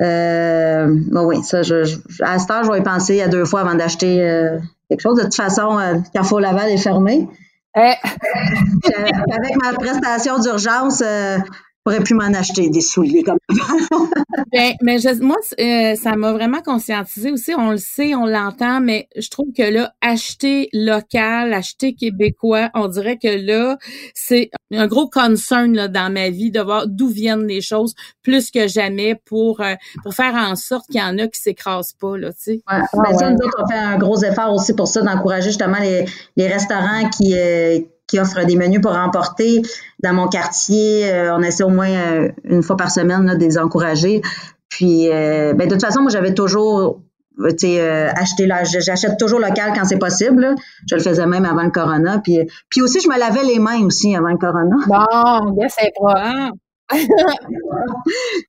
Euh, 0.00 0.94
oui, 1.12 1.42
ça, 1.42 1.62
je, 1.62 1.98
à 2.22 2.38
ce 2.38 2.46
temps, 2.46 2.62
je 2.62 2.70
vais 2.70 2.78
y 2.78 2.82
penser 2.82 3.20
à 3.20 3.28
deux 3.28 3.44
fois 3.44 3.60
avant 3.60 3.74
d'acheter 3.74 4.20
euh, 4.20 4.58
quelque 4.88 5.00
chose. 5.00 5.18
De 5.18 5.22
toute 5.24 5.34
façon, 5.34 5.78
euh, 5.78 5.94
Carrefour 6.12 6.40
Laval 6.40 6.70
est 6.70 6.78
fermé. 6.78 7.28
Eh. 7.76 7.94
Avec 9.30 9.56
ma 9.62 9.72
prestation 9.74 10.38
d'urgence, 10.38 11.02
pourrais 11.88 12.04
plus 12.04 12.14
m'en 12.14 12.34
acheter 12.38 12.68
des 12.68 12.82
souliers 12.82 13.22
comme 13.22 13.38
ben, 14.52 14.74
mais 14.82 14.98
moi, 15.20 15.36
euh, 15.58 15.94
ça 15.94 16.16
m'a 16.16 16.32
vraiment 16.32 16.60
conscientisé 16.60 17.32
aussi. 17.32 17.54
On 17.56 17.70
le 17.70 17.78
sait, 17.78 18.14
on 18.14 18.26
l'entend, 18.26 18.80
mais 18.80 19.08
je 19.16 19.30
trouve 19.30 19.52
que 19.56 19.62
là, 19.62 19.94
acheter 20.02 20.68
local, 20.74 21.54
acheter 21.54 21.94
québécois, 21.94 22.68
on 22.74 22.88
dirait 22.88 23.16
que 23.16 23.28
là, 23.28 23.78
c'est 24.12 24.50
un 24.70 24.86
gros 24.86 25.08
concern 25.08 25.74
là, 25.74 25.88
dans 25.88 26.12
ma 26.12 26.28
vie 26.28 26.50
de 26.50 26.60
voir 26.60 26.86
d'où 26.86 27.08
viennent 27.08 27.46
les 27.46 27.62
choses 27.62 27.94
plus 28.22 28.50
que 28.50 28.68
jamais 28.68 29.14
pour 29.24 29.62
euh, 29.62 29.74
pour 30.02 30.12
faire 30.12 30.34
en 30.34 30.56
sorte 30.56 30.86
qu'il 30.90 31.00
y 31.00 31.02
en 31.02 31.16
a 31.18 31.26
qui 31.26 31.40
s'écrasent 31.40 31.94
pas 31.94 32.18
là, 32.18 32.32
tu 32.32 32.38
sais. 32.38 32.60
Ouais. 32.70 32.80
Ben, 32.92 33.16
ça, 33.16 33.30
nous 33.30 33.38
on 33.58 33.66
fait 33.66 33.78
un 33.78 33.96
gros 33.96 34.22
effort 34.22 34.52
aussi 34.52 34.74
pour 34.74 34.88
ça 34.88 35.00
d'encourager 35.00 35.48
justement 35.48 35.78
les, 35.80 36.04
les 36.36 36.48
restaurants 36.48 37.08
qui 37.08 37.34
euh, 37.34 37.80
qui 38.08 38.18
offre 38.18 38.44
des 38.44 38.56
menus 38.56 38.80
pour 38.80 38.96
emporter. 38.96 39.62
Dans 40.02 40.14
mon 40.14 40.26
quartier, 40.26 41.12
euh, 41.12 41.36
on 41.36 41.42
essaie 41.42 41.62
au 41.62 41.68
moins 41.68 41.90
euh, 41.90 42.28
une 42.44 42.62
fois 42.62 42.76
par 42.76 42.90
semaine 42.90 43.24
là, 43.26 43.36
de 43.36 43.44
les 43.44 43.58
encourager. 43.58 44.22
Puis, 44.68 45.08
euh, 45.10 45.54
ben, 45.54 45.68
de 45.68 45.72
toute 45.72 45.84
façon, 45.84 46.00
moi, 46.02 46.10
j'avais 46.10 46.34
toujours 46.34 47.00
euh, 47.40 48.08
acheté 48.16 48.46
là, 48.46 48.64
j'achète 48.64 49.18
toujours 49.18 49.38
local 49.38 49.72
quand 49.74 49.84
c'est 49.84 49.98
possible. 49.98 50.54
Je 50.88 50.96
le 50.96 51.00
faisais 51.00 51.26
même 51.26 51.44
avant 51.44 51.62
le 51.62 51.70
corona. 51.70 52.18
Puis, 52.18 52.40
puis 52.68 52.82
aussi, 52.82 53.00
je 53.00 53.08
me 53.08 53.18
lavais 53.18 53.44
les 53.44 53.58
mains 53.58 53.82
aussi 53.84 54.14
avant 54.16 54.30
le 54.30 54.38
corona. 54.38 54.76
Bon, 54.86 55.54
yes, 55.60 55.74
c'est 55.78 55.92
pas. 56.00 56.50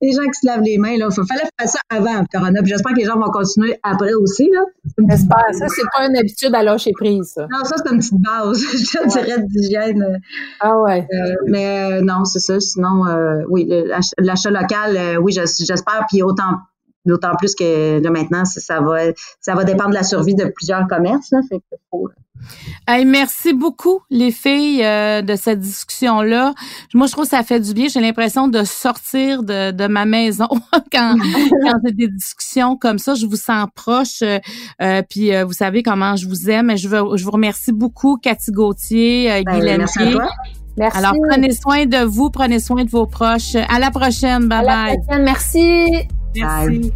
Les 0.00 0.12
gens 0.12 0.22
qui 0.22 0.40
se 0.40 0.46
lavent 0.46 0.62
les 0.62 0.78
mains, 0.78 0.96
là, 0.96 1.08
il 1.10 1.24
fallait 1.26 1.48
faire 1.58 1.68
ça 1.68 1.78
avant 1.90 2.20
le 2.20 2.26
corona. 2.32 2.60
J'espère 2.64 2.92
que 2.94 2.98
les 2.98 3.04
gens 3.04 3.18
vont 3.18 3.30
continuer 3.30 3.78
après 3.82 4.14
aussi. 4.14 4.48
Là. 4.50 4.62
J'espère. 5.08 5.44
Ça, 5.52 5.68
c'est 5.68 5.82
pas 5.92 6.06
une 6.06 6.16
habitude 6.16 6.54
à 6.54 6.62
lâcher 6.62 6.92
prise. 6.92 7.32
Ça. 7.34 7.46
Non, 7.50 7.64
ça, 7.64 7.76
c'est 7.76 7.92
une 7.92 7.98
petite 7.98 8.20
base, 8.20 8.58
je 8.72 9.08
dirais, 9.08 9.42
d'hygiène. 9.42 10.20
Ah 10.60 10.78
ouais. 10.80 11.06
Euh, 11.12 11.34
mais 11.48 11.92
euh, 11.92 12.00
non, 12.02 12.24
c'est 12.24 12.38
ça. 12.38 12.58
Sinon, 12.60 13.06
euh, 13.06 13.42
oui, 13.48 13.70
l'achat 14.18 14.50
local, 14.50 15.18
oui, 15.20 15.32
j'espère. 15.32 16.06
Puis 16.08 16.22
autant 16.22 16.56
D'autant 17.06 17.34
plus 17.38 17.54
que 17.54 18.00
là, 18.00 18.10
maintenant, 18.10 18.44
ça 18.44 18.80
va, 18.80 18.98
ça 19.40 19.54
va 19.54 19.64
dépendre 19.64 19.90
de 19.90 19.94
la 19.94 20.02
survie 20.02 20.34
de 20.34 20.44
plusieurs 20.44 20.86
commerces. 20.86 21.30
Là, 21.30 21.40
fait 21.48 21.58
que 21.58 21.76
faut, 21.90 22.10
merci 23.04 23.52
beaucoup, 23.52 24.00
les 24.10 24.30
filles, 24.30 24.84
euh, 24.84 25.22
de 25.22 25.34
cette 25.36 25.60
discussion-là. 25.60 26.54
Moi, 26.94 27.06
je 27.06 27.12
trouve 27.12 27.24
que 27.24 27.30
ça 27.30 27.42
fait 27.42 27.60
du 27.60 27.74
bien. 27.74 27.88
J'ai 27.88 28.00
l'impression 28.00 28.48
de 28.48 28.64
sortir 28.64 29.42
de, 29.42 29.70
de 29.70 29.86
ma 29.86 30.04
maison 30.04 30.48
quand, 30.92 31.16
quand 31.62 31.78
j'ai 31.84 31.92
des 31.92 32.08
discussions 32.08 32.76
comme 32.76 32.98
ça. 32.98 33.14
Je 33.14 33.26
vous 33.26 33.36
sens 33.36 33.66
proche. 33.74 34.22
Euh, 34.22 34.38
euh 34.82 35.02
puis, 35.08 35.34
euh, 35.34 35.44
vous 35.44 35.52
savez 35.52 35.82
comment 35.82 36.16
je 36.16 36.28
vous 36.28 36.50
aime. 36.50 36.76
Je, 36.76 36.88
veux, 36.88 37.16
je 37.16 37.24
vous 37.24 37.30
remercie 37.30 37.72
beaucoup, 37.72 38.16
Cathy 38.16 38.52
Gauthier, 38.52 39.32
euh, 39.32 39.42
ben, 39.44 39.78
Merci 39.78 39.98
à 39.98 40.10
toi. 40.12 40.28
Merci. 40.76 40.98
Alors, 40.98 41.14
prenez 41.28 41.52
soin 41.52 41.84
de 41.84 42.04
vous, 42.04 42.30
prenez 42.30 42.58
soin 42.58 42.84
de 42.84 42.90
vos 42.90 43.06
proches. 43.06 43.54
À 43.54 43.78
la 43.78 43.90
prochaine. 43.90 44.48
Bye 44.48 44.64
bye. 44.64 44.68
À 44.68 44.88
la 44.88 44.96
prochaine. 44.96 45.24
Merci. 45.24 46.08
Merci. 46.34 46.92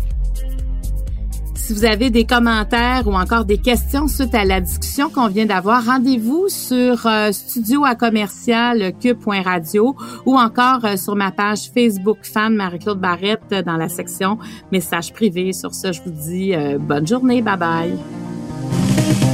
Si 1.64 1.72
vous 1.72 1.86
avez 1.86 2.10
des 2.10 2.26
commentaires 2.26 3.04
ou 3.06 3.14
encore 3.14 3.46
des 3.46 3.56
questions 3.56 4.06
suite 4.06 4.34
à 4.34 4.44
la 4.44 4.60
discussion 4.60 5.08
qu'on 5.08 5.28
vient 5.28 5.46
d'avoir, 5.46 5.86
rendez-vous 5.86 6.48
sur 6.50 7.06
euh, 7.06 7.32
studio 7.32 7.86
à 7.86 7.94
commercial 7.94 8.92
cube.radio 9.00 9.96
ou 10.26 10.36
encore 10.36 10.84
euh, 10.84 10.96
sur 10.98 11.16
ma 11.16 11.30
page 11.30 11.70
Facebook 11.72 12.18
fan 12.20 12.54
Marie-Claude 12.54 13.00
Barrette 13.00 13.54
dans 13.64 13.78
la 13.78 13.88
section 13.88 14.38
messages 14.72 15.10
privés. 15.14 15.54
Sur 15.54 15.74
ce, 15.74 15.90
je 15.90 16.02
vous 16.02 16.10
dis 16.10 16.54
euh, 16.54 16.76
bonne 16.78 17.06
journée. 17.06 17.40
Bye 17.40 17.56
bye. 17.56 19.33